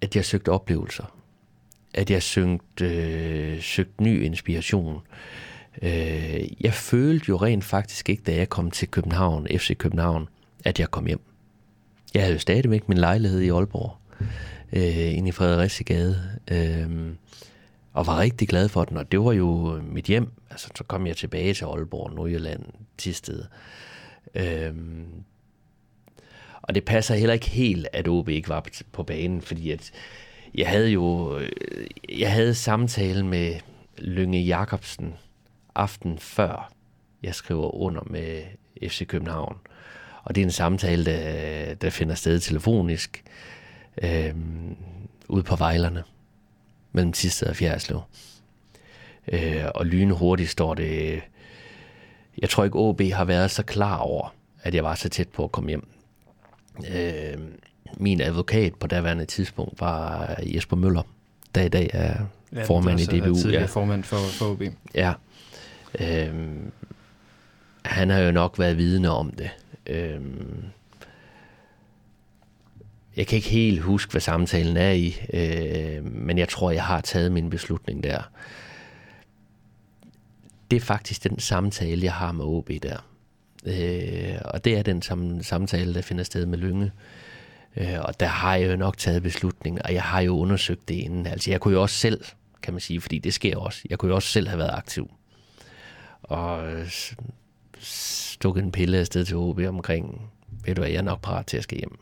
[0.00, 1.16] at jeg søgte oplevelser.
[1.94, 5.00] At jeg søgte, øh, søgte ny inspiration.
[5.82, 10.28] Øh, jeg følte jo rent faktisk ikke, da jeg kom til København, FC København,
[10.64, 11.20] at jeg kom hjem.
[12.14, 13.96] Jeg havde jo stadigvæk min lejlighed i Aalborg,
[14.72, 17.12] øh, inde i Fredericiagade, øh,
[17.92, 20.32] og var rigtig glad for den, og det var jo mit hjem.
[20.50, 22.64] Altså, så kom jeg tilbage til Aalborg, Nordjylland,
[22.98, 23.44] Tisted.
[24.34, 24.74] Øh,
[26.62, 29.90] og det passer heller ikke helt, at OB ikke var på banen, fordi at
[30.54, 31.50] jeg havde jo øh,
[32.08, 33.54] jeg havde samtale med
[33.98, 35.14] Lønge Jacobsen
[35.74, 36.72] aften før
[37.22, 38.42] jeg skriver under med
[38.88, 39.56] FC København.
[40.24, 43.24] Og det er en samtale, der, der finder sted telefonisk
[44.02, 44.34] øh,
[45.28, 46.02] ude på Vejlerne
[46.92, 48.00] mellem Tisted og Fjerdslev.
[49.32, 51.22] Øh, og lynhurtigt står det...
[52.38, 55.44] Jeg tror ikke, OB har været så klar over, at jeg var så tæt på
[55.44, 55.88] at komme hjem.
[56.94, 57.38] Øh,
[57.96, 61.02] min advokat på daværende tidspunkt var Jesper Møller,
[61.54, 63.48] der i dag er ja, formand i DBU.
[63.48, 64.62] Ja, formand for, for OB.
[64.94, 65.12] Ja.
[66.00, 66.34] Øh,
[67.82, 69.50] han har jo nok været vidne om det.
[69.86, 70.20] Øh,
[73.16, 77.00] jeg kan ikke helt huske, hvad samtalen er i, øh, men jeg tror, jeg har
[77.00, 78.30] taget min beslutning der.
[80.70, 83.08] Det er faktisk den samtale, jeg har med OB der.
[83.66, 86.92] Øh, og det er den samme samtale, der finder sted med Lynge.
[87.76, 90.94] Øh, og der har jeg jo nok taget beslutningen, og jeg har jo undersøgt det
[90.94, 91.26] inden.
[91.26, 92.24] Altså jeg kunne jo også selv,
[92.62, 95.10] kan man sige, fordi det sker også, jeg kunne jo også selv have været aktiv.
[96.22, 96.68] Og
[97.78, 100.30] stukket en pille afsted til OB omkring,
[100.64, 101.98] ved du hvad, jeg er nok parat til at skal hjem.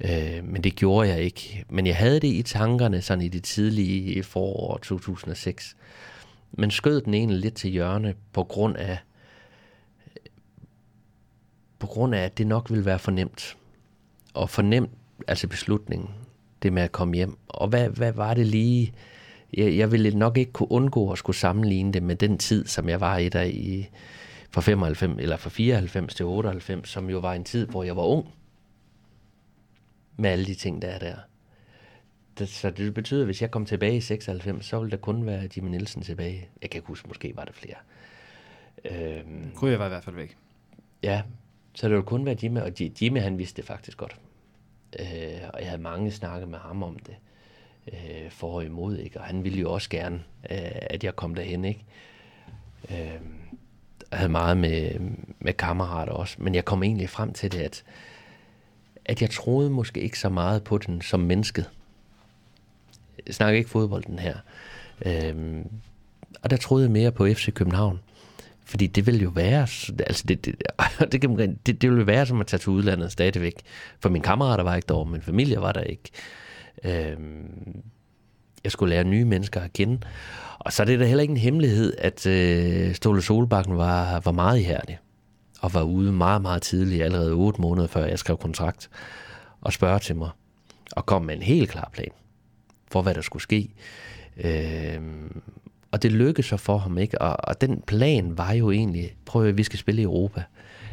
[0.00, 1.64] Øh, men det gjorde jeg ikke.
[1.68, 5.76] Men jeg havde det i tankerne sådan i det tidlige forår 2006.
[6.52, 8.98] Men skød den egentlig lidt til hjørne på grund af,
[11.78, 13.56] på grund af, at det nok ville være fornemt.
[14.34, 14.90] Og fornemt,
[15.28, 16.08] altså beslutningen,
[16.62, 17.38] det med at komme hjem.
[17.48, 18.92] Og hvad, hvad var det lige?
[19.56, 22.88] Jeg, jeg ville nok ikke kunne undgå at skulle sammenligne det med den tid, som
[22.88, 23.88] jeg var i der i
[24.50, 28.02] fra 95 eller fra 94 til 98, som jo var en tid, hvor jeg var
[28.02, 28.26] ung
[30.18, 31.16] med alle de ting, der er der.
[32.38, 35.26] Det, så det betyder, at hvis jeg kom tilbage i 96, så ville der kun
[35.26, 36.48] være Jimmy Nielsen tilbage.
[36.62, 37.76] Jeg kan ikke huske, måske var der flere.
[38.84, 40.36] Øhm, Kunne var i hvert fald væk.
[41.02, 41.22] Ja,
[41.74, 42.72] så det ville kun være Jimmy, og
[43.02, 44.16] Jimmy han vidste det faktisk godt.
[45.00, 47.16] Øh, og jeg havde mange snakke med ham om det
[47.92, 49.20] øh, for og imod, ikke?
[49.20, 50.16] og han ville jo også gerne,
[50.50, 51.64] øh, at jeg kom derhen.
[51.64, 51.84] Ikke?
[52.90, 53.20] Øh,
[54.10, 55.00] jeg havde meget med,
[55.38, 57.84] med kammerater også, men jeg kom egentlig frem til det, at
[59.08, 61.70] at jeg troede måske ikke så meget på den som mennesket.
[63.26, 64.36] Jeg snakker ikke fodbold den her.
[65.06, 65.66] Øhm,
[66.42, 68.00] og der troede jeg mere på FC København.
[68.64, 69.60] Fordi det ville jo være,
[70.06, 70.54] altså det, det,
[71.12, 73.54] det, det, det ville være som at tage til udlandet stadigvæk.
[74.00, 76.10] For mine kammerater var ikke der, min familie var der ikke.
[76.84, 77.82] Øhm,
[78.64, 80.00] jeg skulle lære nye mennesker at kende.
[80.58, 84.32] Og så er det da heller ikke en hemmelighed, at øh, Ståle Solbakken var, var
[84.32, 84.98] meget ihærdig
[85.60, 88.90] og var ude meget, meget tidligt, allerede otte måneder før jeg skrev kontrakt,
[89.60, 90.30] og spørge til mig,
[90.92, 92.10] og kom med en helt klar plan
[92.92, 93.70] for, hvad der skulle ske.
[94.36, 95.00] Øh,
[95.92, 99.46] og det lykkedes så for ham ikke, og, og den plan var jo egentlig, prøv
[99.46, 100.42] at vi skal spille i Europa.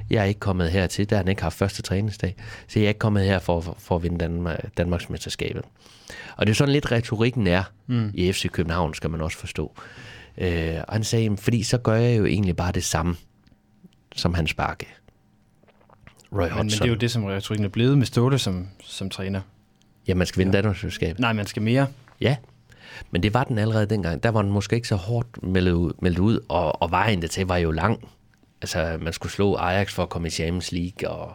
[0.10, 2.36] Jeg er ikke kommet hertil, der han ikke haft første træningsdag,
[2.68, 5.64] så jeg er ikke kommet her for, for, for at vinde Danmark, Danmarks mesterskabet.
[6.38, 8.12] Og det er sådan lidt retorikken er mm.
[8.14, 9.76] i FC København, skal man også forstå.
[10.38, 13.16] Øh, og han sagde, fordi så gør jeg jo egentlig bare det samme
[14.16, 14.88] som han sparke.
[16.32, 19.10] Roy men, men det er jo det, som retorikken er blevet med Ståle som, som
[19.10, 19.42] træner.
[20.08, 20.62] Ja, man skal vinde ja.
[20.62, 21.20] Danmarksmesterskabet.
[21.20, 21.88] Nej, man skal mere.
[22.22, 22.36] Ja,
[23.12, 24.24] men det var den allerede dengang.
[24.24, 27.48] Der var den måske ikke så hårdt meldt ud, meldt ud og, og vejen til
[27.48, 28.10] var jo lang.
[28.62, 31.34] Altså, man skulle slå Ajax for at komme i Champions League, og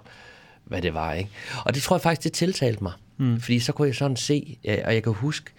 [0.65, 1.31] hvad det var, ikke?
[1.65, 2.93] Og det tror jeg faktisk, det tiltalte mig.
[3.17, 3.41] Mm.
[3.41, 5.51] Fordi så kunne jeg sådan se, og jeg kan huske,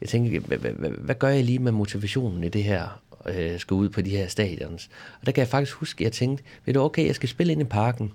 [0.00, 3.00] jeg tænkte, hvad, hvad, hvad gør jeg lige med motivationen i det her?
[3.28, 4.90] Øh, skulle ud på de her stadions.
[5.20, 7.52] Og der kan jeg faktisk huske, at jeg tænkte, ved du, okay, jeg skal spille
[7.52, 8.12] ind i parken,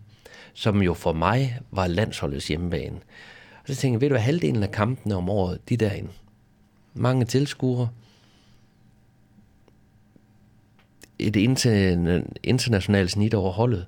[0.53, 2.95] som jo for mig var landsholdets hjemmebane.
[3.61, 6.09] Og så tænkte jeg, ved du, halvdelen af kampene om året, de derinde.
[6.93, 7.89] Mange tilskuere.
[11.19, 11.35] Et
[12.43, 13.85] internationalt snit over holdet.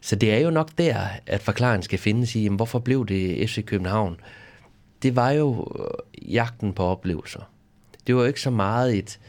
[0.00, 3.50] Så det er jo nok der, at forklaringen skal findes i, jamen, hvorfor blev det
[3.50, 4.20] FC København?
[5.02, 7.50] Det var jo øh, jagten på oplevelser.
[8.06, 9.20] Det var jo ikke så meget et,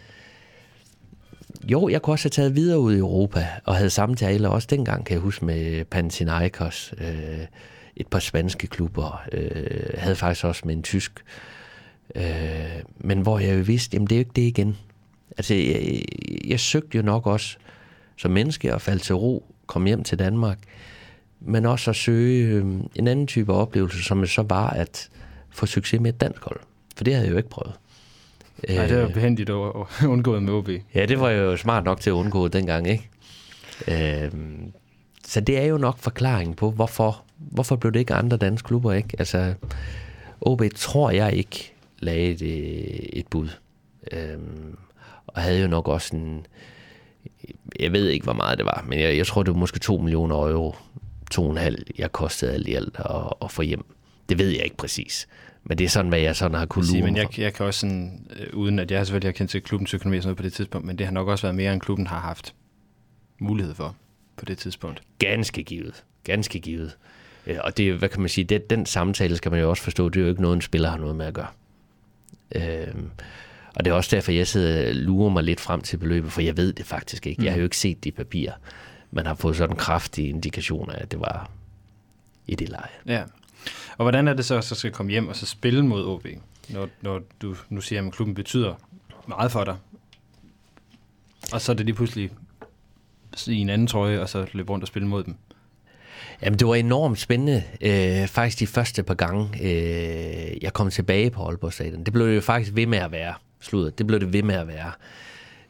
[1.68, 5.06] jo, jeg kunne også have taget videre ud i Europa, og havde samtaler også dengang,
[5.06, 7.45] kan jeg huske, med Panathinaikos, øh,
[7.95, 11.11] et par spanske klubber, øh, havde faktisk også med en tysk.
[12.15, 12.23] Øh,
[12.98, 14.77] men hvor jeg jo vidste, jamen det er jo ikke det igen.
[15.38, 16.02] Altså, jeg,
[16.48, 17.57] jeg søgte jo nok også
[18.18, 20.60] som menneske at falde til ro, komme hjem til Danmark,
[21.40, 22.65] men også at søge øh,
[22.95, 25.10] en anden type oplevelse, som så var at
[25.49, 26.60] få succes med et dansk hold.
[26.95, 27.73] For det havde jeg jo ikke prøvet.
[28.68, 29.56] Nej, det er jo øh, behendigt at
[30.14, 30.69] undgå med OB.
[30.95, 33.10] Ja, det var jo smart nok til at undgå dengang, ikke?
[33.88, 34.31] Øh,
[35.26, 38.94] så det er jo nok forklaringen på, hvorfor, hvorfor blev det ikke andre danske klubber,
[38.94, 39.15] ikke?
[39.19, 39.53] Altså,
[40.41, 43.49] OB tror jeg ikke lagde et, et bud.
[44.11, 44.38] Øh,
[45.27, 46.45] og havde jo nok også en...
[47.80, 49.98] Jeg ved ikke, hvor meget det var, men jeg, jeg tror, det var måske 2
[49.98, 50.76] millioner euro.
[51.36, 53.86] 2,5 jeg kostede alt i alt at, at få hjem.
[54.30, 55.27] Det ved jeg ikke præcis.
[55.69, 57.79] Men det er sådan, hvad jeg sådan har kunne lure Men jeg, jeg kan også
[57.79, 60.43] sådan, øh, uden at jeg selvfølgelig har kendt til klubbens økonomi og sådan noget på
[60.43, 62.53] det tidspunkt, men det har nok også været mere, end klubben har haft
[63.39, 63.95] mulighed for
[64.37, 65.01] på det tidspunkt.
[65.19, 66.03] Ganske givet.
[66.23, 66.97] Ganske givet.
[67.47, 70.09] Øh, og det, hvad kan man sige, det, den samtale skal man jo også forstå,
[70.09, 71.47] det er jo ikke noget, en spiller har noget med at gøre.
[72.55, 72.93] Øh,
[73.75, 76.57] og det er også derfor, jeg sidder lurer mig lidt frem til beløbet, for jeg
[76.57, 77.43] ved det faktisk ikke.
[77.43, 78.53] Jeg har jo ikke set de papirer.
[79.11, 81.51] Man har fået sådan kraftige indikationer af, at det var
[82.47, 82.89] i det leje.
[83.07, 83.23] Ja.
[83.99, 86.27] Og hvordan er det så, at så skal komme hjem og så spille mod OB,
[86.69, 88.76] når, når du nu siger, at klubben betyder
[89.27, 89.77] meget for dig,
[91.53, 92.31] og så er det lige pludselig
[93.47, 95.35] i en anden trøje, og så løbe rundt og spille mod dem?
[96.41, 97.63] Jamen, det var enormt spændende.
[97.81, 102.03] Øh, faktisk de første par gange, øh, jeg kom tilbage på Aalborg Stadion.
[102.03, 103.34] Det blev det jo faktisk ved med at være.
[103.59, 103.89] Slutter.
[103.89, 104.91] Det blev det ved med at være.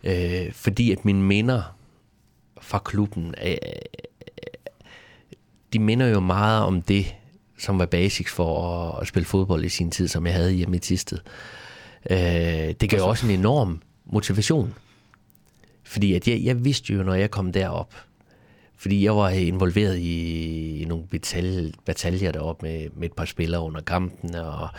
[0.03, 1.75] Øh, fordi at mine minder
[2.61, 3.57] fra klubben, øh, øh
[5.73, 7.15] de minder jo meget om det,
[7.59, 10.75] som var basics for at, at spille fodbold i sin tid, som jeg havde hjemme
[10.75, 11.17] i Tisted.
[12.09, 12.17] Øh,
[12.81, 14.73] det gav også en enorm motivation.
[15.83, 17.93] Fordi at jeg, jeg vidste jo, når jeg kom derop,
[18.75, 23.61] fordi jeg var involveret i, i nogle bataljer, bataljer deroppe med, med et par spillere
[23.61, 24.69] under kampen, og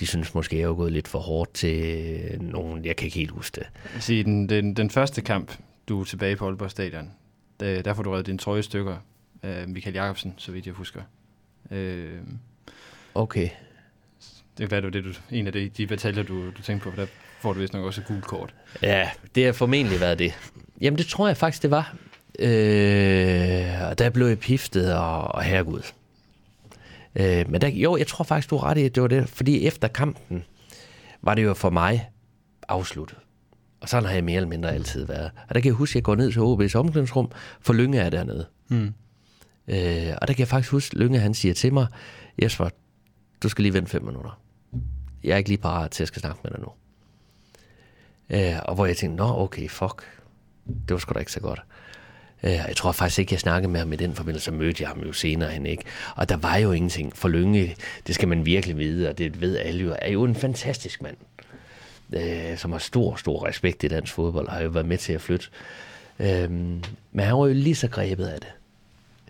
[0.00, 3.30] de synes måske, jeg var gået lidt for hårdt til nogen, jeg kan ikke helt
[3.30, 4.02] huske det.
[4.02, 5.52] Sige, den, den, den første kamp,
[5.88, 7.10] du er tilbage på Aalborg Stadion,
[7.60, 8.96] der, der får du reddet din trøje stykker
[9.42, 11.00] af Michael Jacobsen, så vidt jeg husker.
[11.70, 12.18] Øh,
[13.14, 13.48] okay.
[14.58, 16.84] Det kan være, det var det, du, en af de, de bataljer, du, du tænkte
[16.84, 17.06] på, for der
[17.40, 18.54] får du vist nok også et gult kort.
[18.82, 20.32] Ja, det har formentlig været det.
[20.80, 21.96] Jamen, det tror jeg faktisk, det var.
[22.38, 25.82] Øh, og der blev jeg piftet og, og herregud.
[27.14, 29.28] Øh, men der, jo, jeg tror faktisk, du er ret i, at det var det.
[29.28, 30.44] Fordi efter kampen
[31.22, 32.10] var det jo for mig
[32.68, 33.18] afsluttet.
[33.80, 35.30] Og sådan har jeg mere eller mindre altid været.
[35.48, 37.30] Og der kan jeg huske, at jeg går ned til OB's omklædningsrum,
[37.60, 38.46] for Lynge er dernede.
[38.68, 38.94] Mm.
[39.70, 41.86] Øh, og der kan jeg faktisk huske, Lynge han siger til mig,
[42.42, 42.68] Jesper,
[43.42, 44.40] du skal lige vente fem minutter.
[45.24, 46.68] Jeg er ikke lige parat til, at jeg skal snakke med dig nu.
[48.30, 50.04] Øh, og hvor jeg tænkte, nå okay, fuck.
[50.66, 51.62] Det var sgu da ikke så godt.
[52.42, 54.88] Øh, jeg tror faktisk ikke, jeg snakkede med ham i den forbindelse, så mødte jeg
[54.88, 55.84] ham jo senere hen, ikke?
[56.16, 57.16] Og der var jo ingenting.
[57.16, 57.76] For Lynge,
[58.06, 61.16] det skal man virkelig vide, og det ved alle jo, er jo en fantastisk mand,
[62.12, 65.12] øh, som har stor, stor respekt i dansk fodbold, og har jo været med til
[65.12, 65.46] at flytte.
[66.18, 68.48] Øh, men han var jo lige så grebet af det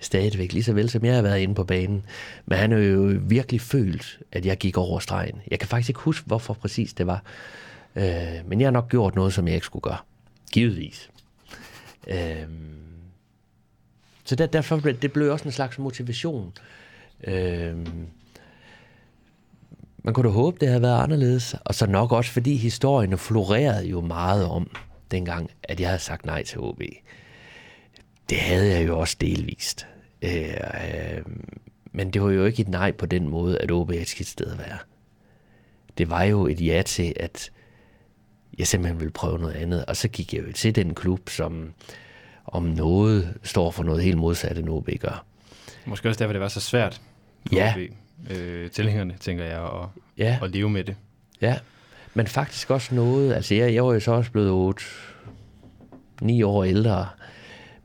[0.00, 2.04] stadigvæk, lige så vel som jeg har været inde på banen.
[2.46, 5.42] Men han har jo virkelig følt, at jeg gik over stregen.
[5.50, 7.22] Jeg kan faktisk ikke huske, hvorfor præcis det var.
[7.96, 9.98] Øh, men jeg har nok gjort noget, som jeg ikke skulle gøre.
[10.52, 11.10] Givetvis.
[12.08, 12.46] Øh,
[14.24, 16.52] så der, derfor blev det blev også en slags motivation.
[17.24, 17.76] Øh,
[20.02, 21.54] man kunne da håbe, det havde været anderledes.
[21.64, 24.70] Og så nok også, fordi historien florerede jo meget om
[25.10, 26.82] dengang, at jeg havde sagt nej til OB.
[28.30, 29.86] Det havde jeg jo også delvist.
[30.22, 31.22] Øh, øh,
[31.92, 34.28] men det var jo ikke et nej på den måde, at OB er et skidt
[34.28, 34.78] sted at være.
[35.98, 37.50] Det var jo et ja til, at
[38.58, 39.84] jeg simpelthen ville prøve noget andet.
[39.84, 41.72] Og så gik jeg jo til den klub, som
[42.46, 45.24] om noget står for noget helt modsat, end OB gør.
[45.84, 47.00] Måske også derfor, det var så svært
[47.52, 47.74] ja.
[47.76, 47.80] OB.
[48.30, 49.88] Øh, tilhængerne, tænker jeg, at,
[50.18, 50.38] ja.
[50.42, 50.96] at leve med det.
[51.40, 51.58] Ja,
[52.14, 54.84] men faktisk også noget, altså jeg, jeg var jo så også blevet 8,
[56.20, 57.08] 9 år ældre,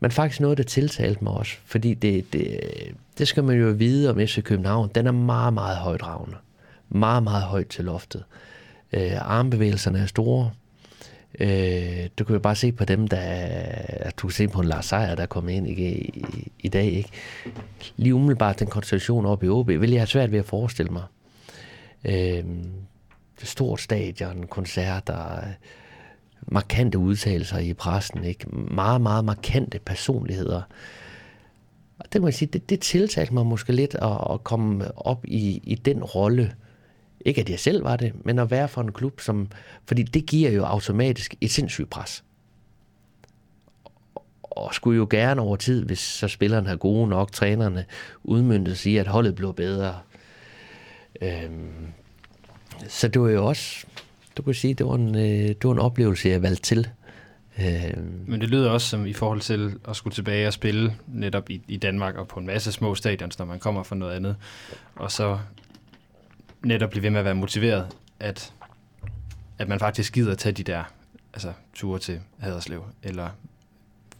[0.05, 1.57] men faktisk noget, der tiltalte mig også.
[1.65, 2.59] Fordi det, det,
[3.17, 4.89] det skal man jo vide om FC København.
[4.95, 6.37] Den er meget, meget højdragende.
[6.89, 8.23] Meget, meget højt til loftet.
[8.93, 10.51] Øh, armbevægelserne er store.
[11.39, 13.17] Øh, du kan jo bare se på dem, der...
[13.17, 16.85] at Du kan se på en Lars Seier, der kom ind i, i, i dag.
[16.85, 17.09] Ikke?
[17.97, 21.03] Lige umiddelbart den konstellation op i OB, vil jeg have svært ved at forestille mig.
[22.05, 22.43] Øh,
[23.43, 25.39] stort stadion, koncerter,
[26.47, 28.49] markante udtalelser i pressen, ikke?
[28.49, 30.61] Meget, meget markante personligheder.
[31.99, 35.25] Og det kan man sige, det, det tiltalte mig måske lidt at, at komme op
[35.25, 36.55] i, i den rolle.
[37.25, 39.47] Ikke at jeg selv var det, men at være for en klub, som...
[39.87, 42.23] Fordi det giver jo automatisk et sindssygt pres.
[44.55, 47.85] og skulle jo gerne over tid, hvis så spilleren har gode nok, trænerne
[48.23, 49.99] udmyndtet i, at holdet blev bedre.
[51.21, 51.87] Øhm,
[52.87, 53.85] så det var jo også,
[54.37, 56.89] du kan sige, det var en, øh, det var en oplevelse, jeg valgte til.
[57.59, 58.23] Øhm.
[58.27, 61.61] Men det lyder også som i forhold til at skulle tilbage og spille netop i,
[61.67, 64.35] i Danmark og på en masse små stadions, når man kommer fra noget andet.
[64.95, 65.39] Og så
[66.63, 67.87] netop blive ved med at være motiveret,
[68.19, 68.53] at,
[69.57, 70.83] at man faktisk gider at tage de der
[71.33, 73.29] altså, ture til Haderslev, eller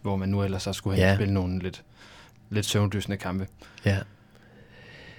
[0.01, 1.15] hvor man nu ellers så skulle have ja.
[1.15, 1.83] spille nogle lidt,
[2.49, 3.47] lidt søvndysende kampe.
[3.85, 3.97] Ja.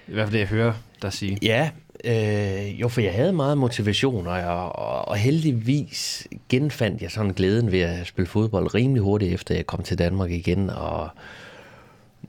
[0.07, 1.37] I hvert fald det, jeg hører dig sige.
[1.41, 1.71] Ja,
[2.03, 7.31] øh, jo, for jeg havde meget motivation, og, jeg, og, og heldigvis genfandt jeg sådan
[7.31, 11.09] glæden ved at spille fodbold rimelig hurtigt, efter jeg kom til Danmark igen, og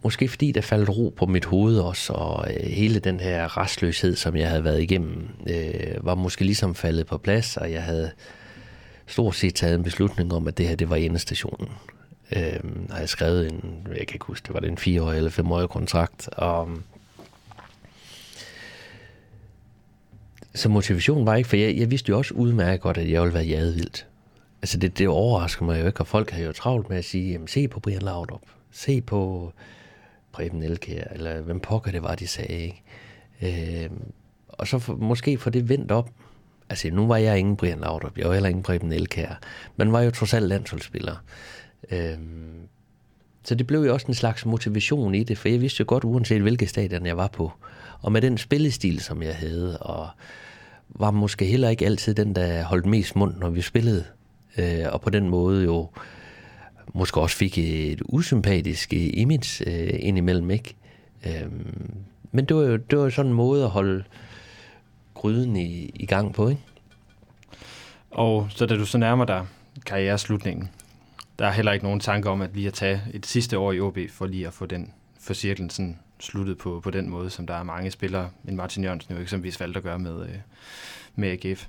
[0.02, 4.16] måske fordi der faldt ro på mit hoved også, og øh, hele den her restløshed,
[4.16, 8.10] som jeg havde været igennem, øh, var måske ligesom faldet på plads, og jeg havde
[9.06, 11.68] stort set taget en beslutning om, at det her, det var endestationen.
[12.36, 15.30] Øh, har jeg skrevet en, jeg kan ikke huske, det var det en 4 eller
[15.30, 16.68] 5 år kontrakt, og
[20.58, 23.34] så motivationen var ikke, for jeg, jeg vidste jo også udmærket godt, at jeg ville
[23.34, 24.06] være jadevildt.
[24.62, 27.32] Altså det, det overrasker mig jo ikke, og folk havde jo travlt med at sige,
[27.32, 29.52] jamen se på Brian Laudrup, se på
[30.32, 33.84] Preben Elkær, eller hvem pokker det var, de sagde, ikke?
[33.84, 33.90] Øh,
[34.48, 36.10] og så for, måske få det vendt op.
[36.68, 39.40] Altså nu var jeg ingen Brian Laudrup, jeg var heller ingen Preben Elkær,
[39.76, 41.16] men var jo trods alt landsholdsspiller.
[41.90, 42.18] Øh,
[43.44, 46.04] så det blev jo også en slags motivation i det, for jeg vidste jo godt,
[46.04, 47.52] uanset hvilke stadion jeg var på,
[48.00, 50.08] og med den spillestil, som jeg havde, og
[50.88, 54.04] var måske heller ikke altid den, der holdt mest mund, når vi spillede.
[54.58, 55.88] Øh, og på den måde jo
[56.94, 60.76] måske også fik et usympatisk øh, image øh, indimellem, ikke?
[61.26, 61.46] Øh,
[62.32, 64.04] men det var jo det var sådan en måde at holde
[65.14, 66.62] gryden i, i gang på, ikke?
[68.10, 69.46] Og så da du så nærmer dig
[69.86, 70.70] karriereslutningen,
[71.38, 73.80] der er heller ikke nogen tanke om at lige at tage et sidste år i
[73.80, 77.46] OB for lige at få den for cirklen sådan sluttet på, på den måde, som
[77.46, 80.34] der er mange spillere, en Martin Jørgensen jo eksempelvis valgt at gøre med, øh,
[81.14, 81.66] med AGF.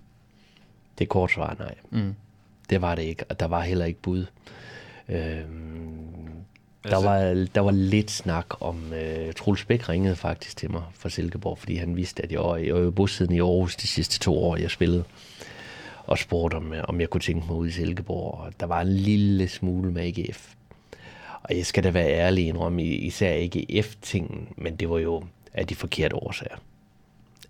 [0.98, 1.76] Det er kort svar, nej.
[1.90, 2.16] Mm.
[2.70, 4.26] Det var det ikke, og der var heller ikke bud.
[5.10, 5.20] Øhm,
[6.84, 10.84] altså, der, var, der var lidt snak om, øh, Truls Bæk ringede faktisk til mig
[10.94, 14.20] fra Silkeborg, fordi han vidste, at jeg var, jeg var bosiddende i Aarhus de sidste
[14.20, 15.04] to år, jeg spillede
[16.10, 18.40] og spurgte, om, om jeg kunne tænke mig ud i Silkeborg.
[18.40, 20.54] Og der var en lille smule med AGF.
[21.44, 25.68] Og jeg skal da være ærlig indrømme, især ikke F-tingen, men det var jo af
[25.68, 26.58] de forkerte årsager.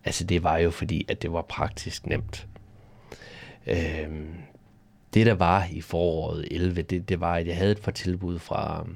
[0.05, 2.47] Altså det var jo fordi, at det var praktisk nemt.
[3.67, 4.33] Øhm,
[5.13, 8.39] det der var i foråret 11, det, det var, at jeg havde et par tilbud
[8.39, 8.87] fra,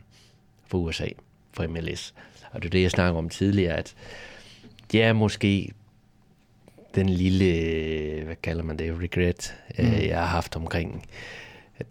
[0.68, 1.08] fra USA,
[1.54, 2.14] fra MLS.
[2.52, 3.96] Og det er det, jeg snakker om tidligere, at
[4.92, 5.72] det er måske
[6.96, 9.86] den lille, hvad kalder man det, regret, mm.
[9.86, 11.06] øh, jeg har haft omkring.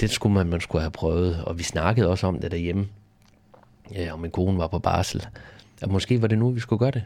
[0.00, 2.88] Det skulle man, man skulle have prøvet, og vi snakkede også om det derhjemme
[3.94, 5.26] ja, og min kone var på barsel,
[5.82, 7.04] at måske var det nu, vi skulle gøre det.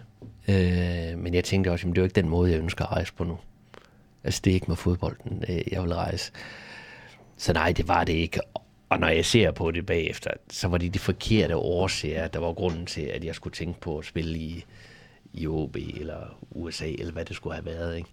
[0.48, 3.12] Øh, men jeg tænkte også, at det er ikke den måde, jeg ønsker at rejse
[3.12, 3.38] på nu.
[4.24, 6.32] Altså, det er ikke med fodbolden, øh, jeg vil rejse.
[7.36, 8.40] Så nej, det var det ikke.
[8.88, 12.52] Og når jeg ser på det bagefter, så var det de forkerte årsager, der var
[12.52, 14.64] grunden til, at jeg skulle tænke på at spille i,
[15.32, 17.96] i OB eller USA, eller hvad det skulle have været.
[17.96, 18.08] Ikke?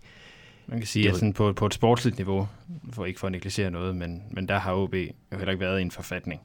[0.67, 2.47] Man kan sige, at sådan på, på et sportsligt niveau,
[2.93, 5.79] for ikke for at negligere noget, men, men der har OB jo heller ikke været
[5.79, 6.41] i en forfatning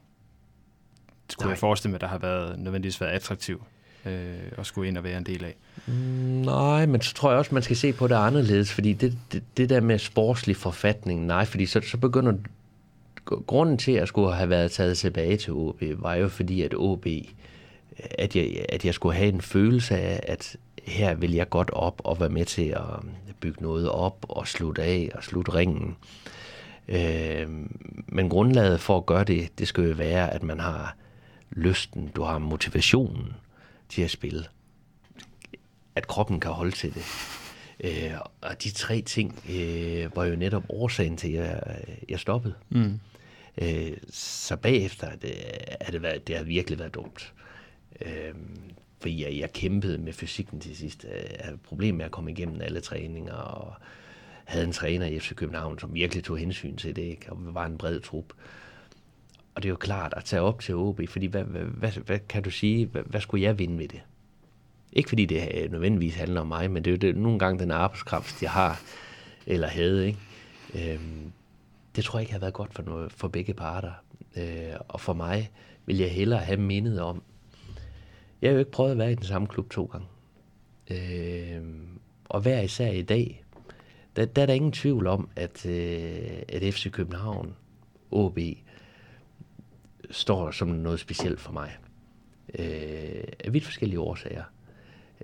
[1.37, 1.51] kunne Nej.
[1.51, 3.63] jeg forestille mig, der har været nødvendigvis været attraktiv
[4.05, 5.55] øh, at skulle ind og være en del af.
[5.87, 9.17] Mm, nej, men så tror jeg også, man skal se på det anderledes, fordi det,
[9.31, 12.33] det, det der med sportslig forfatning, nej, fordi så, så begynder
[13.25, 16.73] grunden til, at jeg skulle have været taget tilbage til OB, var jo fordi, at
[16.77, 17.05] OB,
[18.17, 20.57] at jeg, at jeg skulle have en følelse af, at
[20.89, 24.83] her vil jeg godt op og være med til at bygge noget op og slutte
[24.83, 25.95] af og slutte ringen.
[26.87, 27.47] Øh,
[28.07, 30.95] men grundlaget for at gøre det, det skal jo være, at man har
[31.49, 33.33] lysten, du har motivationen
[33.89, 34.45] til at spille.
[35.95, 37.05] At kroppen kan holde til det.
[37.83, 42.53] Øh, og de tre ting øh, var jo netop årsagen til, at jeg, jeg stoppede.
[42.69, 42.99] Mm.
[43.61, 45.33] Øh, så bagefter det,
[45.79, 47.33] er det, været, det har virkelig været dumt.
[48.01, 48.33] Øh,
[49.01, 51.05] fordi jeg, jeg kæmpede med fysikken til sidst.
[51.05, 53.73] Øh, jeg havde problem med at komme igennem alle træninger, og
[54.45, 57.31] havde en træner i FC København, som virkelig tog hensyn til det, ikke?
[57.31, 58.33] og var en bred trup.
[59.55, 62.19] Og det er jo klart at tage op til OB, fordi hvad, hvad, hvad, hvad
[62.19, 64.01] kan du sige, hvad, hvad skulle jeg vinde med det?
[64.93, 67.59] Ikke fordi det øh, nødvendigvis handler om mig, men det er jo det, nogle gange
[67.59, 68.81] den arbejdskraft, jeg har
[69.45, 70.07] eller havde.
[70.07, 70.19] Ikke?
[70.75, 71.31] Øhm,
[71.95, 73.91] det tror jeg ikke har været godt for, noget, for begge parter.
[74.37, 75.51] Øh, og for mig
[75.85, 77.21] vil jeg hellere have mindet om,
[78.41, 80.07] jeg har jo ikke prøvet at være i den samme klub to gange.
[80.89, 81.61] Øh,
[82.25, 83.43] og hver især i dag,
[84.15, 87.55] der, der er der ingen tvivl om, at, øh, at FC København,
[88.11, 88.39] OB,
[90.11, 91.77] står som noget specielt for mig.
[92.59, 94.43] Øh, af vidt forskellige årsager.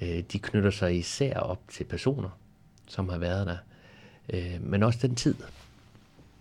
[0.01, 2.29] Øh, de knytter sig især op til personer,
[2.87, 3.57] som har været der.
[4.33, 5.35] Øh, men også den tid.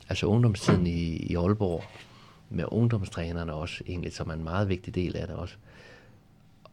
[0.09, 1.85] Altså ungdomstiden i, i Aalborg,
[2.51, 5.55] med ungdomstrænerne også, egentlig, som er en meget vigtig del af det også.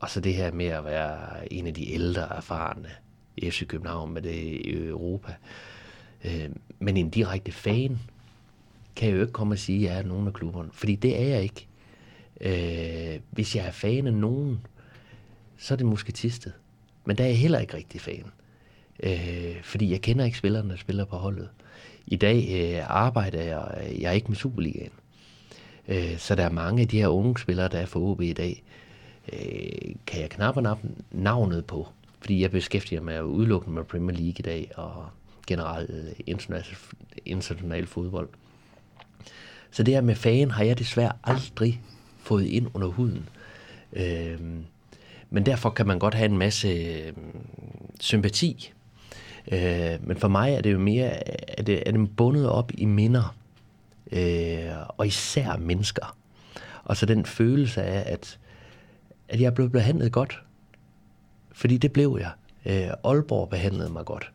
[0.01, 2.89] Og så det her med at være en af de ældre erfarne
[3.37, 5.33] i FC København med det i Europa.
[6.25, 6.49] Øh,
[6.79, 7.99] men en direkte fan
[8.95, 10.69] kan jeg jo ikke komme og sige, at jeg er nogen af klubberne.
[10.73, 11.67] Fordi det er jeg ikke.
[12.41, 14.59] Øh, hvis jeg er fan af nogen,
[15.57, 16.51] så er det måske Tisted.
[17.05, 18.25] Men der er jeg heller ikke rigtig fan.
[19.03, 21.49] Øh, fordi jeg kender ikke spillerne, der spiller på holdet.
[22.07, 24.91] I dag øh, arbejder jeg, jeg er ikke med Superligaen.
[25.87, 28.33] Øh, så der er mange af de her unge spillere, der er for OB i
[28.33, 28.63] dag,
[29.33, 30.79] øh, kan jeg knap og
[31.11, 31.87] navnet på.
[32.19, 35.05] Fordi jeg beskæftiger mig udelukkende med Premier League i dag, og
[35.47, 36.77] generelt øh, international,
[37.25, 38.29] international fodbold.
[39.71, 41.81] Så det her med fan har jeg desværre aldrig
[42.17, 43.29] fået ind under huden.
[43.93, 44.39] Øh,
[45.29, 47.13] men derfor kan man godt have en masse øh,
[47.99, 48.73] sympati.
[49.51, 51.09] Øh, men for mig er det jo mere,
[51.59, 53.35] at det, er det bundet op i minder.
[54.11, 56.17] Øh, og især mennesker.
[56.83, 58.39] Og så den følelse af, at,
[59.31, 60.43] at jeg blev behandlet godt.
[61.51, 62.31] Fordi det blev jeg.
[62.65, 64.31] Øh, Aalborg behandlede mig godt.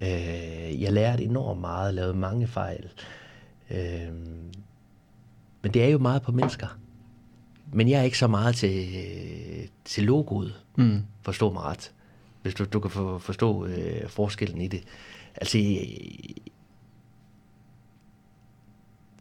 [0.00, 2.88] Øh, jeg lærte enormt meget, lavede mange fejl.
[3.70, 4.12] Øh,
[5.62, 6.78] men det er jo meget på mennesker.
[7.72, 8.88] Men jeg er ikke så meget til,
[9.84, 10.62] til logoet.
[10.76, 11.02] Mm.
[11.22, 11.92] Forstå mig ret.
[12.42, 14.82] Hvis du, du kan for, forstå øh, forskellen i det.
[15.34, 15.58] Altså,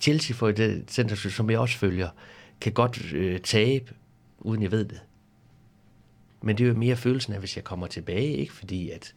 [0.02, 2.10] Chelsea for det center, som jeg også følger,
[2.62, 3.94] kan godt øh, tabe,
[4.42, 5.02] uden jeg ved det.
[6.42, 9.14] Men det er jo mere følelsen af, hvis jeg kommer tilbage, ikke fordi at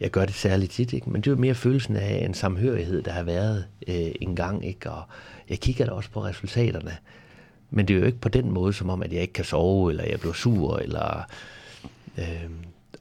[0.00, 1.10] jeg gør det særligt tit, ikke?
[1.10, 4.66] men det er jo mere følelsen af en samhørighed, der har været øh, en gang,
[4.66, 4.90] ikke?
[4.90, 5.02] og
[5.48, 6.96] jeg kigger da også på resultaterne.
[7.70, 9.90] Men det er jo ikke på den måde, som om, at jeg ikke kan sove,
[9.90, 11.22] eller jeg bliver sur, eller...
[12.18, 12.50] Øh,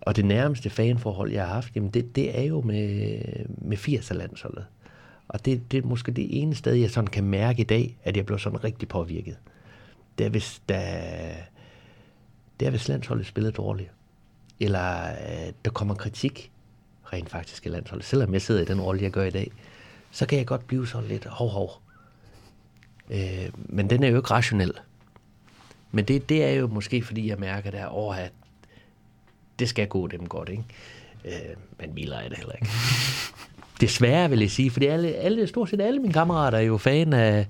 [0.01, 4.65] og det nærmeste fanforhold, jeg har haft, jamen det, det er jo med, med 80'er-landsholdet.
[5.27, 8.17] Og det, det er måske det ene sted, jeg sådan kan mærke i dag, at
[8.17, 9.37] jeg bliver sådan rigtig påvirket.
[10.17, 10.81] Det er, hvis, der,
[12.59, 13.91] det er, hvis landsholdet spiller dårligt.
[14.59, 16.51] Eller øh, der kommer kritik
[17.13, 18.05] rent faktisk i landsholdet.
[18.05, 19.51] Selvom jeg sidder i den rolle, jeg gør i dag,
[20.11, 21.81] så kan jeg godt blive sådan lidt hov, hov.
[23.09, 24.73] Øh, men den er jo ikke rationel.
[25.91, 28.31] Men det, det er jo måske, fordi jeg mærker der over, at
[29.59, 30.63] det skal gå dem godt, ikke?
[31.25, 32.67] Øh, men Miller er det heller ikke.
[33.81, 37.13] Desværre vil jeg sige, fordi alle, alle, stort set alle mine kammerater er jo fan
[37.13, 37.47] af,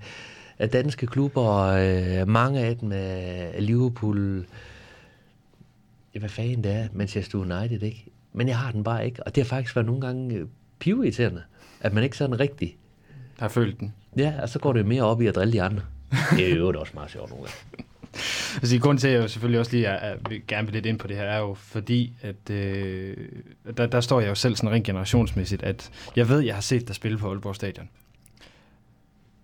[0.59, 4.45] af danske klubber, øh, mange af dem er Liverpool,
[6.13, 8.05] ja, hvad fanden det er, Manchester United, ikke?
[8.33, 10.47] Men jeg har den bare ikke, og det har faktisk været nogle gange øh,
[10.79, 11.43] pivirriterende,
[11.81, 12.77] at man ikke sådan rigtig...
[13.39, 13.93] Har følt den.
[14.17, 15.81] Ja, og så går det mere op i at drille de andre.
[16.31, 17.85] Det er jo også meget sjovt nogle gange.
[18.55, 20.17] Altså, grunden til, at jeg selvfølgelig også lige er, er,
[20.47, 23.17] gerne vil lidt ind på det her, er jo fordi, at øh,
[23.77, 26.61] der, der står jeg jo selv sådan rent generationsmæssigt, at jeg ved, at jeg har
[26.61, 27.89] set dig spille på Aalborg Stadion.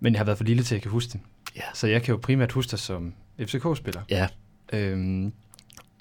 [0.03, 1.19] Men jeg har været for lille til, at jeg kan huske det.
[1.55, 1.61] Ja.
[1.73, 4.01] Så jeg kan jo primært huske dig som FCK-spiller.
[4.09, 4.27] Ja.
[4.73, 5.33] Øhm,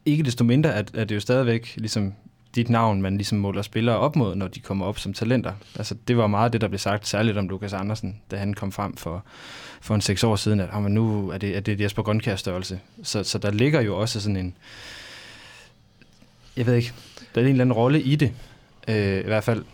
[0.07, 2.15] ikke desto mindre, at, at det jo stadigvæk ligesom
[2.55, 5.53] dit navn, man ligesom måler spillere op mod, når de kommer op som talenter.
[5.77, 8.73] Altså, det var meget det, der blev sagt, særligt om Lukas Andersen, da han kom
[8.73, 9.25] frem for,
[9.81, 12.37] for en seks år siden, at oh, men nu er det, er det Jesper Grønkær
[12.37, 12.81] størrelse.
[13.03, 14.55] Så, så der ligger jo også sådan en,
[16.57, 16.93] jeg ved ikke,
[17.35, 18.33] der er en eller anden rolle i det.
[18.89, 19.65] Øh, I hvert fald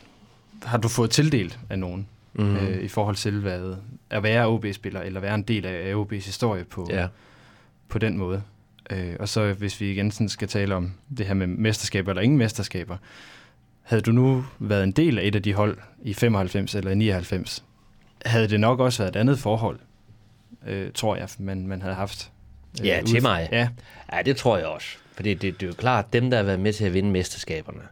[0.62, 2.06] har du fået tildelt af nogen,
[2.38, 2.56] mm.
[2.56, 3.74] øh, i forhold til hvad,
[4.10, 7.06] at være OB-spiller, eller være en del af OB's historie på, ja.
[7.88, 8.42] på den måde.
[8.90, 12.22] Øh, og så hvis vi igen sådan skal tale om det her med mesterskaber eller
[12.22, 12.96] ingen mesterskaber,
[13.82, 16.94] havde du nu været en del af et af de hold i 95 eller i
[16.94, 17.64] 99,
[18.26, 19.78] havde det nok også været et andet forhold,
[20.66, 22.32] øh, tror jeg, man, man havde haft.
[22.80, 23.48] Øh, ja, til mig.
[23.52, 23.68] Ja.
[24.12, 24.96] ja, det tror jeg også.
[25.14, 27.10] For det, det, det er jo klart, dem, der har været med til at vinde
[27.10, 27.82] mesterskaberne,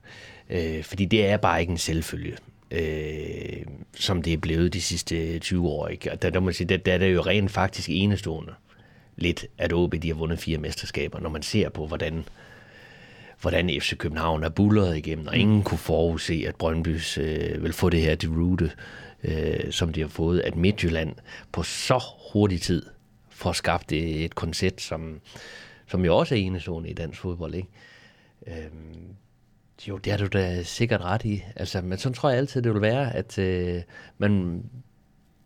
[0.51, 2.37] øh, fordi det er bare ikke en selvfølge
[2.71, 5.89] øh, som det er blevet de sidste 20 år.
[5.89, 6.13] Ikke?
[6.13, 8.53] Og der, der, må sige, der, der er det jo rent faktisk enestående
[9.17, 12.25] lidt, at OB de har vundet fire mesterskaber, når man ser på, hvordan,
[13.41, 15.41] hvordan FC København er bullet igennem, og mm.
[15.41, 18.71] ingen kunne forudse, at Brøndbys øh, vil få det her til rute,
[19.25, 21.15] øh, som de har fået, at Midtjylland
[21.53, 22.03] på så
[22.33, 22.87] hurtig tid
[23.31, 25.21] får skabt et, et koncept, som,
[25.87, 27.55] som jo også er enestående i dansk fodbold.
[27.55, 27.69] Ikke?
[28.47, 29.17] Øhm,
[29.89, 31.43] jo, det har du da sikkert ret i.
[31.57, 33.83] Altså, men sådan tror jeg altid, det vil være, at øh,
[34.19, 34.63] man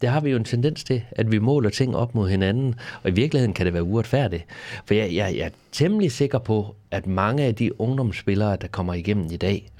[0.00, 3.10] det har vi jo en tendens til, at vi måler ting op mod hinanden, og
[3.10, 4.44] i virkeligheden kan det være uretfærdigt.
[4.84, 8.94] For jeg, jeg, jeg er temmelig sikker på, at mange af de ungdomsspillere, der kommer
[8.94, 9.70] igennem i dag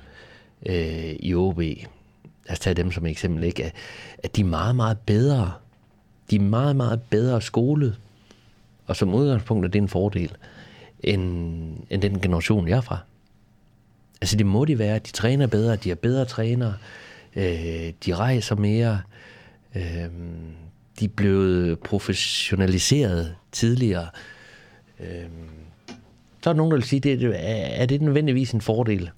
[0.66, 1.76] øh, i OB, lad
[2.50, 3.72] os tage dem som eksempel, ikke,
[4.22, 5.52] at de er meget, meget bedre.
[6.30, 7.98] De er meget, meget bedre skolet
[8.86, 10.36] Og som udgangspunkt er det en fordel,
[11.00, 11.22] end,
[11.90, 12.98] end den generation, jeg er fra.
[14.20, 14.98] Altså det må de være.
[14.98, 16.74] De træner bedre, de er bedre trænere,
[17.36, 19.00] øh, de rejser mere,
[19.74, 19.82] øh,
[21.00, 24.06] de er blevet professionaliseret tidligere.
[25.00, 25.28] Øh,
[26.42, 27.32] så er der nogen, der vil sige, det,
[27.80, 29.10] er det nødvendigvis en fordel?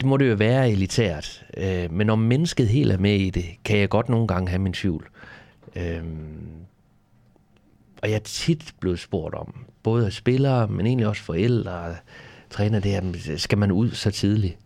[0.00, 1.44] Det må det jo være elitært.
[1.56, 4.58] Øh, men om mennesket helt er med i det, kan jeg godt nogle gange have
[4.58, 5.08] min tvivl.
[5.76, 6.04] Øh,
[8.02, 11.94] og jeg er tit blevet spurgt om, både af spillere, men egentlig også forældre,
[12.54, 14.58] træner det her, skal man ud så tidligt?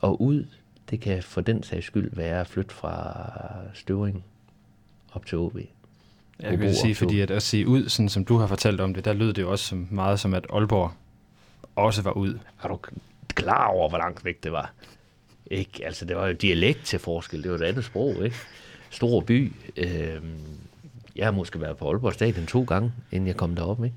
[0.00, 0.46] Og ud,
[0.90, 3.22] det kan for den sags skyld være at flytte fra
[3.74, 4.24] Støvring
[5.12, 5.56] op til OB.
[6.40, 9.04] Jeg vil sige, fordi at, at se ud, sådan som du har fortalt om det,
[9.04, 10.92] der lød det jo også som, meget som, at Aalborg
[11.76, 12.38] også var ud.
[12.62, 12.78] Er du
[13.28, 14.72] klar over, hvor langt væk det var?
[15.46, 15.86] Ikke?
[15.86, 17.42] Altså, det var jo dialekt til forskel.
[17.42, 18.36] Det var et andet sprog, ikke?
[18.90, 19.52] Stor by.
[19.76, 20.22] Øh,
[21.16, 23.96] jeg har måske været på Aalborg Stadion to gange, inden jeg kom derop, ikke?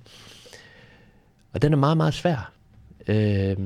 [1.54, 2.52] Og den er meget, meget svær.
[3.08, 3.60] Øh,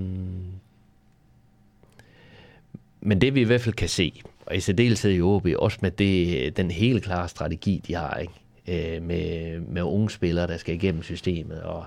[3.02, 5.92] men det vi i hvert fald kan se, og i særdeleshed i OB, også med
[5.92, 8.34] det, den helt klare strategi, de har, ikke?
[8.68, 11.86] Øh, med, med unge spillere, der skal igennem systemet, og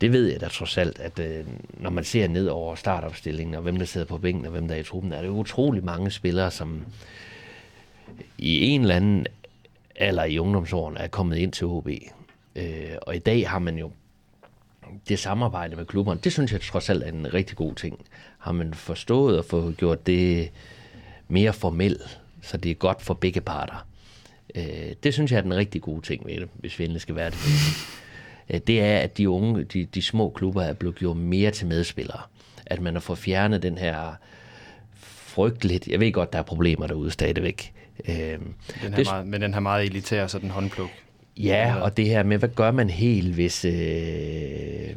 [0.00, 3.62] det ved jeg da trods alt, at øh, når man ser ned over startopstillingen, og
[3.62, 6.10] hvem der sidder på bænken, og hvem der er i truppen, er det utrolig mange
[6.10, 6.86] spillere, som
[8.38, 9.26] i en eller anden
[9.96, 11.88] alder i ungdomsårene er kommet ind til OB.
[12.56, 13.90] Øh, og i dag har man jo
[15.08, 18.00] det samarbejde med klubberne, det synes jeg trods alt er en rigtig god ting.
[18.38, 20.50] Har man forstået at få gjort det
[21.28, 23.86] mere formelt, så det er godt for begge parter.
[24.54, 27.14] Øh, det synes jeg er den rigtig gode ting ved det, hvis vi endelig skal
[27.14, 27.38] være det.
[28.50, 31.66] Øh, det er, at de unge, de, de små klubber er blevet gjort mere til
[31.66, 32.20] medspillere.
[32.66, 34.14] At man har fået fjernet den her
[34.94, 37.72] frygteligt, jeg ved godt, der er problemer derude stadigvæk.
[38.08, 40.90] Øh, den her det, meget, men den her meget elitære, så den håndpluk.
[41.38, 44.96] Ja, og det her med, hvad gør man helt, hvis øh,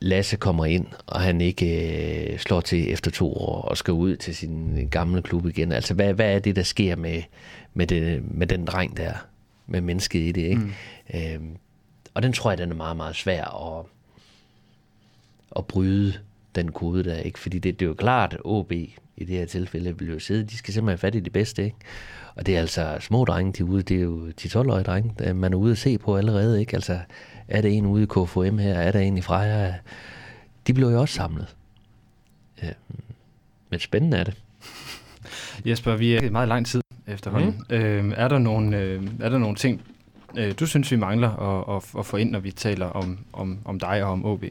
[0.00, 4.16] Lasse kommer ind, og han ikke øh, slår til efter to år og skal ud
[4.16, 5.72] til sin gamle klub igen.
[5.72, 7.22] Altså, hvad, hvad er det, der sker med,
[7.74, 9.12] med, det, med den dreng der,
[9.66, 10.60] med mennesket i det, ikke?
[10.60, 10.72] Mm.
[11.14, 11.40] Øh,
[12.14, 13.86] og den tror jeg, den er meget, meget svær at,
[15.56, 16.14] at bryde
[16.54, 17.38] den kode der, ikke?
[17.38, 20.56] Fordi det, det er jo klart, OB i det her tilfælde vil jo sidde, de
[20.56, 21.76] skal simpelthen have fat i det bedste, ikke?
[22.36, 25.34] Og det er altså små drenge, de er ude, det er jo de 12-årige drenge,
[25.34, 26.74] man er ude at se på allerede, ikke?
[26.74, 26.98] Altså,
[27.48, 29.74] er der en ude i KFM her, er der en i Freja?
[30.66, 31.56] De bliver jo også samlet.
[32.62, 32.70] Ja.
[33.70, 34.34] Men spændende er det.
[35.66, 37.62] Jesper, vi er meget lang tid efterhånden.
[37.70, 37.74] Mm.
[37.74, 39.80] Øh, er, der nogle, øh, er der nogle ting,
[40.36, 43.58] øh, du synes, vi mangler at, at, at få ind, når vi taler om, om,
[43.64, 44.44] om dig og om OB?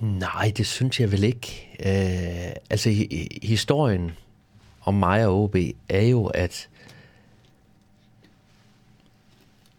[0.00, 1.68] Nej, det synes jeg vel ikke.
[1.86, 3.06] Øh, altså,
[3.42, 4.10] historien
[4.80, 5.56] om mig og OB
[5.88, 6.68] er jo, at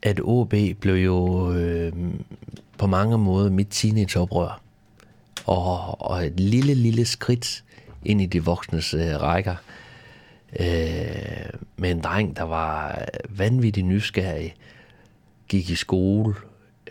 [0.01, 1.93] at OB blev jo øh,
[2.77, 4.61] på mange måder mit teenageoprør.
[5.45, 7.63] Og, og et lille, lille skridt
[8.05, 9.55] ind i de voksnes øh, rækker.
[10.59, 14.55] Øh, med en dreng, der var vanvittig nysgerrig,
[15.47, 16.35] gik i skole,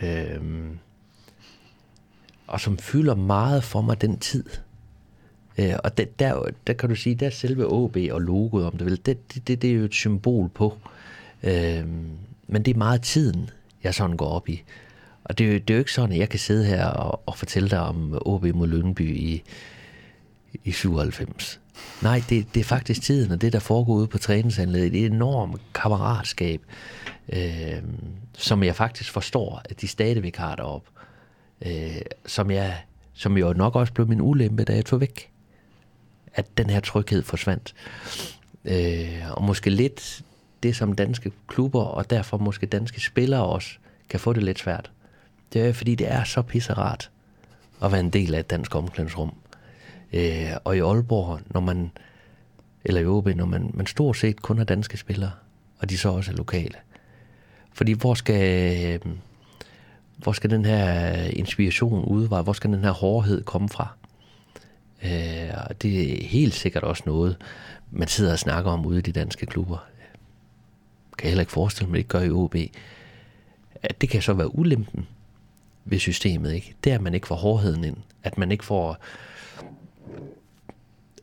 [0.02, 0.40] øh,
[2.50, 4.44] og som fylder meget for mig den tid.
[5.58, 8.76] Øh, og det, der, der kan du sige, der er selve OB og logoet, om
[8.76, 10.78] det vil, det, det, det, det er jo et symbol på.
[11.42, 11.84] Øh,
[12.46, 13.50] men det er meget tiden,
[13.84, 14.62] jeg sådan går op i.
[15.24, 17.68] Og det, det er jo ikke sådan, at jeg kan sidde her og, og fortælle
[17.68, 19.42] dig om OB mod Lyngby i,
[20.64, 21.60] i 97.
[22.02, 25.06] Nej, det, det er faktisk tiden, og det, der foregår ude på træningsanlægget, det er
[25.06, 26.60] et enormt kammeratskab,
[27.32, 27.82] øh,
[28.34, 30.90] som jeg faktisk forstår, at de stadigvæk har deroppe
[31.66, 32.76] øh, som, jeg,
[33.12, 35.30] som jo nok også blev min ulempe, da jeg tog væk.
[36.34, 37.74] At den her tryghed forsvandt.
[38.64, 40.22] Øh, og måske lidt
[40.62, 43.70] det, som danske klubber, og derfor måske danske spillere også,
[44.08, 44.90] kan få det lidt svært.
[45.52, 47.10] Det er fordi, det er så pisserart
[47.82, 49.32] at være en del af et dansk omklædningsrum.
[50.12, 51.90] Øh, og i Aalborg, når man,
[52.84, 55.30] eller i OB, når man, man stort set kun har danske spillere,
[55.78, 56.74] og de så også er lokale.
[57.72, 59.12] Fordi hvor skal, øh,
[60.22, 63.88] hvor skal den her øh, inspiration udvare, hvor skal den her hårdhed komme fra?
[65.04, 67.36] Øh, og det er helt sikkert også noget,
[67.90, 69.76] man sidder og snakker om ude i de danske klubber.
[69.76, 70.18] Øh,
[71.18, 72.56] kan jeg heller ikke forestille mig, at det gør i OB.
[73.82, 75.06] At det kan så være ulempen
[75.84, 76.74] ved systemet, ikke?
[76.84, 77.96] Det er, at man ikke får hårdheden ind.
[78.22, 78.98] At man ikke får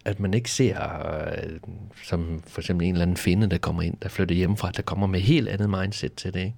[0.05, 1.59] at man ikke ser, øh,
[2.03, 5.07] som for eksempel en eller anden finde, der kommer ind, der flytter hjemmefra, der kommer
[5.07, 6.39] med helt andet mindset til det.
[6.39, 6.55] Ikke?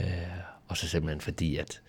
[0.00, 1.80] Øh, og så simpelthen fordi, at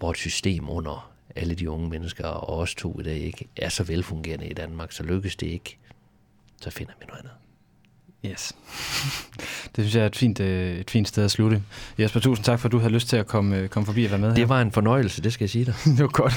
[0.00, 3.84] vores system under alle de unge mennesker, og os to i dag, ikke, er så
[3.84, 5.78] velfungerende i Danmark, så lykkes det ikke
[6.60, 7.32] så finder vi noget andet.
[8.26, 8.52] Yes.
[9.76, 11.62] Det synes jeg er et fint, øh, et fint sted at slutte.
[11.98, 14.10] Jesper, tusind tak for, at du havde lyst til at komme, øh, komme forbi og
[14.10, 14.34] være med her.
[14.34, 15.74] Det var en fornøjelse, det skal jeg sige dig.
[15.96, 16.32] det var godt.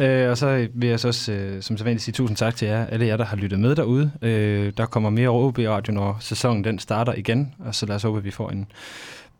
[0.00, 2.86] Øh, og så vil jeg så også, øh, som sædvanligt, sige tusind tak til jer,
[2.86, 4.12] alle jer, der har lyttet med derude.
[4.22, 7.96] Øh, der kommer mere over OB Radio, når sæsonen den starter igen, og så lad
[7.96, 8.66] os håbe, at vi får en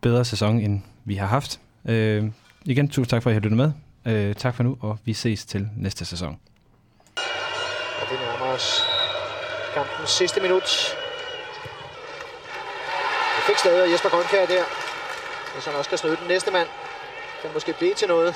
[0.03, 1.61] bedre sæson, end vi har haft.
[1.89, 2.25] Øh,
[2.65, 3.71] igen, tusind tak for, at I har lyttet med.
[4.07, 6.33] Øh, tak for nu, og vi ses til næste sæson.
[8.01, 8.69] Og vi nærmer os
[9.75, 10.69] kampens sidste minut.
[13.37, 14.65] Vi fik stadig Jesper Grønkær der.
[15.55, 16.69] Hvis han også skal snyde den næste mand,
[17.41, 18.31] kan måske blive til noget.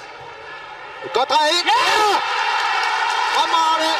[1.06, 1.66] Et godt drej ind!
[1.72, 1.80] Ja!
[3.34, 3.92] Fremragende!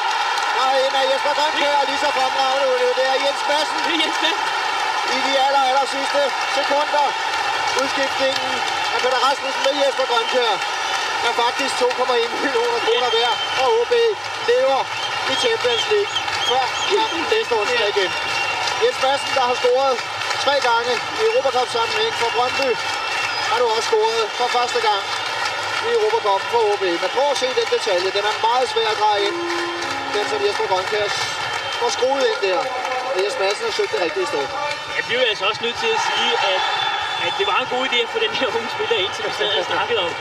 [0.56, 2.78] Drej ind af Jesper Grønkær, og lige så fremragende ud.
[2.98, 3.78] Det er Jens Madsen.
[3.86, 4.56] Det er Jens Madsen.
[5.14, 6.20] I de aller, aller sidste
[6.56, 7.06] sekunder.
[7.82, 8.50] Udskiftningen
[8.94, 10.52] af Peter Rasmussen med Jesper Grønkær
[11.28, 13.94] er faktisk 2,1 millioner kroner værd, og OB
[14.50, 14.80] lever
[15.32, 16.12] i Champions League
[16.48, 18.10] før kampen næste onsdag igen.
[18.82, 19.94] Jens Madsen, der har scoret
[20.44, 22.70] tre gange i Europacup sammenhæng for Brøndby,
[23.50, 25.02] har nu også scoret for første gang
[25.86, 26.84] i Europacup for OB.
[27.02, 28.08] Men prøv at se den detalje.
[28.16, 29.38] Den er meget svær at dreje ind.
[30.16, 31.14] Den som Jesper Grønkærs
[31.80, 32.60] får skruet ind der.
[33.14, 34.44] Og Jens Madsen har søgt det rigtige sted.
[34.98, 36.62] Jeg bliver altså også nødt til at sige, at,
[37.24, 39.32] at det var en god idé at få den her unge spiller ind, som vi
[39.40, 40.12] sad og snakkede om.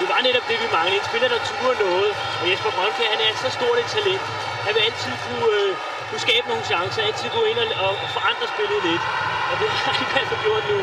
[0.00, 0.98] Det var netop det, vi manglede.
[1.00, 2.10] En spiller, der turde noget.
[2.40, 4.24] Og Jesper Grønkær, han er så stort et talent.
[4.66, 5.70] Han vil altid kunne, øh,
[6.08, 9.04] kunne skabe nogle chancer, altid gå ind og, og forandre spillet lidt.
[9.50, 10.78] Og det har han i hvert fald gjort nu.